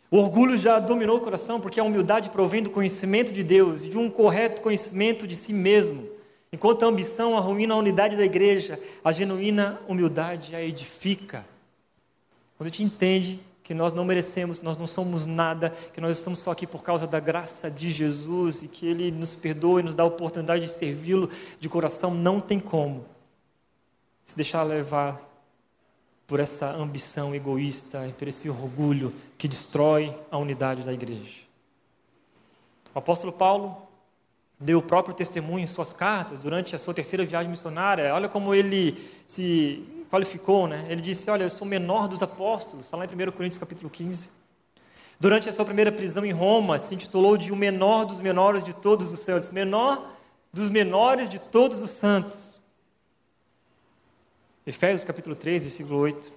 O 0.09 0.17
orgulho 0.17 0.57
já 0.57 0.79
dominou 0.79 1.17
o 1.17 1.21
coração, 1.21 1.59
porque 1.59 1.79
a 1.79 1.83
humildade 1.83 2.29
provém 2.29 2.63
do 2.63 2.69
conhecimento 2.69 3.31
de 3.31 3.43
Deus 3.43 3.81
e 3.81 3.89
de 3.89 3.97
um 3.97 4.09
correto 4.09 4.61
conhecimento 4.61 5.27
de 5.27 5.35
si 5.35 5.51
mesmo. 5.51 6.16
Enquanto 6.51 6.83
a 6.83 6.87
ambição 6.87 7.37
arruína 7.37 7.73
a 7.73 7.77
unidade 7.77 8.15
da 8.15 8.23
igreja, 8.23 8.79
a 9.03 9.11
genuína 9.11 9.79
humildade 9.87 10.55
a 10.55 10.61
edifica. 10.61 11.45
Quando 12.57 12.67
a 12.67 12.71
gente 12.71 12.83
entende 12.83 13.39
que 13.63 13.73
nós 13.73 13.93
não 13.93 14.05
merecemos, 14.05 14.61
nós 14.61 14.77
não 14.77 14.87
somos 14.87 15.25
nada, 15.25 15.71
que 15.93 15.99
nós 15.99 16.17
estamos 16.17 16.39
só 16.39 16.51
aqui 16.51 16.65
por 16.65 16.83
causa 16.83 17.05
da 17.05 17.19
graça 17.19 17.69
de 17.69 17.89
Jesus 17.89 18.63
e 18.63 18.67
que 18.69 18.87
Ele 18.87 19.11
nos 19.11 19.33
perdoa 19.33 19.81
e 19.81 19.83
nos 19.83 19.93
dá 19.93 20.03
a 20.03 20.07
oportunidade 20.07 20.65
de 20.65 20.71
servi-lo 20.71 21.29
de 21.59 21.67
coração, 21.67 22.13
não 22.13 22.39
tem 22.39 22.61
como 22.61 23.05
se 24.23 24.35
deixar 24.35 24.63
levar 24.63 25.21
por 26.25 26.39
essa 26.39 26.69
ambição 26.69 27.33
egoísta 27.33 28.05
e 28.07 28.11
por 28.11 28.27
esse 28.27 28.49
orgulho 28.49 29.13
que 29.37 29.47
destrói 29.47 30.13
a 30.29 30.37
unidade 30.37 30.83
da 30.83 30.93
igreja. 30.93 31.41
O 32.93 32.99
apóstolo 32.99 33.31
Paulo 33.31 33.86
deu 34.59 34.79
o 34.79 34.81
próprio 34.81 35.13
testemunho 35.13 35.63
em 35.63 35.67
suas 35.67 35.93
cartas 35.93 36.39
durante 36.39 36.75
a 36.75 36.79
sua 36.79 36.93
terceira 36.93 37.25
viagem 37.25 37.49
missionária. 37.49 38.13
Olha 38.13 38.27
como 38.27 38.53
ele 38.53 38.97
se 39.25 39.83
qualificou, 40.09 40.67
né? 40.67 40.85
Ele 40.89 41.01
disse: 41.01 41.29
Olha, 41.29 41.43
eu 41.43 41.49
sou 41.49 41.65
o 41.65 41.69
menor 41.69 42.07
dos 42.07 42.21
apóstolos, 42.21 42.85
está 42.85 42.97
lá 42.97 43.05
em 43.05 43.07
1 43.07 43.31
Coríntios 43.31 43.59
capítulo 43.59 43.89
15. 43.89 44.29
Durante 45.19 45.49
a 45.49 45.53
sua 45.53 45.65
primeira 45.65 45.91
prisão 45.91 46.23
em 46.25 46.31
Roma, 46.31 46.77
se 46.77 46.93
intitulou 46.93 47.37
de 47.37 47.51
o 47.51 47.55
menor 47.55 48.05
dos 48.05 48.21
menores 48.21 48.63
de 48.63 48.73
todos 48.73 49.11
os 49.11 49.19
santos, 49.19 49.49
menor 49.49 50.11
dos 50.53 50.69
menores 50.69 51.27
de 51.27 51.39
todos 51.39 51.81
os 51.81 51.89
santos. 51.89 52.59
Efésios 54.65 55.03
capítulo 55.03 55.35
3, 55.35 55.63
versículo 55.63 55.97
8. 55.99 56.31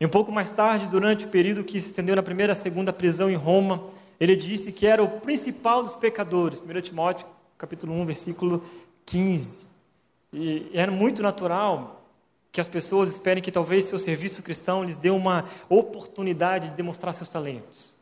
E 0.00 0.06
um 0.06 0.08
pouco 0.08 0.32
mais 0.32 0.50
tarde, 0.52 0.88
durante 0.88 1.26
o 1.26 1.28
período 1.28 1.64
que 1.64 1.80
se 1.80 1.88
estendeu 1.88 2.16
na 2.16 2.22
primeira 2.22 2.52
e 2.52 2.56
segunda 2.56 2.92
prisão 2.92 3.28
em 3.30 3.36
Roma, 3.36 3.90
ele 4.18 4.36
disse 4.36 4.72
que 4.72 4.86
era 4.86 5.02
o 5.02 5.20
principal 5.20 5.82
dos 5.82 5.94
pecadores. 5.96 6.60
1 6.60 6.80
Timóteo 6.80 7.26
capítulo 7.64 7.94
1, 7.94 8.04
versículo 8.04 8.62
15. 9.06 9.66
E 10.30 10.70
era 10.74 10.92
muito 10.92 11.22
natural 11.22 12.04
que 12.52 12.60
as 12.60 12.68
pessoas 12.68 13.08
esperem 13.08 13.42
que 13.42 13.50
talvez 13.50 13.86
seu 13.86 13.98
serviço 13.98 14.42
cristão 14.42 14.84
lhes 14.84 14.98
dê 14.98 15.08
uma 15.08 15.46
oportunidade 15.68 16.68
de 16.68 16.76
demonstrar 16.76 17.14
seus 17.14 17.28
talentos. 17.28 17.96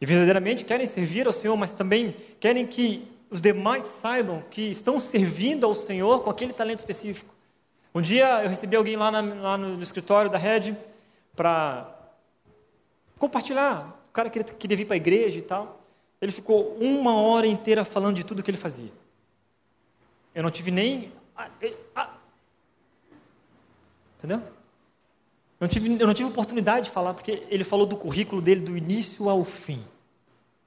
E 0.00 0.06
verdadeiramente 0.06 0.64
querem 0.64 0.86
servir 0.86 1.26
ao 1.26 1.32
Senhor, 1.32 1.56
mas 1.58 1.74
também 1.74 2.16
querem 2.40 2.66
que 2.66 3.06
os 3.30 3.42
demais 3.42 3.84
saibam 3.84 4.42
que 4.50 4.62
estão 4.62 4.98
servindo 4.98 5.66
ao 5.66 5.74
Senhor 5.74 6.20
com 6.20 6.30
aquele 6.30 6.54
talento 6.54 6.78
específico. 6.78 7.32
Um 7.94 8.00
dia 8.00 8.42
eu 8.42 8.48
recebi 8.48 8.74
alguém 8.74 8.96
lá, 8.96 9.10
na, 9.10 9.20
lá 9.20 9.58
no, 9.58 9.82
escritório 9.82 10.30
da 10.30 10.38
Red 10.38 10.74
para 11.36 11.94
compartilhar. 13.18 14.02
O 14.08 14.12
cara 14.12 14.30
queria, 14.30 14.44
queria 14.54 14.76
vir 14.76 14.86
para 14.86 14.94
a 14.94 14.96
igreja 14.96 15.38
e 15.38 15.42
tal. 15.42 15.81
Ele 16.22 16.30
ficou 16.30 16.76
uma 16.80 17.16
hora 17.16 17.48
inteira 17.48 17.84
falando 17.84 18.14
de 18.14 18.22
tudo 18.22 18.44
que 18.44 18.50
ele 18.50 18.56
fazia. 18.56 18.92
Eu 20.32 20.44
não 20.44 20.52
tive 20.52 20.70
nem. 20.70 21.12
Entendeu? 24.16 24.38
Eu 24.38 24.44
não, 25.60 25.68
tive, 25.68 26.00
eu 26.00 26.06
não 26.06 26.14
tive 26.14 26.28
oportunidade 26.28 26.86
de 26.86 26.92
falar, 26.92 27.12
porque 27.14 27.44
ele 27.50 27.64
falou 27.64 27.84
do 27.84 27.96
currículo 27.96 28.40
dele 28.40 28.60
do 28.60 28.76
início 28.76 29.28
ao 29.28 29.44
fim, 29.44 29.84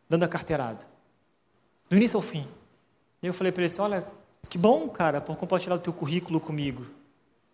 dando 0.10 0.24
a 0.24 0.28
carteirada. 0.28 0.86
Do 1.89 1.96
início 1.96 2.18
ao 2.18 2.22
fim. 2.22 2.46
E 3.24 3.28
eu 3.28 3.34
falei 3.34 3.54
para 3.54 3.63
ele 3.63 3.72
assim: 3.72 3.82
olha, 3.82 4.06
que 4.50 4.58
bom, 4.58 4.89
cara, 4.89 5.22
por 5.22 5.38
compartilhar 5.38 5.76
o 5.76 5.80
teu 5.80 5.94
currículo 5.94 6.38
comigo. 6.38 6.86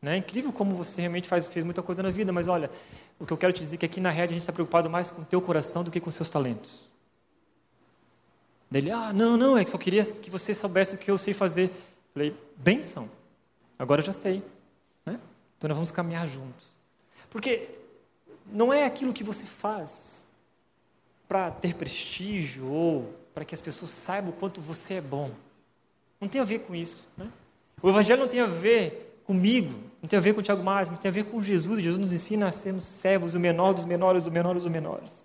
Né? 0.02 0.18
Incrível 0.18 0.52
como 0.52 0.74
você 0.74 1.02
realmente 1.02 1.28
faz, 1.28 1.48
fez 1.48 1.64
muita 1.64 1.84
coisa 1.84 2.02
na 2.02 2.10
vida, 2.10 2.32
mas 2.32 2.48
olha, 2.48 2.72
o 3.20 3.28
que 3.28 3.32
eu 3.32 3.38
quero 3.38 3.54
te 3.54 3.60
dizer 3.60 3.76
é 3.76 3.78
que 3.78 3.86
aqui 3.86 4.02
na 4.02 4.10
rede 4.10 4.34
a 4.34 4.34
gente 4.34 4.42
está 4.42 4.52
preocupado 4.52 4.90
mais 4.90 5.12
com 5.12 5.22
o 5.22 5.26
teu 5.26 5.40
coração 5.40 5.84
do 5.84 5.92
que 5.92 6.00
com 6.00 6.10
os 6.10 6.16
seus 6.16 6.28
talentos. 6.28 6.90
Ele, 8.72 8.92
ah, 8.92 9.12
não, 9.12 9.36
não, 9.36 9.58
é 9.58 9.64
que 9.64 9.70
só 9.70 9.78
queria 9.78 10.06
que 10.06 10.30
você 10.30 10.54
soubesse 10.54 10.96
o 10.96 10.98
que 10.98 11.12
eu 11.12 11.18
sei 11.18 11.34
fazer. 11.34 11.70
Falei, 12.14 12.36
benção, 12.58 13.10
agora 13.78 14.02
eu 14.02 14.06
já 14.06 14.14
sei. 14.14 14.44
Então 15.62 15.68
nós 15.68 15.78
vamos 15.78 15.92
caminhar 15.92 16.28
juntos. 16.28 16.74
Porque 17.30 17.70
não 18.52 18.74
é 18.74 18.84
aquilo 18.84 19.14
que 19.14 19.24
você 19.24 19.46
faz 19.46 20.26
para 21.28 21.52
ter 21.52 21.76
prestígio 21.76 22.66
ou 22.66 23.14
para 23.32 23.46
que 23.46 23.54
as 23.54 23.62
pessoas 23.62 23.92
saibam 23.92 24.32
o 24.32 24.34
quanto 24.34 24.60
você 24.60 24.96
é 24.96 25.02
bom. 25.02 25.30
Não 26.20 26.28
tem 26.28 26.42
a 26.42 26.44
ver 26.44 26.62
com 26.62 26.74
isso. 26.74 27.08
Né? 27.16 27.30
O 27.80 27.90
Evangelho 27.90 28.22
não 28.22 28.28
tem 28.28 28.40
a 28.40 28.48
ver 28.48 29.22
comigo, 29.24 29.80
não 30.02 30.10
tem 30.10 30.18
a 30.18 30.22
ver 30.22 30.34
com 30.34 30.40
o 30.40 30.44
Tiago 30.44 30.64
Mares, 30.64 30.90
mas 30.90 30.98
tem 30.98 31.10
a 31.10 31.14
ver 31.14 31.26
com 31.26 31.40
Jesus. 31.40 31.84
Jesus 31.84 32.00
nos 32.00 32.12
ensina 32.12 32.48
a 32.48 32.52
sermos 32.52 32.84
servos, 32.84 33.36
o 33.36 33.40
menor 33.40 33.74
dos 33.74 33.86
menores, 33.86 34.26
o 34.26 34.32
menor 34.32 34.56
dos 34.56 34.66
menores. 34.66 35.24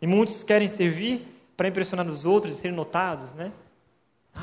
E 0.00 0.06
muitos 0.06 0.42
querem 0.42 0.66
servir 0.66 1.28
para 1.56 1.68
impressionar 1.68 2.06
os 2.06 2.24
outros 2.24 2.54
e 2.54 2.60
serem 2.60 2.76
notados, 2.76 3.32
né? 3.32 3.52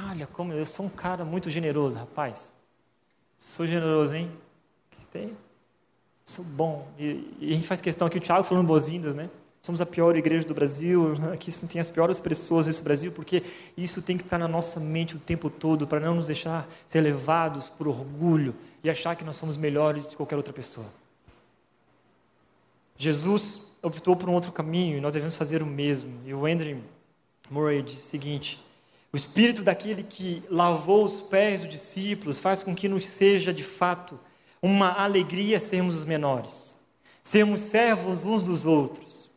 Olha 0.10 0.26
como 0.26 0.52
eu 0.54 0.66
sou 0.66 0.86
um 0.86 0.90
cara 0.90 1.24
muito 1.24 1.50
generoso, 1.50 1.98
rapaz. 1.98 2.58
Sou 3.40 3.68
generoso, 3.68 4.16
hein? 4.16 4.32
Sou 6.26 6.44
bom. 6.44 6.88
E, 6.98 7.36
e, 7.40 7.52
a 7.52 7.56
gente 7.56 7.68
faz 7.68 7.80
questão 7.82 8.08
aqui, 8.08 8.18
o 8.18 8.22
Thiago 8.22 8.44
falando 8.44 8.66
boas-vindas, 8.66 9.14
né? 9.14 9.30
Somos 9.62 9.80
a 9.80 9.86
pior 9.86 10.16
igreja 10.18 10.48
do 10.48 10.54
Brasil, 10.54 11.14
aqui 11.32 11.52
tem 11.68 11.80
as 11.80 11.90
piores 11.90 12.20
pessoas 12.20 12.68
nesse 12.68 12.82
Brasil, 12.82 13.12
porque 13.12 13.44
isso 13.78 14.02
tem 14.02 14.18
que 14.18 14.24
estar 14.24 14.38
na 14.38 14.48
nossa 14.48 14.80
mente 14.80 15.16
o 15.16 15.20
tempo 15.20 15.50
todo, 15.50 15.86
para 15.86 16.00
não 16.00 16.16
nos 16.16 16.28
deixar 16.28 16.68
ser 16.88 17.02
levados 17.02 17.70
por 17.70 17.88
orgulho 17.88 18.56
e 18.84 18.90
achar 18.90 19.16
que 19.16 19.24
nós 19.24 19.36
somos 19.36 19.56
melhores 19.56 20.08
de 20.08 20.18
qualquer 20.18 20.36
outra 20.36 20.54
pessoa. 20.54 20.88
Jesus 22.98 23.72
optou 23.82 24.16
por 24.16 24.30
um 24.30 24.34
outro 24.34 24.52
caminho 24.52 24.98
e 24.98 25.02
nós 25.02 25.14
devemos 25.14 25.36
fazer 25.36 25.62
o 25.62 25.66
mesmo. 25.66 26.22
E 26.26 26.34
o 26.34 26.46
Andrew 26.46 26.82
Murray 27.54 27.84
diz 27.84 28.00
o 28.00 28.10
seguinte: 28.10 28.60
o 29.12 29.16
espírito 29.16 29.62
daquele 29.62 30.02
que 30.02 30.42
lavou 30.50 31.04
os 31.04 31.20
pés 31.20 31.62
dos 31.62 31.70
discípulos 31.70 32.40
faz 32.40 32.64
com 32.64 32.76
que 32.76 32.90
nos 32.90 33.06
seja 33.06 33.54
de 33.54 33.64
fato 33.64 34.20
uma 34.60 34.92
alegria 34.92 35.60
sermos 35.60 35.96
os 35.96 36.04
menores, 36.04 36.76
sermos 37.22 37.62
servos 37.62 38.26
uns 38.26 38.42
dos 38.42 38.66
outros. 38.66 39.30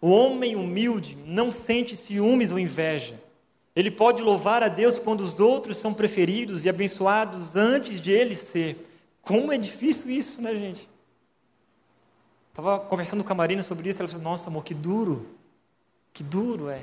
O 0.00 0.08
homem 0.08 0.56
humilde 0.56 1.18
não 1.26 1.52
sente 1.52 1.96
ciúmes 1.96 2.50
ou 2.50 2.58
inveja. 2.58 3.20
Ele 3.76 3.90
pode 3.90 4.22
louvar 4.22 4.62
a 4.62 4.68
Deus 4.68 4.98
quando 4.98 5.20
os 5.20 5.40
outros 5.40 5.76
são 5.76 5.92
preferidos 5.92 6.64
e 6.64 6.68
abençoados 6.68 7.56
antes 7.56 8.00
de 8.00 8.10
ele 8.10 8.34
ser. 8.34 8.88
Como 9.20 9.52
é 9.52 9.58
difícil 9.58 10.10
isso, 10.10 10.40
né, 10.40 10.54
gente? 10.54 10.88
Estava 12.50 12.78
conversando 12.78 13.24
com 13.24 13.32
a 13.32 13.36
Marina 13.36 13.62
sobre 13.62 13.88
isso, 13.88 14.00
ela 14.00 14.08
falou: 14.08 14.22
Nossa, 14.22 14.48
amor, 14.48 14.64
que 14.64 14.72
duro, 14.72 15.26
que 16.12 16.22
duro 16.22 16.68
é. 16.68 16.82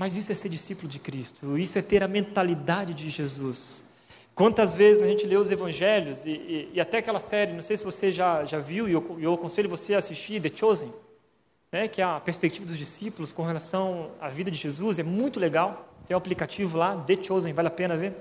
Mas 0.00 0.16
isso 0.16 0.32
é 0.32 0.34
ser 0.34 0.48
discípulo 0.48 0.88
de 0.88 0.98
Cristo, 0.98 1.58
isso 1.58 1.78
é 1.78 1.82
ter 1.82 2.02
a 2.02 2.08
mentalidade 2.08 2.94
de 2.94 3.10
Jesus. 3.10 3.84
Quantas 4.34 4.72
vezes 4.72 5.02
a 5.02 5.06
gente 5.06 5.26
lê 5.26 5.36
os 5.36 5.50
evangelhos 5.50 6.24
e, 6.24 6.30
e, 6.30 6.70
e, 6.72 6.80
até 6.80 6.96
aquela 6.96 7.20
série, 7.20 7.52
não 7.52 7.60
sei 7.60 7.76
se 7.76 7.84
você 7.84 8.10
já, 8.10 8.46
já 8.46 8.58
viu, 8.58 8.88
e 8.88 8.92
eu, 8.92 9.18
eu 9.20 9.34
aconselho 9.34 9.68
você 9.68 9.94
a 9.94 9.98
assistir, 9.98 10.40
The 10.40 10.50
Chosen, 10.56 10.90
né, 11.70 11.86
que 11.86 12.00
é 12.00 12.04
a 12.06 12.18
perspectiva 12.18 12.64
dos 12.64 12.78
discípulos 12.78 13.30
com 13.30 13.42
relação 13.42 14.12
à 14.18 14.30
vida 14.30 14.50
de 14.50 14.56
Jesus, 14.56 14.98
é 14.98 15.02
muito 15.02 15.38
legal. 15.38 15.94
Tem 16.06 16.14
um 16.14 16.18
aplicativo 16.18 16.78
lá, 16.78 16.96
The 16.96 17.22
Chosen, 17.22 17.52
vale 17.52 17.68
a 17.68 17.70
pena 17.70 17.94
ver. 17.94 18.14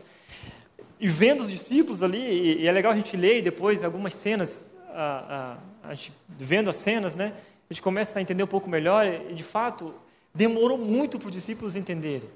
E 0.99 1.07
vendo 1.07 1.43
os 1.43 1.49
discípulos 1.49 2.03
ali, 2.03 2.19
e, 2.19 2.63
e 2.63 2.67
é 2.67 2.71
legal 2.73 2.91
a 2.91 2.95
gente 2.97 3.15
ler 3.15 3.41
depois 3.41 3.85
algumas 3.85 4.13
cenas, 4.15 4.69
a, 4.89 5.57
a, 5.85 5.93
a 5.93 5.95
vendo 6.27 6.69
as 6.69 6.75
cenas, 6.75 7.15
né, 7.15 7.31
a 7.69 7.73
gente 7.73 7.81
começa 7.81 8.19
a 8.19 8.21
entender 8.21 8.43
um 8.43 8.47
pouco 8.47 8.69
melhor, 8.69 9.07
e 9.07 9.33
de 9.33 9.43
fato, 9.43 9.93
demorou 10.33 10.77
muito 10.77 11.17
para 11.17 11.27
os 11.27 11.33
discípulos 11.33 11.75
entenderem 11.75 12.29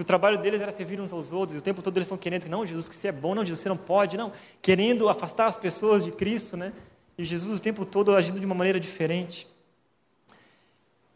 que 0.00 0.02
o 0.02 0.06
trabalho 0.06 0.38
deles 0.38 0.62
era 0.62 0.72
servir 0.72 0.98
uns 0.98 1.12
aos 1.12 1.30
outros, 1.30 1.54
e 1.54 1.58
o 1.58 1.62
tempo 1.62 1.82
todo 1.82 1.98
eles 1.98 2.06
estão 2.06 2.16
querendo 2.16 2.44
que 2.44 2.48
não, 2.48 2.64
Jesus, 2.64 2.88
que 2.88 2.96
você 2.96 3.08
é 3.08 3.12
bom, 3.12 3.34
não, 3.34 3.44
Jesus, 3.44 3.60
você 3.60 3.68
não 3.68 3.76
pode, 3.76 4.16
não, 4.16 4.32
querendo 4.62 5.10
afastar 5.10 5.46
as 5.46 5.58
pessoas 5.58 6.02
de 6.02 6.10
Cristo, 6.10 6.56
né? 6.56 6.72
E 7.18 7.24
Jesus 7.24 7.60
o 7.60 7.62
tempo 7.62 7.84
todo 7.84 8.16
agindo 8.16 8.40
de 8.40 8.46
uma 8.46 8.54
maneira 8.54 8.80
diferente. 8.80 9.46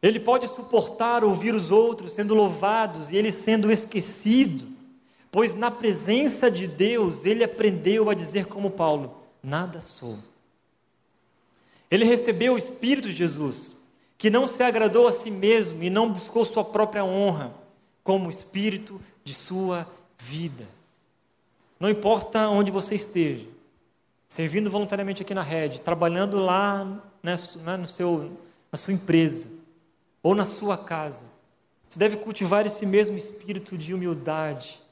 Ele 0.02 0.20
pode 0.20 0.48
suportar 0.48 1.24
ouvir 1.24 1.54
os 1.54 1.70
outros 1.70 2.12
sendo 2.12 2.34
louvados 2.34 3.10
e 3.10 3.16
ele 3.16 3.32
sendo 3.32 3.72
esquecido, 3.72 4.68
pois 5.32 5.54
na 5.54 5.70
presença 5.70 6.50
de 6.50 6.66
Deus 6.66 7.24
ele 7.24 7.42
aprendeu 7.42 8.10
a 8.10 8.14
dizer 8.14 8.44
como 8.48 8.70
Paulo: 8.70 9.16
nada 9.42 9.80
sou. 9.80 10.18
Ele 11.90 12.04
recebeu 12.04 12.52
o 12.52 12.58
Espírito 12.58 13.08
de 13.08 13.14
Jesus, 13.14 13.73
que 14.16 14.30
não 14.30 14.46
se 14.46 14.62
agradou 14.62 15.06
a 15.06 15.12
si 15.12 15.30
mesmo 15.30 15.82
e 15.82 15.90
não 15.90 16.10
buscou 16.10 16.44
sua 16.44 16.64
própria 16.64 17.04
honra 17.04 17.54
como 18.02 18.30
espírito 18.30 19.00
de 19.24 19.34
sua 19.34 19.88
vida. 20.18 20.66
Não 21.80 21.88
importa 21.88 22.48
onde 22.48 22.70
você 22.70 22.94
esteja, 22.94 23.46
servindo 24.28 24.70
voluntariamente 24.70 25.22
aqui 25.22 25.34
na 25.34 25.42
rede, 25.42 25.82
trabalhando 25.82 26.38
lá 26.38 26.84
né, 27.22 27.36
né, 27.56 27.76
no 27.76 27.86
seu, 27.86 28.38
na 28.70 28.78
sua 28.78 28.94
empresa 28.94 29.48
ou 30.22 30.34
na 30.34 30.44
sua 30.44 30.78
casa, 30.78 31.34
você 31.88 31.98
deve 31.98 32.16
cultivar 32.16 32.66
esse 32.66 32.84
mesmo 32.84 33.16
espírito 33.16 33.78
de 33.78 33.94
humildade. 33.94 34.82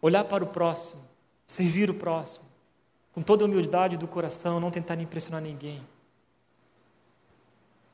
Olhar 0.00 0.24
para 0.24 0.44
o 0.44 0.46
próximo, 0.46 1.02
servir 1.46 1.90
o 1.90 1.94
próximo, 1.94 2.47
com 3.18 3.22
toda 3.22 3.44
a 3.44 3.46
humildade 3.46 3.96
do 3.96 4.06
coração, 4.06 4.60
não 4.60 4.70
tentar 4.70 4.94
impressionar 5.00 5.42
ninguém. 5.42 5.82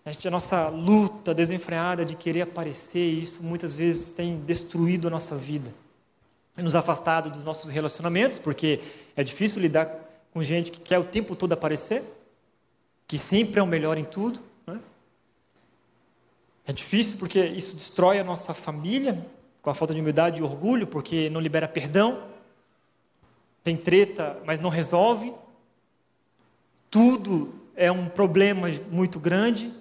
A, 0.04 0.12
gente, 0.12 0.28
a 0.28 0.30
nossa 0.30 0.68
luta 0.68 1.32
desenfreada 1.32 2.04
de 2.04 2.14
querer 2.14 2.42
aparecer, 2.42 3.00
isso 3.00 3.42
muitas 3.42 3.74
vezes 3.74 4.12
tem 4.12 4.38
destruído 4.40 5.08
a 5.08 5.10
nossa 5.10 5.34
vida. 5.34 5.72
Nos 6.58 6.74
afastado 6.74 7.30
dos 7.30 7.42
nossos 7.42 7.70
relacionamentos, 7.70 8.38
porque 8.38 8.82
é 9.16 9.24
difícil 9.24 9.62
lidar 9.62 9.88
com 10.30 10.42
gente 10.42 10.70
que 10.70 10.78
quer 10.78 10.98
o 10.98 11.04
tempo 11.04 11.34
todo 11.34 11.54
aparecer, 11.54 12.04
que 13.08 13.16
sempre 13.16 13.60
é 13.60 13.62
o 13.62 13.66
melhor 13.66 13.96
em 13.96 14.04
tudo. 14.04 14.40
Né? 14.66 14.78
É 16.66 16.72
difícil 16.74 17.16
porque 17.16 17.42
isso 17.46 17.74
destrói 17.74 18.18
a 18.18 18.24
nossa 18.24 18.52
família, 18.52 19.26
com 19.62 19.70
a 19.70 19.74
falta 19.74 19.94
de 19.94 20.00
humildade 20.02 20.42
e 20.42 20.44
orgulho, 20.44 20.86
porque 20.86 21.30
não 21.30 21.40
libera 21.40 21.66
perdão. 21.66 22.33
Tem 23.64 23.76
treta, 23.76 24.40
mas 24.44 24.60
não 24.60 24.70
resolve. 24.70 25.34
Tudo 26.88 27.52
é 27.74 27.90
um 27.90 28.08
problema 28.08 28.68
muito 28.88 29.18
grande. 29.18 29.72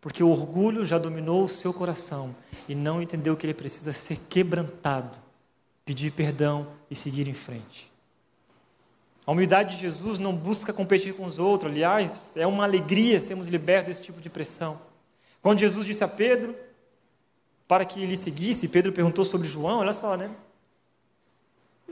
Porque 0.00 0.22
o 0.24 0.30
orgulho 0.30 0.84
já 0.84 0.98
dominou 0.98 1.44
o 1.44 1.48
seu 1.48 1.74
coração 1.74 2.34
e 2.66 2.74
não 2.74 3.02
entendeu 3.02 3.36
que 3.36 3.44
ele 3.46 3.52
precisa 3.52 3.92
ser 3.92 4.18
quebrantado, 4.28 5.18
pedir 5.84 6.10
perdão 6.10 6.68
e 6.90 6.96
seguir 6.96 7.28
em 7.28 7.34
frente. 7.34 7.90
A 9.26 9.32
humildade 9.32 9.76
de 9.76 9.82
Jesus 9.82 10.18
não 10.18 10.34
busca 10.34 10.72
competir 10.72 11.14
com 11.14 11.26
os 11.26 11.38
outros, 11.38 11.70
aliás, 11.70 12.34
é 12.34 12.46
uma 12.46 12.64
alegria 12.64 13.20
sermos 13.20 13.48
libertos 13.48 13.90
desse 13.90 14.02
tipo 14.02 14.20
de 14.20 14.30
pressão. 14.30 14.80
Quando 15.42 15.58
Jesus 15.58 15.86
disse 15.86 16.02
a 16.02 16.08
Pedro 16.08 16.56
para 17.68 17.84
que 17.84 18.02
ele 18.02 18.16
seguisse, 18.16 18.68
Pedro 18.68 18.92
perguntou 18.92 19.24
sobre 19.24 19.46
João, 19.46 19.80
olha 19.80 19.92
só, 19.92 20.16
né? 20.16 20.30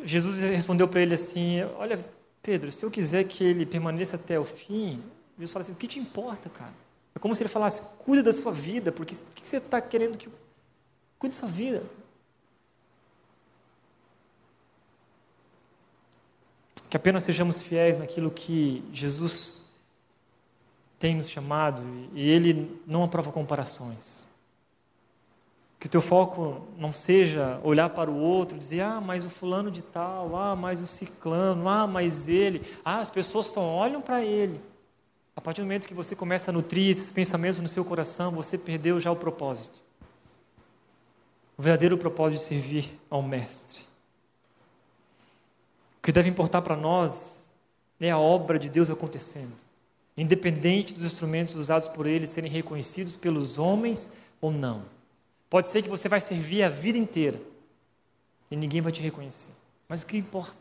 Jesus 0.04 0.36
respondeu 0.36 0.86
para 0.88 1.00
ele 1.00 1.14
assim: 1.14 1.62
Olha, 1.76 2.04
Pedro, 2.42 2.70
se 2.70 2.84
eu 2.84 2.90
quiser 2.90 3.24
que 3.24 3.42
ele 3.42 3.66
permaneça 3.66 4.16
até 4.16 4.38
o 4.38 4.44
fim, 4.44 5.02
Jesus 5.36 5.52
fala 5.52 5.62
assim: 5.62 5.72
O 5.72 5.76
que 5.76 5.86
te 5.86 5.98
importa, 5.98 6.48
cara? 6.48 6.72
É 7.14 7.18
como 7.18 7.34
se 7.34 7.42
ele 7.42 7.48
falasse: 7.48 7.80
cuida 7.98 8.22
da 8.22 8.32
sua 8.32 8.52
vida, 8.52 8.92
porque 8.92 9.14
o 9.14 9.34
que 9.34 9.46
você 9.46 9.56
está 9.56 9.80
querendo 9.80 10.16
que. 10.16 10.28
Cuide 11.18 11.34
da 11.34 11.40
sua 11.40 11.48
vida. 11.48 11.82
Que 16.88 16.96
apenas 16.96 17.24
sejamos 17.24 17.58
fiéis 17.58 17.96
naquilo 17.96 18.30
que 18.30 18.84
Jesus 18.92 19.64
tem 20.98 21.16
nos 21.16 21.28
chamado 21.28 21.82
e 22.14 22.28
Ele 22.28 22.80
não 22.86 23.02
aprova 23.02 23.32
comparações. 23.32 24.27
Que 25.78 25.86
o 25.86 25.88
teu 25.90 26.00
foco 26.00 26.66
não 26.76 26.90
seja 26.90 27.60
olhar 27.62 27.88
para 27.90 28.10
o 28.10 28.18
outro 28.18 28.58
dizer, 28.58 28.80
ah, 28.80 29.00
mas 29.00 29.24
o 29.24 29.30
fulano 29.30 29.70
de 29.70 29.82
tal, 29.82 30.34
ah, 30.36 30.56
mas 30.56 30.80
o 30.80 30.86
ciclano, 30.86 31.68
ah, 31.68 31.86
mas 31.86 32.28
ele, 32.28 32.62
ah, 32.84 32.98
as 32.98 33.10
pessoas 33.10 33.46
só 33.46 33.60
olham 33.60 34.00
para 34.00 34.24
ele. 34.24 34.60
A 35.36 35.40
partir 35.40 35.60
do 35.60 35.64
momento 35.66 35.86
que 35.86 35.94
você 35.94 36.16
começa 36.16 36.50
a 36.50 36.52
nutrir 36.52 36.90
esses 36.90 37.12
pensamentos 37.12 37.60
no 37.60 37.68
seu 37.68 37.84
coração, 37.84 38.32
você 38.32 38.58
perdeu 38.58 38.98
já 38.98 39.12
o 39.12 39.16
propósito. 39.16 39.84
O 41.56 41.62
verdadeiro 41.62 41.96
propósito 41.96 42.40
de 42.40 42.48
servir 42.48 42.98
ao 43.08 43.22
Mestre. 43.22 43.82
O 45.98 46.02
que 46.02 46.10
deve 46.10 46.28
importar 46.28 46.62
para 46.62 46.76
nós 46.76 47.48
é 48.00 48.10
a 48.10 48.18
obra 48.18 48.58
de 48.58 48.68
Deus 48.68 48.90
acontecendo, 48.90 49.54
independente 50.16 50.92
dos 50.92 51.04
instrumentos 51.04 51.54
usados 51.54 51.88
por 51.88 52.04
Ele 52.06 52.26
serem 52.26 52.50
reconhecidos 52.50 53.14
pelos 53.14 53.58
homens 53.58 54.12
ou 54.40 54.50
não. 54.50 54.97
Pode 55.50 55.68
ser 55.68 55.82
que 55.82 55.88
você 55.88 56.08
vai 56.08 56.20
servir 56.20 56.62
a 56.62 56.68
vida 56.68 56.98
inteira 56.98 57.40
e 58.50 58.56
ninguém 58.56 58.80
vai 58.80 58.92
te 58.92 59.00
reconhecer. 59.00 59.52
Mas 59.88 60.02
o 60.02 60.06
que 60.06 60.16
importa? 60.16 60.56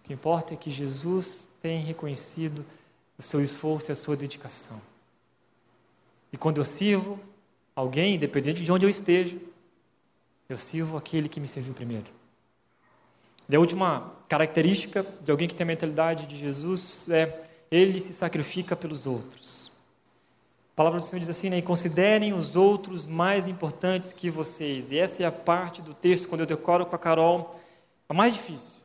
O 0.00 0.06
que 0.06 0.12
importa 0.12 0.54
é 0.54 0.56
que 0.56 0.70
Jesus 0.70 1.48
tem 1.62 1.82
reconhecido 1.82 2.64
o 3.18 3.22
seu 3.22 3.42
esforço 3.42 3.90
e 3.90 3.92
a 3.92 3.96
sua 3.96 4.16
dedicação. 4.16 4.80
E 6.32 6.36
quando 6.36 6.58
eu 6.58 6.64
sirvo 6.64 7.18
alguém, 7.74 8.14
independente 8.14 8.62
de 8.62 8.70
onde 8.70 8.84
eu 8.84 8.90
esteja, 8.90 9.36
eu 10.48 10.58
sirvo 10.58 10.96
aquele 10.96 11.28
que 11.28 11.40
me 11.40 11.48
serviu 11.48 11.72
primeiro. 11.74 12.06
E 13.48 13.56
a 13.56 13.60
última 13.60 14.12
característica 14.28 15.06
de 15.22 15.30
alguém 15.30 15.48
que 15.48 15.54
tem 15.54 15.64
a 15.64 15.66
mentalidade 15.66 16.26
de 16.26 16.36
Jesus 16.36 17.08
é 17.08 17.44
ele 17.70 17.98
se 18.00 18.12
sacrifica 18.12 18.76
pelos 18.76 19.06
outros. 19.06 19.65
A 20.76 20.82
palavra 20.84 21.00
do 21.00 21.06
Senhor 21.06 21.20
diz 21.20 21.30
assim, 21.30 21.48
né? 21.48 21.56
E 21.56 21.62
considerem 21.62 22.34
os 22.34 22.54
outros 22.54 23.06
mais 23.06 23.46
importantes 23.46 24.12
que 24.12 24.28
vocês. 24.28 24.90
E 24.90 24.98
essa 24.98 25.22
é 25.22 25.26
a 25.26 25.32
parte 25.32 25.80
do 25.80 25.94
texto, 25.94 26.28
quando 26.28 26.42
eu 26.42 26.46
decoro 26.46 26.84
com 26.84 26.94
a 26.94 26.98
Carol, 26.98 27.58
a 28.06 28.12
mais 28.12 28.34
difícil 28.34 28.82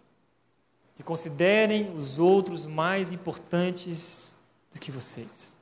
que 0.96 1.04
considerem 1.04 1.94
os 1.94 2.18
outros 2.18 2.66
mais 2.66 3.12
importantes 3.12 4.34
do 4.74 4.80
que 4.80 4.90
vocês. 4.90 5.54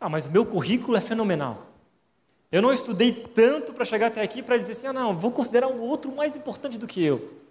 Ah, 0.00 0.08
mas 0.08 0.24
o 0.24 0.30
meu 0.30 0.46
currículo 0.46 0.96
é 0.96 1.00
fenomenal. 1.00 1.66
Eu 2.52 2.62
não 2.62 2.72
estudei 2.72 3.10
tanto 3.12 3.72
para 3.72 3.84
chegar 3.84 4.06
até 4.06 4.22
aqui 4.22 4.40
para 4.40 4.56
dizer 4.56 4.74
assim, 4.74 4.86
ah, 4.86 4.92
não, 4.92 5.18
vou 5.18 5.32
considerar 5.32 5.66
o 5.66 5.80
outro 5.80 6.14
mais 6.14 6.36
importante 6.36 6.78
do 6.78 6.86
que 6.86 7.02
eu. 7.02 7.42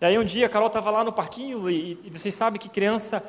E 0.00 0.04
aí 0.04 0.16
um 0.16 0.24
dia 0.24 0.46
a 0.46 0.48
Carol 0.48 0.68
estava 0.68 0.92
lá 0.92 1.02
no 1.02 1.12
parquinho 1.12 1.68
e, 1.68 1.98
e, 2.04 2.10
vocês 2.10 2.34
sabem 2.34 2.60
que 2.60 2.68
criança 2.68 3.24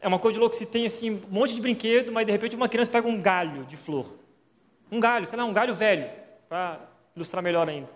é 0.00 0.08
uma 0.08 0.18
coisa 0.18 0.34
de 0.34 0.40
louco, 0.40 0.56
se 0.56 0.64
tem 0.64 0.86
assim 0.86 1.10
um 1.10 1.22
monte 1.30 1.54
de 1.54 1.60
brinquedo, 1.60 2.10
mas 2.10 2.24
de 2.24 2.32
repente 2.32 2.56
uma 2.56 2.68
criança 2.68 2.90
pega 2.90 3.06
um 3.06 3.20
galho 3.20 3.64
de 3.66 3.76
flor. 3.76 4.16
Um 4.90 4.98
galho, 4.98 5.26
sei 5.26 5.38
lá, 5.38 5.44
um 5.44 5.52
galho 5.52 5.74
velho, 5.74 6.10
para 6.48 6.80
ilustrar 7.14 7.42
melhor 7.42 7.68
ainda. 7.68 7.88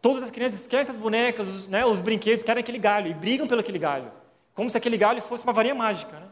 Todas 0.00 0.22
as 0.22 0.30
crianças 0.30 0.62
esquecem 0.62 0.92
as 0.92 1.00
bonecas, 1.00 1.46
os, 1.46 1.68
né, 1.68 1.84
os 1.84 2.00
brinquedos, 2.00 2.42
querem 2.42 2.60
aquele 2.60 2.78
galho 2.78 3.08
e 3.08 3.14
brigam 3.14 3.46
pelo 3.46 3.60
aquele 3.60 3.78
galho. 3.78 4.10
como 4.54 4.68
se 4.68 4.76
aquele 4.76 4.96
galho 4.96 5.22
fosse 5.22 5.44
uma 5.44 5.52
varinha 5.52 5.74
mágica, 5.74 6.18
né? 6.18 6.26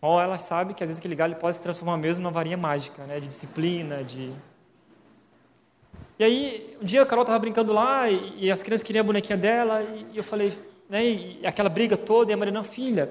Ou 0.00 0.20
ela 0.20 0.38
sabe 0.38 0.72
que 0.72 0.82
às 0.82 0.88
vezes 0.88 0.98
aquele 0.98 1.14
galho 1.14 1.36
pode 1.36 1.56
se 1.56 1.62
transformar 1.62 1.96
mesmo 1.96 2.22
numa 2.22 2.30
varinha 2.30 2.56
mágica, 2.56 3.04
né? 3.04 3.18
De 3.18 3.26
disciplina, 3.26 4.04
de... 4.04 4.32
E 6.18 6.24
aí, 6.24 6.78
um 6.80 6.84
dia 6.84 7.02
a 7.02 7.06
Carol 7.06 7.22
estava 7.22 7.38
brincando 7.38 7.72
lá 7.72 8.08
e, 8.08 8.46
e, 8.46 8.50
as 8.50 8.62
crianças 8.62 8.86
queriam 8.86 9.02
a 9.02 9.06
bonequinha 9.06 9.36
dela 9.36 9.82
e, 9.82 10.14
e 10.14 10.16
eu 10.16 10.24
falei, 10.24 10.56
né? 10.88 11.04
E 11.04 11.46
aquela 11.46 11.68
briga 11.68 11.96
toda 11.96 12.30
e 12.30 12.34
a 12.34 12.36
Mariana, 12.36 12.62
filha, 12.62 13.06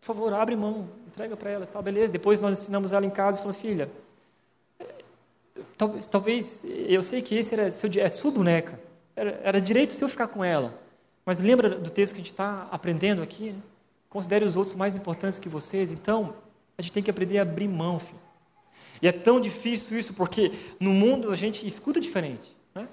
por 0.00 0.06
favor, 0.06 0.32
abre 0.32 0.56
mão, 0.56 0.88
entrega 1.06 1.36
para 1.36 1.50
ela. 1.50 1.66
Tá, 1.66 1.80
beleza. 1.82 2.12
Depois 2.12 2.40
nós 2.40 2.60
ensinamos 2.60 2.92
ela 2.92 3.04
em 3.04 3.10
casa 3.10 3.38
e 3.38 3.40
falou, 3.40 3.54
filha, 3.54 3.90
talvez, 5.76 6.06
talvez 6.06 6.64
eu 6.64 7.02
sei 7.02 7.22
que 7.22 7.34
esse 7.34 7.54
era 7.54 7.70
seu, 7.70 7.90
é 7.96 8.08
sua 8.08 8.30
boneca, 8.30 8.78
era, 9.14 9.40
era 9.42 9.60
direito 9.60 9.92
seu 9.92 10.08
ficar 10.08 10.28
com 10.28 10.44
ela. 10.44 10.78
Mas 11.24 11.40
lembra 11.40 11.70
do 11.70 11.90
texto 11.90 12.14
que 12.14 12.20
a 12.20 12.24
gente 12.24 12.32
está 12.32 12.68
aprendendo 12.70 13.22
aqui? 13.22 13.50
Né? 13.50 13.60
Considere 14.08 14.44
os 14.44 14.56
outros 14.56 14.74
mais 14.74 14.96
importantes 14.96 15.38
que 15.38 15.48
vocês. 15.48 15.92
Então, 15.92 16.34
a 16.76 16.82
gente 16.82 16.92
tem 16.92 17.02
que 17.02 17.10
aprender 17.10 17.38
a 17.38 17.42
abrir 17.42 17.68
mão, 17.68 17.98
filho. 17.98 18.20
E 19.02 19.06
é 19.06 19.12
tão 19.12 19.40
difícil 19.40 19.98
isso 19.98 20.14
porque 20.14 20.52
no 20.80 20.90
mundo 20.90 21.30
a 21.30 21.36
gente 21.36 21.66
escuta 21.66 22.00
diferente. 22.00 22.56
Né? 22.74 22.88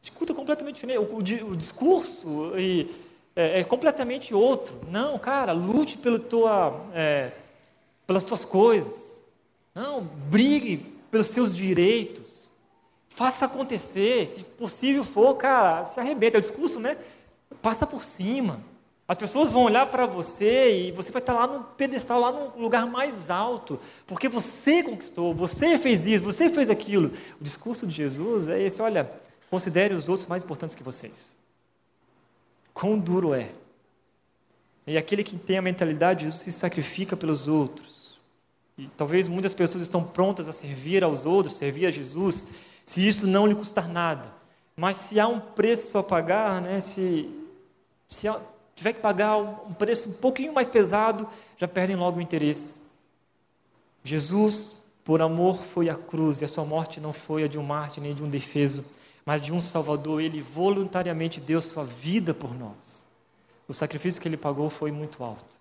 Escuta 0.00 0.32
completamente 0.32 0.76
diferente. 0.76 0.98
O, 0.98 1.16
o, 1.16 1.50
o 1.50 1.56
discurso 1.56 2.52
e, 2.56 2.88
é, 3.34 3.60
é, 3.60 3.64
completamente 3.64 4.34
outro. 4.34 4.80
Não, 4.88 5.18
cara, 5.18 5.52
lute 5.52 5.96
pelo 5.98 6.18
tua, 6.18 6.80
é, 6.94 7.30
pelas 8.06 8.22
tuas 8.22 8.44
coisas. 8.44 9.22
Não, 9.74 10.02
brigue 10.02 10.78
pelos 11.10 11.28
seus 11.28 11.54
direitos. 11.54 12.50
Faça 13.08 13.44
acontecer. 13.44 14.26
Se 14.26 14.42
possível 14.42 15.04
for, 15.04 15.34
cara, 15.36 15.84
se 15.84 15.98
arrebenta. 15.98 16.36
É 16.36 16.40
o 16.40 16.42
discurso, 16.42 16.78
né? 16.78 16.96
Passa 17.60 17.86
por 17.86 18.04
cima. 18.04 18.60
As 19.06 19.18
pessoas 19.18 19.50
vão 19.50 19.64
olhar 19.64 19.86
para 19.86 20.06
você 20.06 20.86
e 20.86 20.92
você 20.92 21.10
vai 21.10 21.20
estar 21.20 21.34
lá 21.34 21.46
no 21.46 21.64
pedestal, 21.64 22.20
lá 22.20 22.32
no 22.32 22.58
lugar 22.58 22.86
mais 22.86 23.28
alto, 23.28 23.78
porque 24.06 24.28
você 24.28 24.82
conquistou, 24.82 25.34
você 25.34 25.76
fez 25.76 26.06
isso, 26.06 26.24
você 26.24 26.48
fez 26.48 26.70
aquilo. 26.70 27.10
O 27.38 27.44
discurso 27.44 27.86
de 27.86 27.94
Jesus 27.94 28.48
é 28.48 28.62
esse: 28.62 28.80
olha, 28.80 29.10
considere 29.50 29.92
os 29.92 30.08
outros 30.08 30.26
mais 30.26 30.42
importantes 30.42 30.74
que 30.74 30.82
vocês. 30.82 31.30
Quão 32.72 32.98
duro 32.98 33.34
é. 33.34 33.50
E 34.86 34.96
aquele 34.96 35.22
que 35.22 35.36
tem 35.36 35.58
a 35.58 35.62
mentalidade 35.62 36.20
de 36.20 36.24
Jesus 36.26 36.42
se 36.42 36.52
sacrifica 36.52 37.16
pelos 37.16 37.46
outros. 37.46 38.18
E 38.76 38.88
talvez 38.88 39.28
muitas 39.28 39.54
pessoas 39.54 39.82
estão 39.82 40.02
prontas 40.02 40.48
a 40.48 40.52
servir 40.52 41.04
aos 41.04 41.24
outros, 41.24 41.54
servir 41.54 41.86
a 41.86 41.90
Jesus, 41.90 42.46
se 42.84 43.06
isso 43.06 43.26
não 43.26 43.46
lhe 43.46 43.54
custar 43.54 43.88
nada. 43.88 44.32
Mas 44.74 44.96
se 44.96 45.20
há 45.20 45.28
um 45.28 45.38
preço 45.38 45.96
a 45.98 46.02
pagar, 46.02 46.60
né, 46.60 46.80
se 46.80 47.30
se 48.12 48.28
tiver 48.74 48.92
que 48.92 49.00
pagar 49.00 49.36
um 49.38 49.72
preço 49.72 50.10
um 50.10 50.12
pouquinho 50.12 50.52
mais 50.52 50.68
pesado, 50.68 51.26
já 51.56 51.66
perdem 51.66 51.96
logo 51.96 52.18
o 52.18 52.22
interesse. 52.22 52.82
Jesus, 54.04 54.76
por 55.02 55.22
amor, 55.22 55.62
foi 55.62 55.88
à 55.88 55.96
cruz, 55.96 56.40
e 56.40 56.44
a 56.44 56.48
sua 56.48 56.64
morte 56.64 57.00
não 57.00 57.12
foi 57.12 57.44
a 57.44 57.48
de 57.48 57.58
um 57.58 57.62
mártir 57.62 58.02
nem 58.02 58.14
de 58.14 58.22
um 58.22 58.28
defeso, 58.28 58.84
mas 59.24 59.40
de 59.42 59.52
um 59.52 59.60
Salvador. 59.60 60.20
Ele 60.20 60.40
voluntariamente 60.40 61.40
deu 61.40 61.60
sua 61.60 61.84
vida 61.84 62.32
por 62.32 62.54
nós. 62.54 63.06
O 63.68 63.74
sacrifício 63.74 64.20
que 64.20 64.28
ele 64.28 64.36
pagou 64.36 64.68
foi 64.68 64.90
muito 64.90 65.22
alto. 65.22 65.60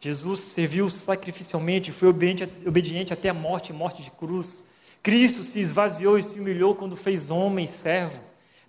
Jesus 0.00 0.40
serviu 0.40 0.88
sacrificialmente, 0.88 1.92
foi 1.92 2.08
obediente, 2.08 3.12
até 3.12 3.28
a 3.28 3.34
morte 3.34 3.72
morte 3.72 4.02
de 4.02 4.10
cruz. 4.10 4.64
Cristo 5.02 5.42
se 5.42 5.58
esvaziou 5.58 6.18
e 6.18 6.22
se 6.22 6.40
humilhou 6.40 6.74
quando 6.74 6.96
fez 6.96 7.28
homem 7.28 7.66
servo. 7.66 8.18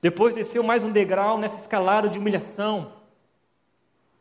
Depois 0.01 0.33
desceu 0.33 0.61
mais 0.61 0.83
um 0.83 0.91
degrau 0.91 1.37
nessa 1.37 1.61
escalada 1.61 2.09
de 2.09 2.19
humilhação. 2.19 2.91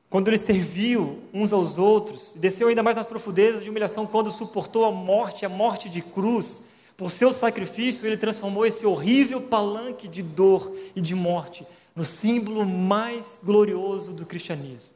Quando 0.08 0.28
ele 0.28 0.38
serviu 0.38 1.20
uns 1.32 1.52
aos 1.52 1.78
outros, 1.78 2.32
desceu 2.36 2.68
ainda 2.68 2.82
mais 2.82 2.96
nas 2.96 3.06
profundezas 3.06 3.62
de 3.62 3.70
humilhação 3.70 4.06
quando 4.06 4.30
suportou 4.30 4.84
a 4.84 4.90
morte, 4.90 5.46
a 5.46 5.48
morte 5.48 5.88
de 5.88 6.02
cruz. 6.02 6.62
Por 7.01 7.11
seu 7.11 7.32
sacrifício, 7.32 8.07
ele 8.07 8.18
transformou 8.18 8.66
esse 8.66 8.84
horrível 8.84 9.40
palanque 9.40 10.07
de 10.07 10.22
dor 10.22 10.70
e 10.94 11.01
de 11.01 11.14
morte 11.14 11.66
no 11.96 12.05
símbolo 12.05 12.62
mais 12.66 13.38
glorioso 13.42 14.12
do 14.12 14.26
cristianismo. 14.26 14.92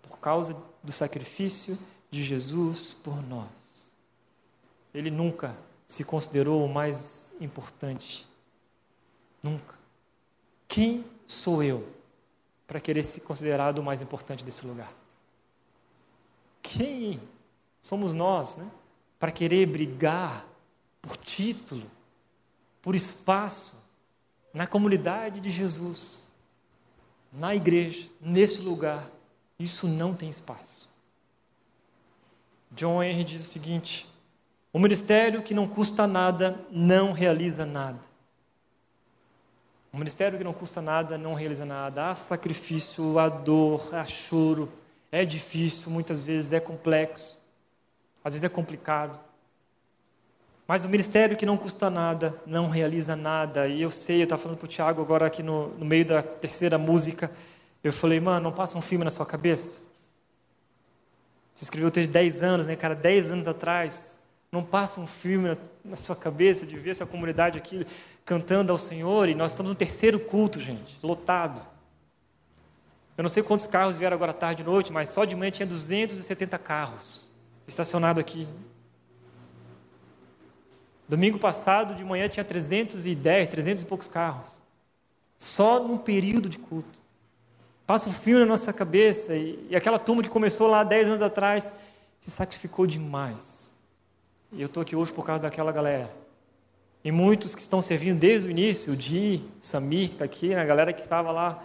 Por 0.00 0.16
causa 0.16 0.56
do 0.82 0.90
sacrifício 0.90 1.78
de 2.10 2.24
Jesus 2.24 2.96
por 3.04 3.22
nós. 3.28 3.92
Ele 4.94 5.10
nunca 5.10 5.54
se 5.86 6.02
considerou 6.02 6.64
o 6.64 6.72
mais 6.72 7.36
importante 7.42 8.26
Nunca. 9.42 9.78
Quem 10.66 11.04
sou 11.26 11.62
eu 11.62 11.86
para 12.66 12.80
querer 12.80 13.02
ser 13.02 13.20
considerado 13.20 13.80
o 13.80 13.82
mais 13.82 14.00
importante 14.00 14.42
desse 14.42 14.66
lugar? 14.66 14.94
Quem 16.62 17.20
somos 17.82 18.14
nós, 18.14 18.56
né? 18.56 18.66
Para 19.18 19.30
querer 19.30 19.66
brigar 19.66 20.49
por 21.00 21.16
título, 21.16 21.90
por 22.82 22.94
espaço 22.94 23.76
na 24.52 24.66
comunidade 24.66 25.40
de 25.40 25.50
Jesus, 25.50 26.30
na 27.32 27.54
igreja, 27.54 28.08
nesse 28.20 28.58
lugar. 28.58 29.08
Isso 29.58 29.86
não 29.86 30.14
tem 30.14 30.28
espaço. 30.28 30.88
John 32.72 33.02
Henry 33.02 33.24
diz 33.24 33.46
o 33.46 33.50
seguinte: 33.50 34.08
o 34.72 34.78
ministério 34.78 35.42
que 35.42 35.54
não 35.54 35.68
custa 35.68 36.06
nada 36.06 36.64
não 36.70 37.12
realiza 37.12 37.66
nada. 37.66 38.00
Um 39.92 39.98
ministério 39.98 40.38
que 40.38 40.44
não 40.44 40.52
custa 40.52 40.80
nada, 40.80 41.18
não 41.18 41.34
realiza 41.34 41.64
nada. 41.64 42.06
Há 42.06 42.14
sacrifício, 42.14 43.18
há 43.18 43.28
dor, 43.28 43.92
há 43.92 44.06
choro. 44.06 44.72
É 45.10 45.24
difícil, 45.24 45.90
muitas 45.90 46.24
vezes 46.24 46.52
é 46.52 46.60
complexo. 46.60 47.36
Às 48.22 48.34
vezes 48.34 48.44
é 48.44 48.48
complicado. 48.48 49.18
Mas 50.70 50.84
o 50.84 50.88
ministério 50.88 51.36
que 51.36 51.44
não 51.44 51.56
custa 51.56 51.90
nada, 51.90 52.32
não 52.46 52.68
realiza 52.68 53.16
nada. 53.16 53.66
E 53.66 53.82
eu 53.82 53.90
sei, 53.90 54.20
eu 54.20 54.22
estava 54.22 54.40
falando 54.40 54.56
para 54.56 54.66
o 54.66 54.68
Tiago 54.68 55.02
agora 55.02 55.26
aqui 55.26 55.42
no, 55.42 55.70
no 55.70 55.84
meio 55.84 56.04
da 56.04 56.22
terceira 56.22 56.78
música. 56.78 57.28
Eu 57.82 57.92
falei, 57.92 58.20
mano, 58.20 58.44
não 58.44 58.52
passa 58.52 58.78
um 58.78 58.80
filme 58.80 59.04
na 59.04 59.10
sua 59.10 59.26
cabeça? 59.26 59.84
Você 61.56 61.64
escreveu 61.64 61.90
desde 61.90 62.12
10 62.12 62.42
anos, 62.42 62.66
né, 62.68 62.76
cara? 62.76 62.94
10 62.94 63.32
anos 63.32 63.48
atrás. 63.48 64.16
Não 64.52 64.62
passa 64.62 65.00
um 65.00 65.08
filme 65.08 65.48
na, 65.48 65.56
na 65.84 65.96
sua 65.96 66.14
cabeça 66.14 66.64
de 66.64 66.78
ver 66.78 66.90
essa 66.90 67.04
comunidade 67.04 67.58
aqui 67.58 67.84
cantando 68.24 68.70
ao 68.70 68.78
Senhor 68.78 69.28
e 69.28 69.34
nós 69.34 69.50
estamos 69.50 69.70
no 69.70 69.74
terceiro 69.74 70.20
culto, 70.20 70.60
gente, 70.60 71.00
lotado. 71.02 71.66
Eu 73.18 73.22
não 73.22 73.28
sei 73.28 73.42
quantos 73.42 73.66
carros 73.66 73.96
vieram 73.96 74.14
agora 74.14 74.32
tarde 74.32 74.62
e 74.62 74.64
noite, 74.64 74.92
mas 74.92 75.08
só 75.08 75.24
de 75.24 75.34
manhã 75.34 75.50
tinha 75.50 75.66
270 75.66 76.56
carros 76.60 77.28
estacionados 77.66 78.20
aqui. 78.20 78.46
Domingo 81.10 81.40
passado, 81.40 81.96
de 81.96 82.04
manhã, 82.04 82.28
tinha 82.28 82.44
310, 82.44 83.48
300 83.48 83.82
e 83.82 83.84
poucos 83.84 84.06
carros. 84.06 84.62
Só 85.36 85.82
num 85.82 85.98
período 85.98 86.48
de 86.48 86.56
culto. 86.56 87.00
Passa 87.84 88.08
um 88.08 88.12
filme 88.12 88.38
na 88.38 88.46
nossa 88.46 88.72
cabeça 88.72 89.34
e, 89.34 89.66
e 89.68 89.74
aquela 89.74 89.98
turma 89.98 90.22
que 90.22 90.28
começou 90.28 90.68
lá 90.68 90.84
10 90.84 91.08
anos 91.08 91.20
atrás 91.20 91.72
se 92.20 92.30
sacrificou 92.30 92.86
demais. 92.86 93.72
E 94.52 94.62
eu 94.62 94.66
estou 94.66 94.80
aqui 94.80 94.94
hoje 94.94 95.12
por 95.12 95.26
causa 95.26 95.42
daquela 95.42 95.72
galera. 95.72 96.14
E 97.02 97.10
muitos 97.10 97.56
que 97.56 97.60
estão 97.60 97.82
servindo 97.82 98.20
desde 98.20 98.46
o 98.46 98.50
início, 98.52 98.92
o 98.92 98.96
Di, 98.96 99.42
o 99.60 99.66
Samir, 99.66 100.10
que 100.10 100.14
está 100.14 100.24
aqui, 100.24 100.50
né, 100.50 100.60
a 100.60 100.64
galera 100.64 100.92
que 100.92 101.00
estava 101.00 101.32
lá 101.32 101.60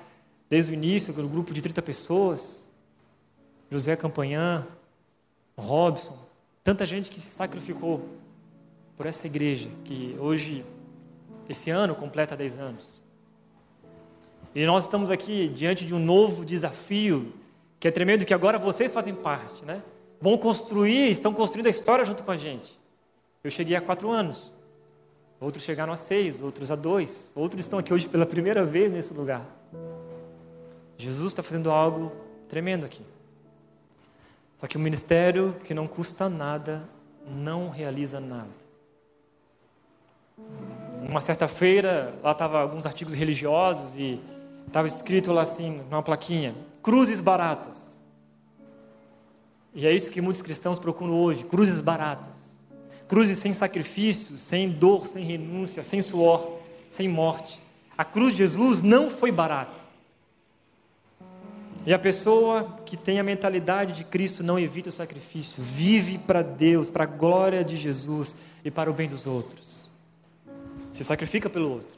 desde 0.50 0.72
o 0.72 0.74
início, 0.74 1.14
no 1.14 1.30
grupo 1.30 1.54
de 1.54 1.62
30 1.62 1.84
pessoas, 1.84 2.68
José 3.70 3.96
Campanhã, 3.96 4.66
Robson, 5.56 6.18
tanta 6.64 6.84
gente 6.84 7.12
que 7.12 7.20
se 7.20 7.30
sacrificou 7.30 8.25
por 8.98 9.06
essa 9.06 9.28
igreja, 9.28 9.70
que 9.84 10.16
hoje, 10.20 10.66
esse 11.50 11.70
ano, 11.70 11.96
completa 11.96 12.36
10 12.36 12.60
anos. 12.60 13.02
E 14.54 14.66
nós 14.66 14.86
estamos 14.86 15.10
aqui 15.10 15.50
diante 15.50 15.86
de 15.86 15.94
um 15.94 16.00
novo 16.00 16.46
desafio, 16.46 17.34
que 17.80 17.88
é 17.88 17.92
tremendo, 17.92 18.26
que 18.26 18.34
agora 18.34 18.58
vocês 18.58 18.92
fazem 18.92 19.14
parte, 19.14 19.64
né? 19.66 19.84
vão 20.20 20.38
construir, 20.38 21.10
estão 21.10 21.34
construindo 21.34 21.68
a 21.68 21.70
história 21.70 22.06
junto 22.06 22.24
com 22.24 22.32
a 22.32 22.38
gente. 22.38 22.80
Eu 23.44 23.52
cheguei 23.52 23.76
há 23.76 23.82
quatro 23.82 24.10
anos, 24.10 24.52
outros 25.40 25.64
chegaram 25.64 25.94
a 25.94 25.96
seis, 25.96 26.42
outros 26.42 26.72
a 26.72 26.76
dois, 26.76 27.32
outros 27.36 27.64
estão 27.64 27.78
aqui 27.78 27.94
hoje 27.94 28.08
pela 28.08 28.26
primeira 28.26 28.66
vez 28.66 28.94
nesse 28.94 29.14
lugar. 29.14 29.46
Jesus 30.98 31.32
está 31.32 31.44
fazendo 31.44 31.70
algo 31.70 32.12
tremendo 32.48 32.86
aqui. 32.86 33.04
Só 34.56 34.66
que 34.68 34.78
o 34.78 34.80
ministério 34.80 35.56
que 35.64 35.74
não 35.74 35.88
custa 35.88 36.30
nada, 36.30 36.88
não 37.28 37.70
realiza 37.70 38.20
nada. 38.20 38.65
Uma 41.08 41.22
certa 41.22 41.48
feira, 41.48 42.14
lá 42.24 42.32
estavam 42.32 42.60
alguns 42.60 42.86
artigos 42.86 43.14
religiosos 43.14 43.96
e 43.96 44.20
estava 44.68 44.88
escrito 44.88 45.32
lá 45.32 45.44
assim, 45.44 45.82
numa 45.90 46.02
plaquinha: 46.04 46.56
cruzes 46.82 47.20
baratas. 47.20 48.00
E 49.74 49.86
é 49.86 49.92
isso 49.92 50.10
que 50.10 50.22
muitos 50.22 50.42
cristãos 50.42 50.80
procuram 50.80 51.14
hoje: 51.14 51.44
cruzes 51.44 51.82
baratas. 51.82 52.36
Cruzes 53.08 53.38
sem 53.38 53.54
sacrifício, 53.54 54.38
sem 54.38 54.70
dor, 54.70 55.08
sem 55.08 55.24
renúncia, 55.24 55.84
sem 55.84 56.02
suor, 56.02 56.60
sem 56.90 57.08
morte. 57.08 57.62
A 57.98 58.04
cruz 58.04 58.32
de 58.32 58.38
Jesus 58.38 58.82
não 58.82 59.10
foi 59.10 59.32
barata. 59.32 59.86
E 61.86 61.94
a 61.94 62.00
pessoa 62.00 62.78
que 62.84 62.98
tem 62.98 63.20
a 63.20 63.24
mentalidade 63.24 63.94
de 63.94 64.04
Cristo 64.04 64.42
não 64.42 64.58
evita 64.58 64.90
o 64.90 64.92
sacrifício, 64.92 65.62
vive 65.62 66.18
para 66.18 66.42
Deus, 66.42 66.90
para 66.90 67.04
a 67.04 67.08
glória 67.08 67.64
de 67.64 67.78
Jesus 67.78 68.36
e 68.64 68.72
para 68.72 68.90
o 68.90 68.94
bem 68.94 69.08
dos 69.08 69.28
outros. 69.28 69.75
Se 70.96 71.04
sacrifica 71.04 71.50
pelo 71.50 71.72
outro. 71.72 71.98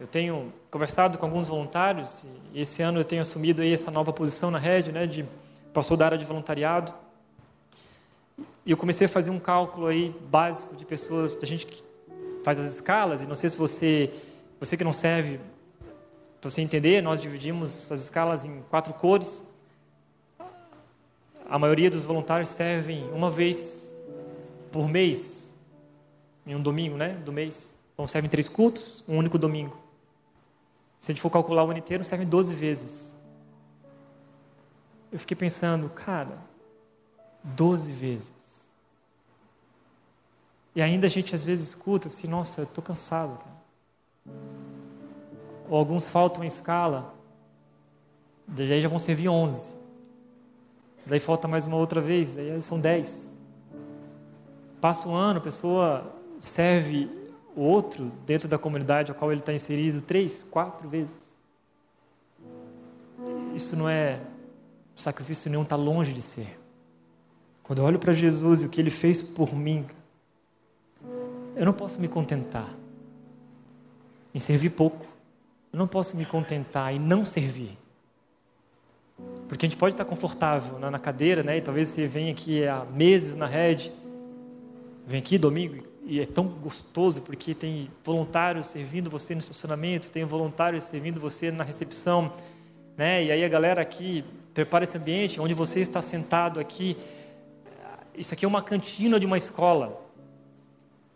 Eu 0.00 0.06
tenho 0.08 0.52
conversado 0.68 1.16
com 1.16 1.26
alguns 1.26 1.46
voluntários 1.46 2.24
e 2.52 2.60
esse 2.60 2.82
ano 2.82 2.98
eu 2.98 3.04
tenho 3.04 3.22
assumido 3.22 3.62
aí 3.62 3.72
essa 3.72 3.88
nova 3.88 4.12
posição 4.12 4.50
na 4.50 4.58
rede, 4.58 4.90
né, 4.90 5.06
de 5.06 5.24
pastor 5.72 5.96
da 5.96 6.06
área 6.06 6.18
de 6.18 6.24
voluntariado. 6.24 6.92
E 8.66 8.72
eu 8.72 8.76
comecei 8.76 9.06
a 9.06 9.08
fazer 9.08 9.30
um 9.30 9.38
cálculo 9.38 9.86
aí 9.86 10.12
básico 10.28 10.74
de 10.74 10.84
pessoas, 10.84 11.36
da 11.36 11.46
gente 11.46 11.64
que 11.64 11.84
faz 12.42 12.58
as 12.58 12.74
escalas, 12.74 13.20
e 13.20 13.24
não 13.24 13.36
sei 13.36 13.50
se 13.50 13.56
você, 13.56 14.12
você 14.58 14.76
que 14.76 14.82
não 14.82 14.92
serve, 14.92 15.38
para 16.40 16.50
você 16.50 16.60
entender, 16.60 17.00
nós 17.00 17.22
dividimos 17.22 17.92
as 17.92 18.00
escalas 18.00 18.44
em 18.44 18.60
quatro 18.62 18.92
cores. 18.92 19.44
A 21.48 21.60
maioria 21.60 21.88
dos 21.88 22.04
voluntários 22.04 22.48
servem 22.48 23.08
uma 23.12 23.30
vez 23.30 23.94
por 24.72 24.88
mês, 24.88 25.37
em 26.48 26.56
um 26.56 26.62
domingo, 26.62 26.96
né, 26.96 27.10
do 27.10 27.30
mês. 27.30 27.76
Então 27.92 28.08
servem 28.08 28.30
três 28.30 28.48
cultos, 28.48 29.04
um 29.06 29.18
único 29.18 29.38
domingo. 29.38 29.78
Se 30.98 31.12
a 31.12 31.14
gente 31.14 31.20
for 31.20 31.30
calcular 31.30 31.62
o 31.62 31.70
ano 31.70 31.78
inteiro, 31.78 32.02
servem 32.02 32.26
12 32.26 32.54
vezes. 32.54 33.14
Eu 35.12 35.18
fiquei 35.18 35.36
pensando, 35.36 35.88
cara, 35.90 36.38
12 37.44 37.92
vezes. 37.92 38.72
E 40.74 40.80
ainda 40.80 41.06
a 41.06 41.10
gente 41.10 41.34
às 41.34 41.44
vezes 41.44 41.68
escuta 41.68 42.08
assim, 42.08 42.26
nossa, 42.26 42.62
eu 42.62 42.64
estou 42.64 42.82
cansado. 42.82 43.38
Cara. 43.38 43.58
Ou 45.68 45.76
alguns 45.76 46.08
faltam 46.08 46.42
em 46.42 46.46
escala, 46.46 47.14
daí 48.46 48.80
já 48.80 48.88
vão 48.88 48.98
servir 48.98 49.28
11. 49.28 49.76
Daí 51.04 51.20
falta 51.20 51.46
mais 51.46 51.66
uma 51.66 51.76
outra 51.76 52.00
vez, 52.00 52.36
aí 52.36 52.62
são 52.62 52.80
10. 52.80 53.36
Passa 54.80 55.08
um 55.08 55.14
ano, 55.14 55.38
a 55.38 55.42
pessoa 55.42 56.17
serve 56.38 57.10
o 57.56 57.62
outro 57.62 58.12
dentro 58.24 58.46
da 58.46 58.56
comunidade 58.56 59.10
a 59.10 59.14
qual 59.14 59.32
ele 59.32 59.40
está 59.40 59.52
inserido 59.52 60.00
três, 60.00 60.44
quatro 60.44 60.88
vezes. 60.88 61.36
Isso 63.54 63.74
não 63.74 63.88
é 63.88 64.20
sacrifício 64.94 65.50
nenhum, 65.50 65.64
está 65.64 65.74
longe 65.74 66.12
de 66.12 66.22
ser. 66.22 66.58
Quando 67.64 67.80
eu 67.80 67.84
olho 67.84 67.98
para 67.98 68.12
Jesus 68.12 68.62
e 68.62 68.66
o 68.66 68.68
que 68.68 68.80
ele 68.80 68.90
fez 68.90 69.20
por 69.20 69.54
mim, 69.54 69.84
eu 71.56 71.66
não 71.66 71.72
posso 71.72 72.00
me 72.00 72.06
contentar 72.06 72.72
em 74.32 74.38
servir 74.38 74.70
pouco. 74.70 75.04
Eu 75.72 75.78
não 75.78 75.88
posso 75.88 76.16
me 76.16 76.24
contentar 76.24 76.94
em 76.94 76.98
não 76.98 77.24
servir. 77.24 77.76
Porque 79.48 79.66
a 79.66 79.68
gente 79.68 79.78
pode 79.78 79.94
estar 79.94 80.04
confortável 80.04 80.78
na 80.78 80.98
cadeira, 80.98 81.42
né? 81.42 81.56
E 81.56 81.60
talvez 81.60 81.88
você 81.88 82.06
venha 82.06 82.30
aqui 82.30 82.64
há 82.66 82.84
meses 82.84 83.36
na 83.36 83.46
rede, 83.46 83.92
vem 85.04 85.18
aqui 85.18 85.36
domingo 85.36 85.87
e 86.08 86.20
é 86.20 86.24
tão 86.24 86.46
gostoso 86.46 87.20
porque 87.20 87.54
tem 87.54 87.90
voluntários 88.02 88.64
servindo 88.64 89.10
você 89.10 89.34
no 89.34 89.40
estacionamento, 89.40 90.10
tem 90.10 90.24
voluntários 90.24 90.84
servindo 90.84 91.20
você 91.20 91.50
na 91.50 91.62
recepção, 91.62 92.32
né? 92.96 93.24
E 93.24 93.30
aí 93.30 93.44
a 93.44 93.48
galera 93.48 93.82
aqui 93.82 94.24
prepara 94.54 94.84
esse 94.84 94.96
ambiente 94.96 95.38
onde 95.38 95.52
você 95.52 95.80
está 95.80 96.00
sentado 96.00 96.58
aqui. 96.58 96.96
Isso 98.16 98.32
aqui 98.32 98.46
é 98.46 98.48
uma 98.48 98.62
cantina 98.62 99.20
de 99.20 99.26
uma 99.26 99.36
escola. 99.36 100.02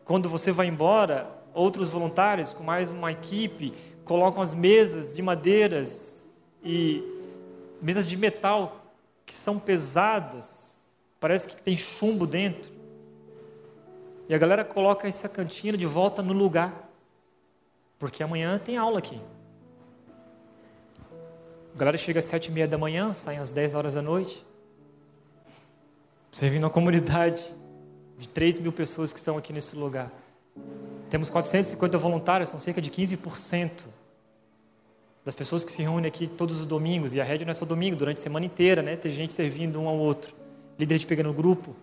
Quando 0.04 0.28
você 0.28 0.52
vai 0.52 0.66
embora, 0.66 1.26
outros 1.54 1.88
voluntários 1.88 2.52
com 2.52 2.62
mais 2.62 2.90
uma 2.90 3.10
equipe 3.10 3.72
colocam 4.04 4.42
as 4.42 4.52
mesas 4.52 5.16
de 5.16 5.22
madeiras 5.22 6.22
e 6.62 7.02
mesas 7.80 8.06
de 8.06 8.14
metal 8.14 8.84
que 9.24 9.32
são 9.32 9.58
pesadas, 9.58 10.84
parece 11.18 11.48
que 11.48 11.56
tem 11.56 11.74
chumbo 11.74 12.26
dentro. 12.26 12.71
E 14.32 14.34
a 14.34 14.38
galera 14.38 14.64
coloca 14.64 15.06
essa 15.06 15.28
cantina 15.28 15.76
de 15.76 15.84
volta 15.84 16.22
no 16.22 16.32
lugar, 16.32 16.90
porque 17.98 18.22
amanhã 18.22 18.58
tem 18.58 18.78
aula 18.78 18.98
aqui. 18.98 19.20
A 21.74 21.78
galera 21.78 21.98
chega 21.98 22.18
às 22.18 22.24
sete 22.24 22.46
e 22.46 22.50
meia 22.50 22.66
da 22.66 22.78
manhã, 22.78 23.12
sai 23.12 23.36
às 23.36 23.52
dez 23.52 23.74
horas 23.74 23.92
da 23.92 24.00
noite, 24.00 24.42
servindo 26.30 26.66
a 26.66 26.70
comunidade 26.70 27.44
de 28.16 28.26
3 28.26 28.60
mil 28.60 28.72
pessoas 28.72 29.12
que 29.12 29.18
estão 29.18 29.36
aqui 29.36 29.52
nesse 29.52 29.76
lugar. 29.76 30.10
Temos 31.10 31.28
450 31.28 31.98
voluntários, 31.98 32.48
são 32.48 32.58
cerca 32.58 32.80
de 32.80 32.90
15% 32.90 33.84
das 35.26 35.36
pessoas 35.36 35.62
que 35.62 35.72
se 35.72 35.82
reúnem 35.82 36.08
aqui 36.08 36.26
todos 36.26 36.58
os 36.58 36.64
domingos. 36.64 37.12
E 37.12 37.20
a 37.20 37.24
rede 37.24 37.44
não 37.44 37.50
é 37.50 37.54
só 37.54 37.66
domingo, 37.66 37.96
durante 37.96 38.18
a 38.18 38.22
semana 38.22 38.46
inteira, 38.46 38.80
né? 38.80 38.96
Tem 38.96 39.12
gente 39.12 39.34
servindo 39.34 39.78
um 39.78 39.88
ao 39.88 39.98
outro. 39.98 40.34
Líderes 40.78 41.02
de 41.02 41.06
pequeno 41.06 41.34
grupo, 41.34 41.76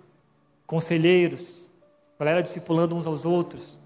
conselheiros, 0.66 1.69
galera 2.20 2.44
discipulando 2.44 2.96
uns 2.96 3.08
aos 3.08 3.26
outros. 3.26 3.80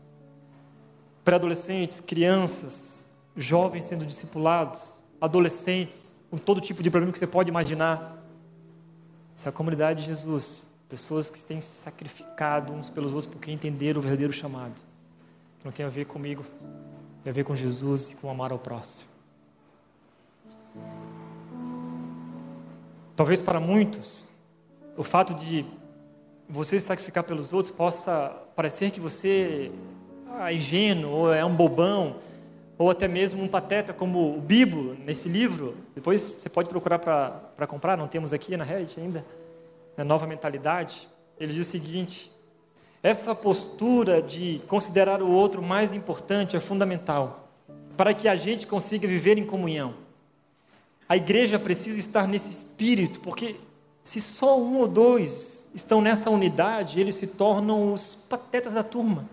Pré-adolescentes, 1.23 1.99
crianças, 2.01 3.05
jovens 3.36 3.86
sendo 3.86 4.05
discipulados, 4.05 4.81
adolescentes, 5.21 6.11
com 6.29 6.38
todo 6.38 6.59
tipo 6.59 6.84
de 6.84 6.89
problema 6.89 7.13
que 7.13 7.19
você 7.19 7.27
pode 7.27 7.49
imaginar. 7.49 8.17
Essa 9.36 9.47
é 9.47 9.51
a 9.51 9.53
comunidade 9.53 10.01
de 10.01 10.07
Jesus 10.07 10.63
Pessoas 10.93 11.27
que 11.27 11.43
têm 11.43 11.59
sacrificado 11.59 12.71
uns 12.71 12.88
pelos 12.88 13.13
outros 13.13 13.25
porque 13.25 13.51
entenderam 13.51 13.97
o 13.97 14.01
verdadeiro 14.03 14.31
chamado. 14.31 14.75
Que 15.57 15.65
não 15.65 15.71
tem 15.71 15.84
a 15.84 15.89
ver 15.89 16.05
comigo, 16.05 16.45
tem 17.23 17.31
a 17.31 17.34
ver 17.34 17.43
com 17.43 17.55
Jesus 17.55 18.11
e 18.11 18.15
com 18.17 18.29
amar 18.29 18.51
ao 18.51 18.59
próximo. 18.59 19.09
Talvez 23.15 23.41
para 23.41 23.59
muitos, 23.59 24.23
o 24.95 25.03
fato 25.03 25.34
de 25.34 25.65
você 26.50 26.80
sacrificar 26.80 27.24
pelos 27.24 27.54
outros 27.54 27.72
possa 27.72 28.30
parecer 28.56 28.91
que 28.91 29.00
você 29.00 29.72
é 30.39 30.54
ingênuo, 30.54 31.12
ou 31.12 31.34
é 31.34 31.44
um 31.44 31.56
bobão, 31.56 32.18
ou 32.78 32.89
até 32.89 33.08
mesmo 33.08 33.41
um 33.41 33.48
pateta, 33.48 33.94
como 33.94 34.36
o 34.38 34.41
Bibo, 34.41 34.96
nesse 35.06 35.30
livro. 35.30 35.76
Depois 35.96 36.22
você 36.22 36.50
pode 36.50 36.70
procurar 36.70 37.00
para 37.00 37.68
comprar, 37.68 37.98
não 37.98 38.08
temos 38.08 38.34
aqui 38.34 38.58
na 38.58 38.64
rede 38.64 39.00
ainda 39.00 39.26
na 39.96 40.04
nova 40.04 40.26
mentalidade, 40.26 41.08
ele 41.39 41.54
diz 41.54 41.68
o 41.68 41.72
seguinte: 41.72 42.32
essa 43.02 43.36
postura 43.36 44.22
de 44.22 44.62
considerar 44.68 45.22
o 45.22 45.32
outro 45.32 45.62
mais 45.62 45.94
importante 45.94 46.56
é 46.56 46.60
fundamental 46.60 47.50
para 47.96 48.14
que 48.14 48.28
a 48.28 48.36
gente 48.36 48.66
consiga 48.66 49.08
viver 49.08 49.38
em 49.38 49.46
comunhão. 49.46 49.94
A 51.08 51.16
igreja 51.16 51.60
precisa 51.60 52.00
estar 52.00 52.28
nesse 52.28 52.50
espírito, 52.50 53.20
porque 53.20 53.58
se 54.02 54.20
só 54.20 54.60
um 54.60 54.78
ou 54.78 54.88
dois 54.88 55.53
estão 55.74 56.01
nessa 56.01 56.30
unidade, 56.30 56.99
eles 56.99 57.15
se 57.15 57.28
tornam 57.28 57.93
os 57.93 58.15
patetas 58.30 58.74
da 58.74 58.84
turma. 58.84 59.28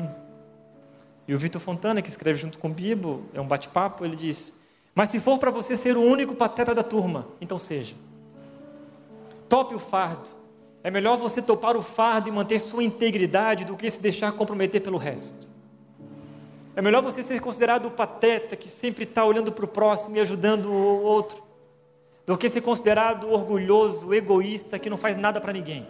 Hum. 0.00 0.08
E 1.28 1.34
o 1.34 1.38
Vitor 1.38 1.60
Fontana, 1.60 2.00
que 2.00 2.08
escreve 2.08 2.38
junto 2.38 2.58
com 2.58 2.68
o 2.68 2.72
Bibo, 2.72 3.24
é 3.34 3.40
um 3.40 3.46
bate-papo, 3.46 4.04
ele 4.04 4.16
diz: 4.16 4.52
Mas 4.94 5.10
se 5.10 5.20
for 5.20 5.38
para 5.38 5.50
você 5.50 5.76
ser 5.76 5.96
o 5.96 6.02
único 6.02 6.34
pateta 6.34 6.74
da 6.74 6.82
turma, 6.82 7.28
então 7.40 7.58
seja. 7.58 7.94
Tope 9.48 9.74
o 9.74 9.78
fardo. 9.78 10.30
É 10.84 10.90
melhor 10.90 11.16
você 11.16 11.40
topar 11.40 11.76
o 11.76 11.82
fardo 11.82 12.28
e 12.28 12.32
manter 12.32 12.58
sua 12.58 12.82
integridade 12.82 13.64
do 13.64 13.76
que 13.76 13.88
se 13.90 14.02
deixar 14.02 14.32
comprometer 14.32 14.80
pelo 14.80 14.98
resto. 14.98 15.52
É 16.74 16.80
melhor 16.80 17.02
você 17.02 17.22
ser 17.22 17.40
considerado 17.40 17.86
o 17.86 17.90
pateta 17.90 18.56
que 18.56 18.66
sempre 18.66 19.04
está 19.04 19.24
olhando 19.24 19.52
para 19.52 19.64
o 19.64 19.68
próximo 19.68 20.16
e 20.16 20.20
ajudando 20.20 20.66
o 20.66 21.02
outro, 21.02 21.42
do 22.26 22.36
que 22.38 22.48
ser 22.48 22.60
considerado 22.60 23.30
orgulhoso, 23.30 24.12
egoísta, 24.14 24.78
que 24.78 24.88
não 24.88 24.96
faz 24.96 25.16
nada 25.16 25.40
para 25.40 25.52
ninguém. 25.52 25.86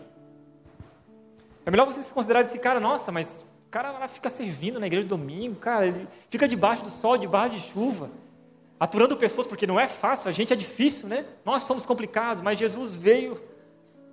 É 1.65 1.71
melhor 1.71 1.87
você 1.87 2.03
ser 2.03 2.13
considerado 2.13 2.45
esse 2.45 2.59
cara, 2.59 2.81
nossa, 2.81 3.13
mas 3.13 3.45
o 3.67 3.71
cara 3.71 4.09
fica 4.09 4.29
servindo 4.29 4.81
na 4.81 4.87
igreja 4.87 5.05
de 5.05 5.09
domingo, 5.09 5.57
cara, 5.57 5.87
ele 5.87 6.09
fica 6.29 6.49
debaixo 6.49 6.83
do 6.85 6.91
sol, 6.91 7.17
debaixo 7.17 7.57
de 7.57 7.61
chuva, 7.61 8.11
aturando 8.81 9.17
pessoas, 9.17 9.47
porque 9.47 9.67
não 9.67 9.79
é 9.79 9.87
fácil, 9.87 10.29
a 10.29 10.33
gente 10.33 10.53
é 10.53 10.57
difícil, 10.57 11.09
né? 11.09 11.25
Nós 11.45 11.63
somos 11.63 11.87
complicados, 11.87 12.43
mas 12.43 12.59
Jesus 12.59 12.93
veio 12.93 13.41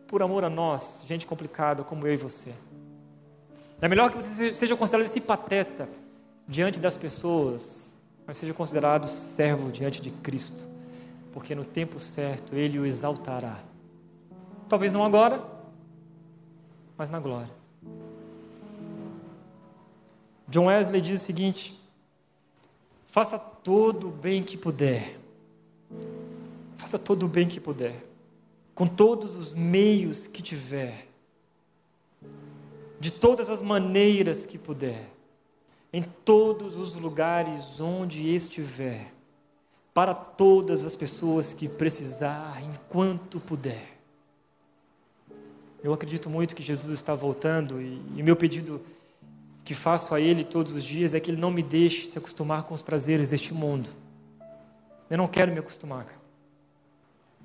por 0.08 0.22
amor 0.22 0.44
a 0.44 0.50
nós, 0.50 1.04
gente 1.08 1.26
complicada 1.26 1.84
como 1.84 2.06
eu 2.06 2.14
e 2.14 2.18
você. 2.18 2.54
É 3.82 3.88
melhor 3.88 4.12
que 4.12 4.18
você 4.18 4.54
seja 4.54 4.76
considerado 4.76 5.06
esse 5.06 5.22
pateta 5.22 5.88
diante 6.48 6.80
das 6.80 6.98
pessoas, 6.98 7.98
mas 8.28 8.38
seja 8.38 8.54
considerado 8.54 9.08
servo 9.08 9.72
diante 9.72 10.02
de 10.02 10.12
Cristo, 10.12 10.66
porque 11.32 11.54
no 11.56 11.66
tempo 11.66 12.00
certo 12.00 12.56
Ele 12.56 12.80
o 12.80 12.86
exaltará. 12.86 13.64
Talvez 14.68 14.92
não 14.92 15.04
agora, 15.04 15.44
mas 16.98 17.10
na 17.10 17.20
glória. 17.20 17.52
John 20.48 20.66
Wesley 20.66 21.02
diz 21.02 21.22
o 21.22 21.26
seguinte: 21.26 21.80
faça 23.08 23.38
todo 23.38 24.10
o 24.10 24.12
bem 24.12 24.44
que 24.44 24.58
puder, 24.58 25.20
faça 26.78 26.98
todo 26.98 27.26
o 27.26 27.30
bem 27.30 27.48
que 27.48 27.60
puder. 27.60 28.06
Com 28.74 28.88
todos 28.88 29.36
os 29.36 29.54
meios 29.54 30.26
que 30.26 30.42
tiver, 30.42 31.08
de 33.00 33.12
todas 33.12 33.50
as 33.50 33.62
maneiras 33.62 34.46
que 34.46 34.58
puder, 34.58 35.10
em 35.92 36.02
todos 36.02 36.76
os 36.76 36.96
lugares 36.96 37.80
onde 37.80 38.34
estiver, 38.34 39.14
para 40.00 40.14
todas 40.14 40.86
as 40.86 40.96
pessoas 40.96 41.52
que 41.52 41.68
precisar, 41.68 42.64
enquanto 42.64 43.38
puder. 43.38 44.00
Eu 45.84 45.92
acredito 45.92 46.30
muito 46.30 46.56
que 46.56 46.64
Jesus 46.64 46.94
está 46.94 47.14
voltando 47.14 47.82
e, 47.82 48.24
meu 48.24 48.38
pedido 48.38 48.82
que 49.62 49.74
faço 49.74 50.16
a 50.16 50.22
Ele 50.22 50.46
todos 50.46 50.72
os 50.72 50.86
dias 50.86 51.14
é 51.14 51.20
que 51.20 51.30
Ele 51.30 51.42
não 51.42 51.52
me 51.52 51.62
deixe 51.62 52.08
se 52.08 52.18
acostumar 52.18 52.64
com 52.64 52.74
os 52.74 52.82
prazeres 52.82 53.32
deste 53.32 53.54
mundo. 53.54 53.90
Eu 55.10 55.18
não 55.18 55.28
quero 55.28 55.52
me 55.52 55.60
acostumar. 55.60 56.08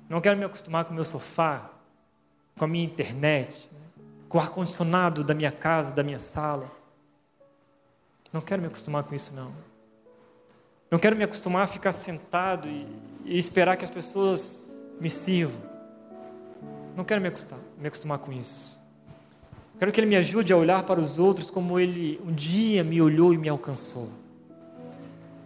Não 0.07 0.21
quero 0.21 0.39
me 0.39 0.45
acostumar 0.45 0.85
com 0.85 0.91
o 0.91 0.95
meu 0.95 1.03
sofá, 1.03 1.69
com 2.57 2.63
a 2.63 2.67
minha 2.69 2.85
internet, 2.85 3.69
com 4.29 4.37
o 4.37 4.41
ar-condicionado 4.41 5.25
da 5.25 5.33
minha 5.33 5.51
casa, 5.51 5.93
da 5.93 6.03
minha 6.03 6.19
sala. 6.19 6.71
Não 8.31 8.39
quero 8.39 8.61
me 8.61 8.69
acostumar 8.69 9.03
com 9.03 9.13
isso, 9.13 9.33
não. 9.35 9.74
Não 10.89 10.99
quero 10.99 11.15
me 11.15 11.23
acostumar 11.23 11.63
a 11.63 11.67
ficar 11.67 11.93
sentado 11.93 12.67
e, 12.67 12.87
e 13.25 13.37
esperar 13.37 13.75
que 13.75 13.85
as 13.85 13.91
pessoas 13.91 14.65
me 14.99 15.09
sirvam. 15.09 15.61
Não 16.95 17.03
quero 17.03 17.19
me 17.21 17.27
acostumar, 17.27 17.59
me 17.77 17.87
acostumar 17.87 18.19
com 18.19 18.31
isso. 18.31 18.81
Quero 19.77 19.91
que 19.91 19.99
Ele 19.99 20.07
me 20.07 20.15
ajude 20.15 20.53
a 20.53 20.57
olhar 20.57 20.83
para 20.83 21.01
os 21.01 21.17
outros 21.17 21.51
como 21.51 21.79
Ele 21.79 22.19
um 22.25 22.31
dia 22.31 22.83
me 22.83 23.01
olhou 23.01 23.33
e 23.33 23.37
me 23.37 23.49
alcançou. 23.49 24.09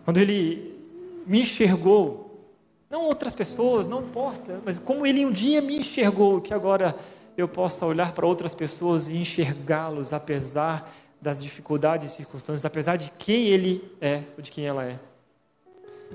Quando 0.05 0.17
Ele 0.17 0.77
me 1.25 1.41
enxergou, 1.41 2.47
não 2.89 3.03
outras 3.03 3.33
pessoas, 3.33 3.87
não 3.87 4.01
importa, 4.01 4.59
mas 4.63 4.77
como 4.77 5.05
Ele 5.05 5.25
um 5.25 5.31
dia 5.31 5.61
me 5.61 5.77
enxergou, 5.77 6.41
que 6.41 6.53
agora 6.53 6.95
eu 7.35 7.47
possa 7.47 7.85
olhar 7.85 8.11
para 8.11 8.27
outras 8.27 8.53
pessoas 8.53 9.07
e 9.07 9.17
enxergá-los 9.17 10.13
apesar 10.13 10.91
das 11.21 11.41
dificuldades 11.41 12.11
e 12.11 12.15
circunstâncias, 12.15 12.63
apesar 12.65 12.97
de 12.97 13.09
quem 13.11 13.47
Ele 13.47 13.83
é 13.99 14.23
ou 14.37 14.43
de 14.43 14.51
quem 14.51 14.65
ela 14.65 14.83
é. 14.83 14.99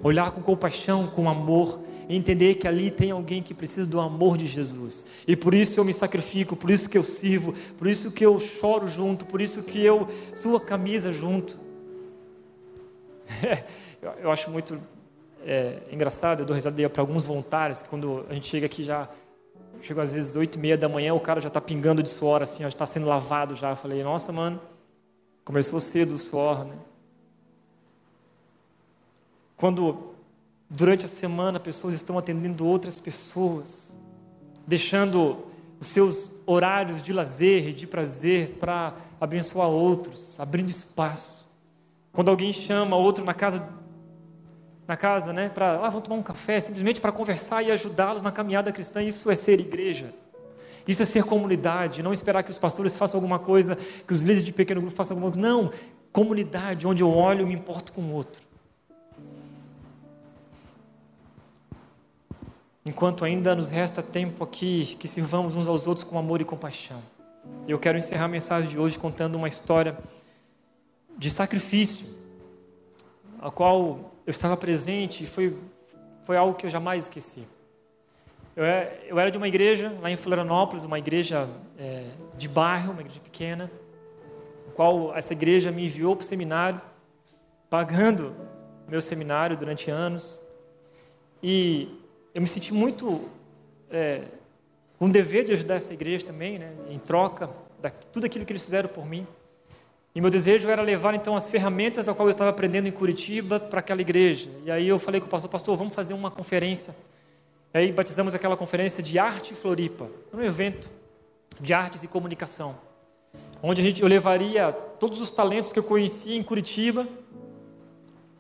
Olhar 0.02 0.32
com 0.32 0.42
compaixão, 0.42 1.06
com 1.06 1.28
amor, 1.28 1.80
entender 2.08 2.56
que 2.56 2.68
ali 2.68 2.90
tem 2.90 3.10
alguém 3.10 3.42
que 3.42 3.54
precisa 3.54 3.88
do 3.88 4.00
amor 4.00 4.36
de 4.36 4.46
Jesus. 4.46 5.04
E 5.26 5.36
por 5.36 5.54
isso 5.54 5.78
eu 5.78 5.84
me 5.84 5.92
sacrifico, 5.92 6.56
por 6.56 6.70
isso 6.70 6.88
que 6.88 6.98
eu 6.98 7.04
sirvo, 7.04 7.54
por 7.78 7.86
isso 7.86 8.10
que 8.10 8.24
eu 8.24 8.38
choro 8.38 8.86
junto, 8.86 9.24
por 9.24 9.40
isso 9.40 9.62
que 9.62 9.82
eu 9.82 10.08
suo 10.34 10.56
a 10.56 10.60
camisa 10.60 11.12
junto. 11.12 11.58
eu 14.20 14.30
acho 14.30 14.50
muito 14.50 14.80
é, 15.44 15.78
engraçado, 15.90 16.40
eu 16.40 16.46
dou 16.46 16.54
risada 16.54 16.88
para 16.88 17.02
alguns 17.02 17.24
voluntários, 17.24 17.82
quando 17.82 18.24
a 18.28 18.34
gente 18.34 18.48
chega 18.48 18.66
aqui 18.66 18.82
já, 18.82 19.08
chega 19.82 20.02
às 20.02 20.12
vezes 20.12 20.34
oito 20.34 20.56
e 20.56 20.60
meia 20.60 20.76
da 20.76 20.88
manhã, 20.88 21.14
o 21.14 21.20
cara 21.20 21.40
já 21.40 21.48
está 21.48 21.60
pingando 21.60 22.02
de 22.02 22.08
suor, 22.08 22.42
assim, 22.42 22.62
já 22.62 22.68
está 22.68 22.86
sendo 22.86 23.06
lavado 23.06 23.54
já. 23.54 23.70
Eu 23.70 23.76
falei, 23.76 24.02
nossa, 24.02 24.32
mano, 24.32 24.60
começou 25.44 25.80
cedo 25.80 26.12
o 26.12 26.18
suor, 26.18 26.64
né? 26.64 26.74
Quando 29.64 30.10
durante 30.68 31.06
a 31.06 31.08
semana 31.08 31.58
pessoas 31.58 31.94
estão 31.94 32.18
atendendo 32.18 32.66
outras 32.66 33.00
pessoas, 33.00 33.98
deixando 34.66 35.46
os 35.80 35.86
seus 35.86 36.30
horários 36.44 37.00
de 37.00 37.14
lazer 37.14 37.68
e 37.68 37.72
de 37.72 37.86
prazer 37.86 38.58
para 38.60 38.92
abençoar 39.18 39.70
outros, 39.70 40.38
abrindo 40.38 40.68
espaço. 40.68 41.50
Quando 42.12 42.28
alguém 42.28 42.52
chama 42.52 42.94
outro 42.94 43.24
na 43.24 43.32
casa 43.32 43.66
na 44.86 44.98
casa, 44.98 45.32
né, 45.32 45.48
para 45.48 45.76
ah, 45.76 45.88
vamos 45.88 46.02
tomar 46.02 46.16
um 46.16 46.22
café, 46.22 46.60
simplesmente 46.60 47.00
para 47.00 47.10
conversar 47.10 47.62
e 47.62 47.70
ajudá-los 47.70 48.22
na 48.22 48.30
caminhada 48.30 48.70
cristã, 48.70 49.02
isso 49.02 49.30
é 49.30 49.34
ser 49.34 49.58
igreja. 49.60 50.12
Isso 50.86 51.00
é 51.00 51.06
ser 51.06 51.24
comunidade, 51.24 52.02
não 52.02 52.12
esperar 52.12 52.42
que 52.42 52.50
os 52.50 52.58
pastores 52.58 52.94
façam 52.94 53.16
alguma 53.16 53.38
coisa, 53.38 53.78
que 54.06 54.12
os 54.12 54.20
líderes 54.20 54.44
de 54.44 54.52
pequeno 54.52 54.82
grupo 54.82 54.94
façam 54.94 55.16
alguma 55.16 55.32
coisa. 55.32 55.48
Não, 55.48 55.70
comunidade, 56.12 56.86
onde 56.86 57.02
eu 57.02 57.10
olho 57.10 57.44
e 57.44 57.46
me 57.46 57.54
importo 57.54 57.94
com 57.94 58.02
o 58.02 58.12
outro. 58.12 58.52
Enquanto 62.86 63.24
ainda 63.24 63.54
nos 63.54 63.70
resta 63.70 64.02
tempo 64.02 64.44
aqui, 64.44 64.94
que 64.98 65.08
sirvamos 65.08 65.54
uns 65.54 65.66
aos 65.66 65.86
outros 65.86 66.04
com 66.04 66.18
amor 66.18 66.42
e 66.42 66.44
compaixão. 66.44 67.02
Eu 67.66 67.78
quero 67.78 67.96
encerrar 67.96 68.26
a 68.26 68.28
mensagem 68.28 68.68
de 68.68 68.78
hoje 68.78 68.98
contando 68.98 69.36
uma 69.36 69.48
história 69.48 69.96
de 71.16 71.30
sacrifício, 71.30 72.06
a 73.40 73.50
qual 73.50 74.12
eu 74.26 74.30
estava 74.30 74.54
presente 74.54 75.24
e 75.24 75.26
foi, 75.26 75.56
foi 76.24 76.36
algo 76.36 76.54
que 76.54 76.66
eu 76.66 76.70
jamais 76.70 77.04
esqueci. 77.04 77.48
Eu, 78.54 78.64
é, 78.64 79.00
eu 79.06 79.18
era 79.18 79.30
de 79.30 79.38
uma 79.38 79.48
igreja 79.48 79.96
lá 80.02 80.10
em 80.10 80.16
Florianópolis, 80.16 80.84
uma 80.84 80.98
igreja 80.98 81.48
é, 81.78 82.10
de 82.36 82.48
bairro, 82.48 82.92
uma 82.92 83.00
igreja 83.00 83.20
pequena, 83.20 83.70
qual 84.74 85.16
essa 85.16 85.32
igreja 85.32 85.72
me 85.72 85.86
enviou 85.86 86.14
para 86.14 86.24
o 86.24 86.26
seminário, 86.26 86.80
pagando 87.70 88.34
meu 88.86 89.00
seminário 89.00 89.56
durante 89.56 89.90
anos. 89.90 90.42
E 91.42 92.03
eu 92.34 92.40
me 92.40 92.48
senti 92.48 92.74
muito 92.74 93.22
é, 93.90 94.22
com 94.98 95.06
um 95.06 95.08
dever 95.08 95.44
de 95.44 95.52
ajudar 95.52 95.76
essa 95.76 95.92
igreja 95.92 96.26
também, 96.26 96.58
né, 96.58 96.72
em 96.90 96.98
troca 96.98 97.48
de 97.80 97.90
tudo 98.12 98.26
aquilo 98.26 98.44
que 98.44 98.52
eles 98.52 98.64
fizeram 98.64 98.88
por 98.88 99.06
mim. 99.06 99.26
E 100.14 100.20
meu 100.20 100.30
desejo 100.30 100.68
era 100.68 100.82
levar 100.82 101.14
então 101.14 101.36
as 101.36 101.48
ferramentas 101.48 102.08
a 102.08 102.14
qual 102.14 102.28
eu 102.28 102.30
estava 102.30 102.50
aprendendo 102.50 102.88
em 102.88 102.92
Curitiba 102.92 103.58
para 103.58 103.80
aquela 103.80 104.00
igreja. 104.00 104.50
E 104.64 104.70
aí 104.70 104.88
eu 104.88 104.98
falei 104.98 105.20
com 105.20 105.26
o 105.26 105.30
pastor, 105.30 105.50
pastor, 105.50 105.76
vamos 105.76 105.94
fazer 105.94 106.14
uma 106.14 106.30
conferência. 106.30 106.94
E 107.72 107.78
aí 107.78 107.92
batizamos 107.92 108.34
aquela 108.34 108.56
conferência 108.56 109.02
de 109.02 109.18
arte 109.18 109.54
Floripa, 109.54 110.08
um 110.32 110.40
evento 110.40 110.88
de 111.60 111.72
artes 111.72 112.02
e 112.02 112.08
comunicação, 112.08 112.76
onde 113.62 113.80
a 113.80 113.84
gente, 113.84 114.02
eu 114.02 114.08
levaria 114.08 114.72
todos 114.72 115.20
os 115.20 115.30
talentos 115.30 115.72
que 115.72 115.78
eu 115.78 115.84
conhecia 115.84 116.36
em 116.36 116.42
Curitiba 116.42 117.06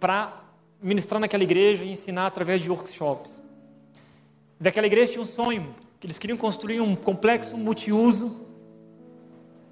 para 0.00 0.44
ministrar 0.82 1.20
naquela 1.20 1.42
igreja 1.42 1.84
e 1.84 1.90
ensinar 1.90 2.26
através 2.26 2.62
de 2.62 2.70
workshops. 2.70 3.43
Daquela 4.58 4.86
igreja 4.86 5.12
tinha 5.12 5.22
um 5.22 5.26
sonho, 5.26 5.74
que 5.98 6.06
eles 6.06 6.18
queriam 6.18 6.36
construir 6.36 6.80
um 6.80 6.94
complexo 6.94 7.56
multiuso 7.56 8.44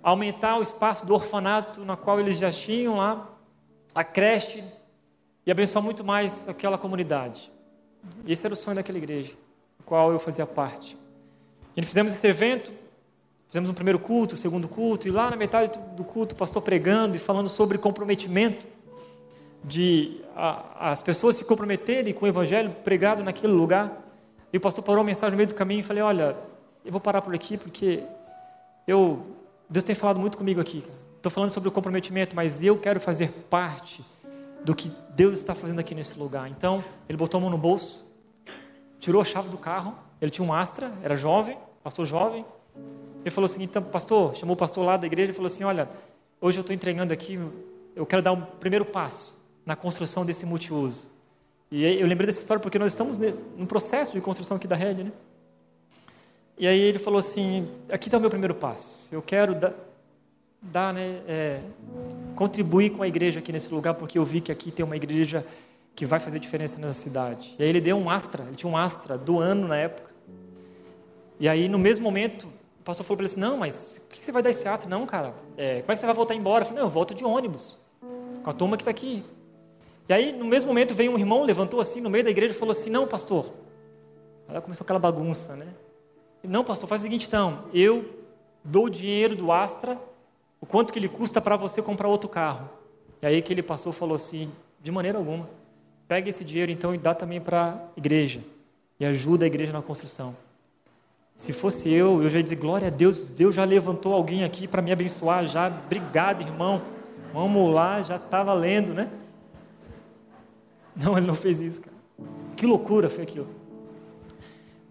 aumentar 0.03 0.59
o 0.59 0.63
espaço 0.63 1.07
do 1.07 1.15
orfanato 1.15 1.85
na 1.85 1.97
qual 1.97 2.19
eles 2.19 2.39
já 2.39 2.51
tinham 2.51 2.97
lá, 2.97 3.31
a 3.95 4.03
creche, 4.03 4.65
e 5.47 5.51
abençoar 5.51 5.85
muito 5.85 6.05
mais 6.05 6.49
aquela 6.49 6.77
comunidade. 6.77 7.51
Esse 8.27 8.47
era 8.47 8.55
o 8.55 8.57
sonho 8.57 8.77
daquela 8.77 8.99
igreja, 8.99 9.33
do 9.79 9.85
qual 9.85 10.13
eu 10.13 10.19
fazia 10.19 10.47
parte. 10.47 10.97
E 11.77 11.83
fizemos 11.83 12.13
esse 12.13 12.27
evento, 12.27 12.73
fizemos 13.49 13.71
um 13.71 13.75
primeiro 13.75 13.99
culto, 13.99 14.35
um 14.35 14.39
segundo 14.39 14.69
culto, 14.69 15.07
e 15.07 15.11
lá 15.11 15.31
na 15.31 15.37
metade 15.37 15.79
do 15.97 16.05
culto 16.05 16.35
o 16.35 16.39
pastor 16.39 16.63
pregando 16.63 17.17
e 17.17 17.19
falando 17.19 17.49
sobre 17.49 17.79
comprometimento, 17.79 18.67
de 19.65 20.21
a, 20.35 20.91
as 20.91 21.03
pessoas 21.03 21.37
se 21.37 21.45
comprometerem 21.45 22.13
com 22.13 22.25
o 22.25 22.29
evangelho 22.29 22.71
pregado 22.83 23.23
naquele 23.23 23.53
lugar. 23.53 24.02
E 24.53 24.57
o 24.57 24.61
pastor 24.61 24.85
parou 24.85 25.01
a 25.01 25.05
mensagem 25.05 25.31
no 25.31 25.37
meio 25.37 25.49
do 25.49 25.55
caminho 25.55 25.81
e 25.81 25.83
falei, 25.83 26.03
olha, 26.03 26.37
eu 26.85 26.93
vou 26.93 27.01
parar 27.01 27.23
por 27.23 27.35
aqui 27.35 27.57
porque 27.57 28.03
eu 28.87 29.25
Deus 29.73 29.85
tem 29.85 29.95
falado 29.95 30.21
muito 30.21 30.37
comigo 30.37 30.61
aqui. 30.61 30.85
Estou 31.17 31.33
falando 31.33 31.49
sobre 31.49 31.69
o 31.69 31.73
comprometimento, 31.73 32.37
mas 32.37 32.63
eu 32.63 32.79
quero 32.79 33.01
fazer 33.01 33.31
parte 33.49 34.05
do 34.65 34.75
que 34.75 34.93
Deus 35.11 35.39
está 35.39 35.55
fazendo 35.55 35.79
aqui 35.79 35.95
nesse 35.95 36.19
lugar. 36.19 36.51
Então, 36.51 36.85
ele 37.09 37.17
botou 37.17 37.39
a 37.39 37.41
mão 37.41 37.49
no 37.49 37.57
bolso, 37.57 38.05
tirou 39.01 39.23
a 39.23 39.25
chave 39.25 39.49
do 39.49 39.57
carro. 39.57 39.95
Ele 40.21 40.31
tinha 40.31 40.47
um 40.47 40.53
Astra, 40.53 40.93
era 41.03 41.17
jovem, 41.17 41.57
pastor 41.83 42.05
jovem. 42.05 42.45
Ele 43.23 43.31
falou 43.31 43.49
assim: 43.49 43.63
então, 43.63 43.83
pastor, 43.83 44.37
chamou 44.37 44.55
o 44.55 44.57
pastor 44.59 44.85
lá 44.85 44.97
da 44.97 45.07
igreja 45.07 45.33
e 45.33 45.35
falou 45.35 45.47
assim: 45.47 45.65
olha, 45.65 45.89
hoje 46.41 46.59
eu 46.59 46.63
estou 46.63 46.75
entregando 46.75 47.13
aqui, 47.13 47.41
eu 47.97 48.05
quero 48.05 48.21
dar 48.21 48.33
um 48.33 48.43
primeiro 48.43 48.85
passo 48.85 49.41
na 49.65 49.75
construção 49.75 50.27
desse 50.27 50.45
multiuso. 50.45 51.09
E 51.75 51.87
eu 51.87 52.07
lembrei 52.07 52.27
dessa 52.27 52.41
história 52.41 52.63
porque 52.63 52.79
nós 52.79 52.93
estamos 52.93 53.19
num 53.57 53.65
processo 53.65 54.13
de 54.13 54.21
construção 54.21 54.59
aqui 54.59 54.69
da 54.69 54.77
rede, 54.77 55.05
né? 55.05 55.13
E 56.59 56.67
aí 56.67 56.79
ele 56.79 56.99
falou 56.99 57.19
assim: 57.19 57.67
aqui 57.89 58.09
está 58.09 58.19
o 58.19 58.21
meu 58.21 58.29
primeiro 58.29 58.55
passo. 58.55 59.09
Eu 59.11 59.23
quero 59.23 59.55
dar, 59.55 59.73
dar 60.61 60.93
né, 60.93 61.23
é, 61.27 61.61
contribuir 62.37 62.91
com 62.91 63.03
a 63.03 63.09
igreja 63.09 63.41
aqui 63.41 63.51
nesse 63.51 63.73
lugar, 63.73 63.95
porque 63.95 64.19
eu 64.19 64.25
vi 64.25 64.43
que 64.43 64.53
aqui 64.53 64.71
tem 64.71 64.85
uma 64.85 64.97
igreja 64.97 65.47
que 65.97 66.05
vai 66.05 66.21
fazer 66.21 66.39
diferença 66.39 66.79
nessa 66.79 66.93
cidade. 66.93 67.55
E 67.59 67.63
aí 67.63 67.71
ele 67.71 67.81
deu 67.81 67.97
um 67.97 68.11
Astra, 68.11 68.45
ele 68.45 68.57
tinha 68.57 68.71
um 68.71 68.77
Astra 68.77 69.17
do 69.17 69.41
ano 69.41 69.67
na 69.67 69.77
época. 69.79 70.11
E 71.41 71.49
aí 71.49 71.71
no 71.71 71.79
mesmo 71.79 72.05
momento, 72.05 72.49
o 72.81 72.85
pastor 72.85 73.07
falou 73.07 73.17
para 73.17 73.25
ele 73.25 73.33
assim: 73.33 73.41
Não, 73.41 73.57
mas 73.57 73.99
por 74.11 74.15
que 74.15 74.23
você 74.23 74.31
vai 74.31 74.43
dar 74.43 74.51
esse 74.51 74.69
Astra? 74.69 74.91
Não, 74.91 75.07
cara, 75.07 75.33
é, 75.57 75.81
como 75.81 75.93
é 75.93 75.95
que 75.95 76.01
você 76.01 76.07
vai 76.07 76.15
voltar 76.15 76.35
embora? 76.35 76.65
Eu 76.65 76.67
falei: 76.67 76.83
Não, 76.83 76.89
eu 76.89 76.93
volto 76.93 77.15
de 77.15 77.25
ônibus, 77.25 77.79
com 78.43 78.51
a 78.51 78.53
turma 78.53 78.77
que 78.77 78.83
está 78.83 78.91
aqui. 78.91 79.25
E 80.09 80.13
aí 80.13 80.33
no 80.33 80.45
mesmo 80.45 80.69
momento 80.69 80.95
veio 80.95 81.13
um 81.13 81.19
irmão, 81.19 81.45
levantou 81.45 81.81
assim 81.81 82.01
no 82.01 82.11
meio 82.11 82.25
da 82.25 82.31
igreja 82.31 82.55
e 82.55 82.57
falou 82.57 82.73
assim: 82.73 82.91
Não, 82.91 83.07
pastor. 83.07 83.51
Aí 84.49 84.61
começou 84.61 84.85
aquela 84.85 84.99
bagunça, 84.99 85.57
né? 85.57 85.69
Não, 86.43 86.65
pastor, 86.65 86.89
faz 86.89 87.01
o 87.01 87.05
seguinte 87.05 87.27
então, 87.27 87.65
eu 87.73 88.05
dou 88.65 88.87
o 88.87 88.91
dinheiro 88.91 89.37
do 89.37 89.53
Astra, 89.53 89.99
o 90.61 90.67
quanto 90.67 90.93
que 90.93 90.99
ele 90.99 91.09
custa 91.09 91.41
para 91.41 91.57
você 91.57 91.81
comprar 91.81 92.09
outro 92.09 92.29
carro. 92.29 92.69
E 93.21 93.27
aí 93.27 93.39
aquele 93.39 93.63
pastor 93.63 93.93
falou 93.93 94.17
assim, 94.17 94.51
de 94.83 94.91
maneira 94.91 95.19
alguma, 95.19 95.49
pega 96.09 96.29
esse 96.29 96.45
dinheiro 96.45 96.73
então 96.73 96.93
e 96.95 96.99
dá 96.99 97.15
também 97.15 97.41
para 97.41 97.75
a 97.75 97.79
igreja, 97.97 98.41
e 98.99 99.05
ajuda 99.05 99.45
a 99.45 99.47
igreja 99.47 99.73
na 99.73 99.81
construção. 99.81 100.37
Se 101.37 101.53
fosse 101.53 101.89
eu, 101.89 102.23
eu 102.23 102.29
já 102.29 102.39
ia 102.39 102.43
dizer, 102.43 102.57
glória 102.57 102.89
a 102.89 102.91
Deus, 102.91 103.31
Deus 103.31 103.55
já 103.55 103.65
levantou 103.65 104.13
alguém 104.13 104.45
aqui 104.45 104.67
para 104.67 104.83
me 104.83 104.93
abençoar, 104.93 105.47
já, 105.47 105.69
obrigado 105.69 106.43
irmão, 106.43 106.83
vamos 107.33 107.73
lá, 107.73 108.03
já 108.03 108.17
está 108.17 108.43
valendo, 108.43 108.93
né? 108.93 109.09
Não, 110.95 111.17
ele 111.17 111.27
não 111.27 111.35
fez 111.35 111.61
isso, 111.61 111.81
cara. 111.81 111.97
que 112.57 112.67
loucura 112.67 113.09
foi 113.09 113.25
aquilo. 113.25 113.49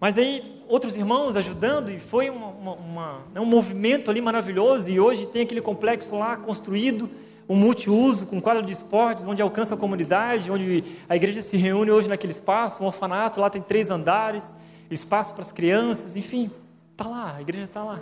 Mas 0.00 0.18
aí, 0.18 0.60
outros 0.68 0.96
irmãos 0.96 1.36
ajudando, 1.36 1.90
e 1.90 2.00
foi 2.00 2.28
uma, 2.28 2.48
uma, 2.48 2.72
uma, 2.72 3.18
né, 3.32 3.40
um 3.40 3.44
movimento 3.44 4.10
ali 4.10 4.20
maravilhoso, 4.20 4.90
e 4.90 4.98
hoje 4.98 5.26
tem 5.26 5.42
aquele 5.42 5.60
complexo 5.60 6.16
lá 6.16 6.36
construído, 6.36 7.08
um 7.48 7.54
multiuso, 7.54 8.26
com 8.26 8.40
quadro 8.40 8.64
de 8.64 8.72
esportes, 8.72 9.24
onde 9.24 9.40
alcança 9.40 9.74
a 9.74 9.76
comunidade, 9.76 10.50
onde 10.50 10.82
a 11.08 11.14
igreja 11.14 11.42
se 11.42 11.56
reúne 11.56 11.90
hoje 11.90 12.08
naquele 12.08 12.32
espaço, 12.32 12.82
um 12.82 12.86
orfanato, 12.86 13.40
lá 13.40 13.48
tem 13.48 13.62
três 13.62 13.90
andares, 13.90 14.54
espaço 14.90 15.34
para 15.34 15.42
as 15.42 15.52
crianças, 15.52 16.16
enfim, 16.16 16.50
está 16.90 17.08
lá, 17.08 17.36
a 17.36 17.40
igreja 17.40 17.64
está 17.64 17.84
lá, 17.84 18.00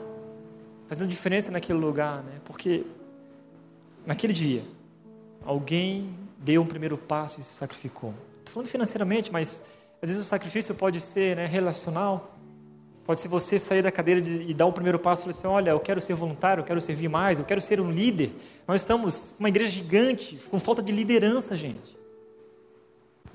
fazendo 0.89 1.09
diferença 1.09 1.51
naquele 1.51 1.79
lugar, 1.79 2.23
né? 2.23 2.41
porque 2.45 2.85
naquele 4.07 4.33
dia, 4.33 4.65
alguém 5.45 6.15
deu 6.41 6.63
um 6.63 6.67
primeiro 6.67 6.97
passo 6.97 7.39
e 7.41 7.45
se 7.45 7.55
sacrificou. 7.55 8.15
Estou 8.39 8.55
falando 8.55 8.69
financeiramente, 8.69 9.31
mas 9.31 9.65
às 10.03 10.09
vezes 10.09 10.25
o 10.25 10.29
sacrifício 10.29 10.75
pode 10.75 10.99
ser 11.01 11.37
né, 11.37 11.45
relacional, 11.45 12.35
pode 13.05 13.21
ser 13.21 13.29
você 13.29 13.59
sair 13.59 13.83
da 13.83 13.93
cadeira 13.93 14.21
de, 14.23 14.43
e 14.43 14.55
dar 14.55 14.67
o 14.67 14.73
primeiro 14.73 14.99
passo 14.99 15.21
e 15.21 15.25
falar 15.25 15.39
assim: 15.39 15.47
olha, 15.47 15.71
eu 15.71 15.81
quero 15.81 16.01
ser 16.01 16.15
voluntário, 16.15 16.63
eu 16.63 16.65
quero 16.65 16.81
servir 16.81 17.09
mais, 17.09 17.39
eu 17.39 17.45
quero 17.45 17.61
ser 17.61 17.81
um 17.81 17.91
líder. 17.91 18.33
Nós 18.67 18.81
estamos 18.81 19.35
uma 19.39 19.49
igreja 19.49 19.71
gigante, 19.71 20.41
com 20.51 20.59
falta 20.59 20.83
de 20.83 20.91
liderança, 20.91 21.55
gente. 21.55 21.99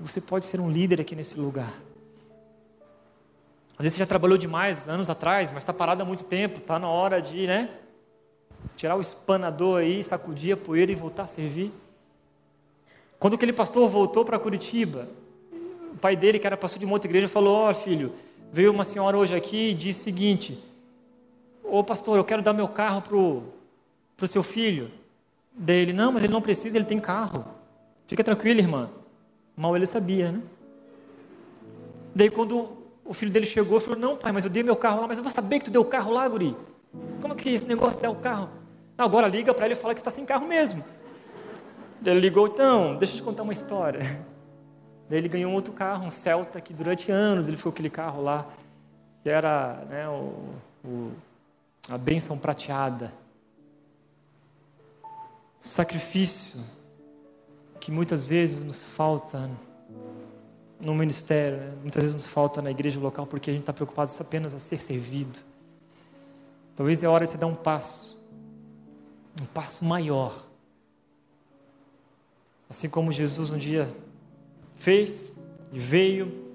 Você 0.00 0.20
pode 0.20 0.44
ser 0.44 0.60
um 0.60 0.70
líder 0.70 1.00
aqui 1.00 1.14
nesse 1.14 1.38
lugar. 1.38 1.72
Às 3.78 3.84
vezes 3.84 3.92
você 3.94 4.00
já 4.00 4.06
trabalhou 4.06 4.36
demais 4.36 4.88
anos 4.88 5.08
atrás, 5.08 5.52
mas 5.52 5.62
está 5.62 5.72
parado 5.72 6.02
há 6.02 6.04
muito 6.04 6.24
tempo, 6.24 6.58
está 6.58 6.78
na 6.78 6.88
hora 6.88 7.20
de, 7.20 7.46
né? 7.46 7.70
Tirar 8.74 8.96
o 8.96 9.00
espanador 9.00 9.80
aí, 9.80 10.02
sacudir 10.02 10.52
a 10.54 10.56
poeira 10.56 10.90
e 10.90 10.94
voltar 10.94 11.22
a 11.24 11.26
servir. 11.26 11.72
Quando 13.18 13.34
aquele 13.34 13.52
pastor 13.52 13.88
voltou 13.88 14.24
para 14.24 14.38
Curitiba, 14.38 15.08
o 15.92 15.98
pai 15.98 16.14
dele, 16.14 16.38
que 16.38 16.46
era 16.46 16.56
pastor 16.56 16.78
de 16.78 16.84
uma 16.84 16.94
outra 16.94 17.08
igreja, 17.08 17.28
falou: 17.28 17.54
Ó 17.54 17.70
oh, 17.70 17.74
filho, 17.74 18.12
veio 18.52 18.70
uma 18.70 18.84
senhora 18.84 19.16
hoje 19.16 19.34
aqui 19.34 19.70
e 19.70 19.74
disse 19.74 20.02
o 20.02 20.04
seguinte: 20.04 20.58
Ô 21.64 21.82
pastor, 21.82 22.18
eu 22.18 22.24
quero 22.24 22.42
dar 22.42 22.52
meu 22.52 22.68
carro 22.68 23.00
pro, 23.00 23.42
pro 24.16 24.28
seu 24.28 24.42
filho. 24.42 24.90
Daí 25.54 25.78
ele: 25.78 25.92
Não, 25.92 26.12
mas 26.12 26.24
ele 26.24 26.32
não 26.32 26.42
precisa, 26.42 26.76
ele 26.76 26.84
tem 26.84 27.00
carro. 27.00 27.44
Fica 28.06 28.22
tranquilo, 28.22 28.60
irmã. 28.60 28.90
Mal 29.56 29.74
ele 29.74 29.86
sabia, 29.86 30.30
né? 30.30 30.42
Daí 32.14 32.28
quando 32.30 32.76
o 33.04 33.14
filho 33.14 33.30
dele 33.30 33.46
chegou, 33.46 33.80
falou: 33.80 33.98
Não, 33.98 34.16
pai, 34.16 34.32
mas 34.32 34.44
eu 34.44 34.50
dei 34.50 34.62
meu 34.62 34.76
carro 34.76 35.00
lá, 35.00 35.08
mas 35.08 35.16
eu 35.16 35.24
vou 35.24 35.32
saber 35.32 35.58
que 35.60 35.64
tu 35.66 35.70
deu 35.70 35.80
o 35.80 35.86
carro 35.86 36.12
lá, 36.12 36.28
guri. 36.28 36.54
Como 37.22 37.34
que 37.34 37.48
esse 37.48 37.66
negócio 37.66 38.00
dar 38.00 38.10
o 38.10 38.16
carro? 38.16 38.50
Agora 38.98 39.26
liga 39.26 39.52
para 39.52 39.66
ele 39.66 39.74
e 39.74 39.76
fala 39.76 39.94
que 39.94 40.00
está 40.00 40.10
sem 40.10 40.24
carro 40.24 40.46
mesmo. 40.46 40.84
Ele 42.04 42.20
ligou, 42.20 42.46
então, 42.46 42.96
deixa 42.96 43.14
eu 43.14 43.18
te 43.18 43.22
contar 43.22 43.42
uma 43.42 43.52
história. 43.52 44.00
Daí 45.08 45.18
ele 45.18 45.28
ganhou 45.28 45.52
um 45.52 45.54
outro 45.54 45.72
carro, 45.72 46.04
um 46.04 46.10
Celta, 46.10 46.60
que 46.60 46.74
durante 46.74 47.10
anos 47.10 47.48
ele 47.48 47.56
ficou 47.56 47.70
aquele 47.70 47.90
carro 47.90 48.22
lá, 48.22 48.46
que 49.22 49.28
era 49.28 49.84
né, 49.88 50.08
o, 50.08 50.54
o, 50.84 51.12
a 51.88 51.96
bênção 51.96 52.38
prateada. 52.38 53.12
Sacrifício 55.60 56.60
que 57.80 57.90
muitas 57.90 58.26
vezes 58.26 58.64
nos 58.64 58.82
falta 58.82 59.48
no 60.80 60.94
ministério, 60.94 61.58
né? 61.58 61.72
muitas 61.80 62.02
vezes 62.02 62.16
nos 62.16 62.26
falta 62.26 62.60
na 62.60 62.70
igreja 62.70 63.00
local, 63.00 63.26
porque 63.26 63.50
a 63.50 63.52
gente 63.52 63.62
está 63.62 63.72
preocupado 63.72 64.10
só 64.10 64.22
apenas 64.22 64.54
a 64.54 64.58
ser 64.58 64.78
servido. 64.78 65.38
Talvez 66.74 67.02
é 67.02 67.08
hora 67.08 67.24
de 67.24 67.30
você 67.30 67.38
dar 67.38 67.46
um 67.46 67.54
passo, 67.54 68.20
um 69.40 69.46
passo 69.46 69.84
maior 69.84 70.46
Assim 72.68 72.88
como 72.88 73.12
Jesus 73.12 73.50
um 73.50 73.58
dia 73.58 73.88
fez 74.74 75.32
e 75.72 75.78
veio 75.78 76.46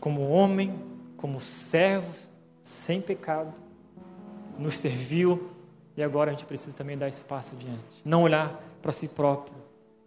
como 0.00 0.28
homem, 0.28 0.78
como 1.16 1.40
servo, 1.40 2.12
sem 2.62 3.00
pecado, 3.00 3.52
nos 4.58 4.78
serviu 4.78 5.50
e 5.96 6.02
agora 6.02 6.30
a 6.30 6.34
gente 6.34 6.44
precisa 6.44 6.74
também 6.76 6.96
dar 6.96 7.08
esse 7.08 7.22
passo 7.22 7.54
adiante. 7.54 8.02
Não 8.04 8.22
olhar 8.22 8.60
para 8.82 8.92
si 8.92 9.08
próprio, 9.08 9.56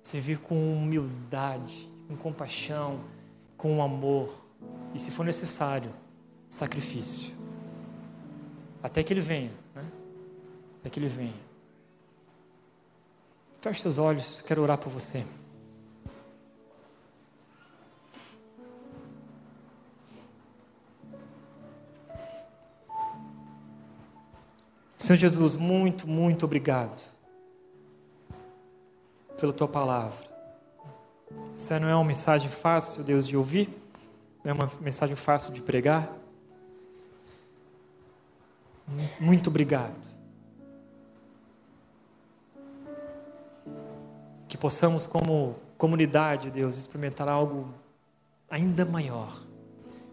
servir 0.03 0.39
com 0.39 0.73
humildade, 0.73 1.89
com 2.07 2.15
compaixão, 2.15 2.99
com 3.57 3.81
amor 3.81 4.33
e, 4.93 4.99
se 4.99 5.11
for 5.11 5.25
necessário, 5.25 5.91
sacrifício. 6.49 7.35
Até 8.81 9.03
que 9.03 9.13
ele 9.13 9.21
venha, 9.21 9.51
né? 9.75 9.83
Até 10.79 10.89
que 10.89 10.99
ele 10.99 11.07
venha. 11.07 11.46
Feche 13.59 13.81
seus 13.81 13.97
olhos, 13.97 14.41
quero 14.41 14.61
orar 14.61 14.77
por 14.77 14.89
você. 14.89 15.25
Senhor 24.97 25.15
Jesus, 25.15 25.55
muito, 25.55 26.05
muito 26.05 26.45
obrigado 26.45 27.01
pela 29.39 29.53
tua 29.53 29.67
palavra. 29.67 30.27
Essa 31.55 31.79
não 31.79 31.87
é 31.87 31.95
uma 31.95 32.03
mensagem 32.03 32.49
fácil, 32.49 33.03
Deus, 33.03 33.25
de 33.25 33.37
ouvir, 33.37 33.69
não 34.43 34.51
é 34.51 34.53
uma 34.53 34.71
mensagem 34.81 35.15
fácil 35.15 35.53
de 35.53 35.61
pregar. 35.61 36.11
Muito 39.19 39.49
obrigado. 39.49 40.16
Que 44.47 44.57
possamos, 44.57 45.05
como 45.05 45.55
comunidade, 45.77 46.49
Deus, 46.49 46.77
experimentar 46.77 47.27
algo 47.27 47.73
ainda 48.49 48.85
maior, 48.85 49.37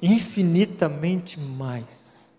infinitamente 0.03 1.39
mais 1.39 2.33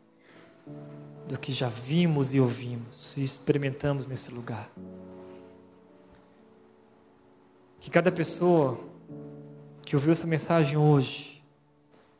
do 1.27 1.39
que 1.39 1.51
já 1.51 1.69
vimos 1.69 2.33
e 2.33 2.39
ouvimos 2.39 3.15
e 3.17 3.21
experimentamos 3.21 4.05
nesse 4.05 4.31
lugar. 4.31 4.69
Que 7.79 7.89
cada 7.89 8.11
pessoa 8.11 8.79
que 9.83 9.95
ouviu 9.95 10.11
essa 10.11 10.27
mensagem 10.27 10.77
hoje, 10.77 11.43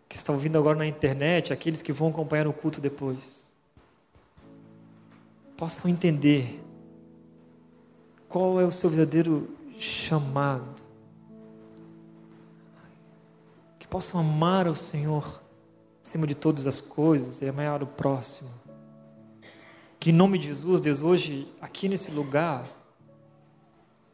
que 0.08 0.16
está 0.16 0.32
ouvindo 0.32 0.58
agora 0.58 0.78
na 0.78 0.86
internet, 0.86 1.52
aqueles 1.52 1.82
que 1.82 1.92
vão 1.92 2.10
acompanhar 2.10 2.48
o 2.48 2.54
culto 2.54 2.80
depois, 2.80 3.52
possam 5.58 5.90
entender 5.90 6.62
qual 8.30 8.60
é 8.60 8.66
o 8.66 8.72
seu 8.72 8.90
verdadeiro 8.90 9.50
chamado. 9.80 10.84
Que 13.80 13.88
possam 13.88 14.20
amar 14.20 14.68
o 14.68 14.76
Senhor 14.76 15.42
acima 16.04 16.28
de 16.28 16.36
todas 16.36 16.68
as 16.68 16.80
coisas 16.80 17.42
e 17.42 17.50
amar 17.50 17.82
o 17.84 17.88
próximo. 17.88 18.50
Que 20.00 20.12
em 20.12 20.14
nome 20.14 20.38
de 20.38 20.48
Jesus, 20.48 20.82
Deus, 20.82 21.02
hoje, 21.02 21.52
aqui 21.60 21.90
nesse 21.90 22.12
lugar, 22.12 22.70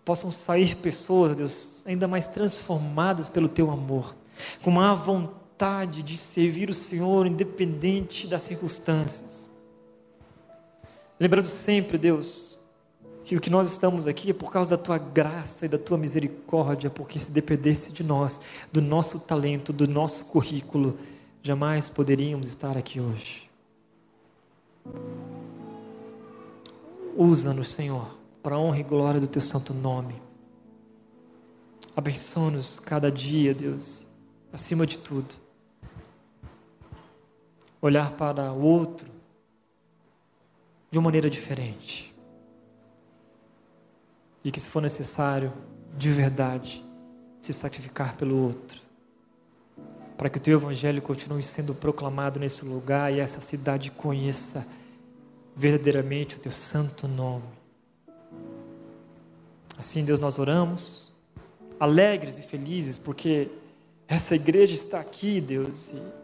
possam 0.05 0.31
sair 0.31 0.75
pessoas, 0.75 1.35
Deus, 1.35 1.83
ainda 1.85 2.07
mais 2.07 2.27
transformadas 2.27 3.27
pelo 3.27 3.49
Teu 3.49 3.69
amor, 3.69 4.15
com 4.61 4.69
uma 4.69 4.95
vontade 4.95 6.01
de 6.01 6.17
servir 6.17 6.69
o 6.69 6.73
Senhor, 6.73 7.27
independente 7.27 8.25
das 8.27 8.41
circunstâncias. 8.43 9.49
Lembrando 11.19 11.47
sempre, 11.47 11.97
Deus, 11.97 12.50
que 13.23 13.35
o 13.35 13.41
que 13.41 13.49
nós 13.49 13.71
estamos 13.71 14.07
aqui 14.07 14.31
é 14.31 14.33
por 14.33 14.51
causa 14.51 14.71
da 14.71 14.83
tua 14.83 14.97
graça 14.97 15.65
e 15.65 15.69
da 15.69 15.77
tua 15.77 15.97
misericórdia, 15.97 16.89
porque 16.89 17.19
se 17.19 17.31
dependesse 17.31 17.91
de 17.91 18.03
nós, 18.03 18.39
do 18.71 18.81
nosso 18.81 19.19
talento, 19.19 19.71
do 19.71 19.87
nosso 19.87 20.25
currículo, 20.25 20.97
jamais 21.41 21.87
poderíamos 21.87 22.49
estar 22.49 22.77
aqui 22.77 22.99
hoje. 22.99 23.49
Usa-nos, 27.15 27.69
Senhor, 27.69 28.17
para 28.41 28.55
a 28.55 28.59
honra 28.59 28.79
e 28.79 28.83
glória 28.83 29.19
do 29.19 29.27
teu 29.27 29.41
santo 29.41 29.73
nome. 29.73 30.19
Abençoa-nos 31.95 32.79
cada 32.79 33.11
dia, 33.11 33.53
Deus, 33.53 34.03
acima 34.51 34.87
de 34.87 34.97
tudo. 34.97 35.35
Olhar 37.81 38.11
para 38.11 38.51
o 38.51 38.61
outro 38.61 39.07
de 40.89 40.97
uma 40.97 41.05
maneira 41.05 41.29
diferente 41.29 42.10
e 44.43 44.51
que, 44.51 44.59
se 44.59 44.67
for 44.67 44.81
necessário, 44.81 45.53
de 45.97 46.09
verdade, 46.09 46.83
se 47.39 47.53
sacrificar 47.53 48.15
pelo 48.15 48.37
outro, 48.37 48.81
para 50.17 50.29
que 50.29 50.37
o 50.37 50.41
teu 50.41 50.57
evangelho 50.57 51.01
continue 51.01 51.41
sendo 51.41 51.73
proclamado 51.73 52.39
nesse 52.39 52.63
lugar 52.63 53.13
e 53.13 53.19
essa 53.19 53.41
cidade 53.41 53.91
conheça 53.91 54.67
verdadeiramente 55.55 56.35
o 56.35 56.39
teu 56.39 56.51
santo 56.51 57.07
nome. 57.07 57.43
Assim, 59.77 60.05
Deus, 60.05 60.19
nós 60.19 60.37
oramos, 60.37 61.13
alegres 61.79 62.37
e 62.37 62.43
felizes, 62.43 62.97
porque 62.97 63.49
essa 64.07 64.35
igreja 64.35 64.75
está 64.75 64.99
aqui, 64.99 65.41
Deus, 65.41 65.89
e 65.89 66.21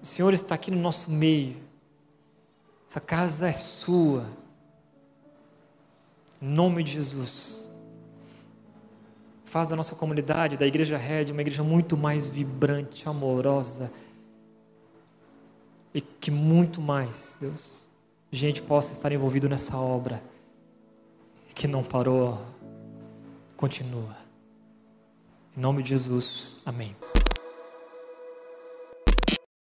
o 0.00 0.06
Senhor 0.06 0.32
está 0.32 0.54
aqui 0.54 0.70
no 0.70 0.78
nosso 0.78 1.10
meio. 1.10 1.56
Essa 2.88 3.00
casa 3.00 3.48
é 3.48 3.52
sua 3.52 4.26
em 6.40 6.46
nome 6.46 6.82
de 6.82 6.92
Jesus. 6.92 7.70
faz 9.44 9.68
da 9.68 9.76
nossa 9.76 9.94
comunidade, 9.94 10.56
da 10.56 10.66
Igreja 10.66 10.96
Red, 10.96 11.26
uma 11.30 11.40
igreja 11.40 11.62
muito 11.62 11.96
mais 11.96 12.26
vibrante, 12.26 13.08
amorosa. 13.08 13.92
E 15.94 16.00
que 16.00 16.28
muito 16.28 16.80
mais, 16.80 17.36
Deus, 17.40 17.88
gente 18.32 18.60
possa 18.60 18.92
estar 18.92 19.12
envolvido 19.12 19.48
nessa 19.48 19.76
obra 19.78 20.20
que 21.54 21.68
não 21.68 21.84
parou, 21.84 22.44
continua. 23.56 24.16
Em 25.56 25.60
nome 25.60 25.84
de 25.84 25.90
Jesus, 25.90 26.60
amém. 26.66 26.96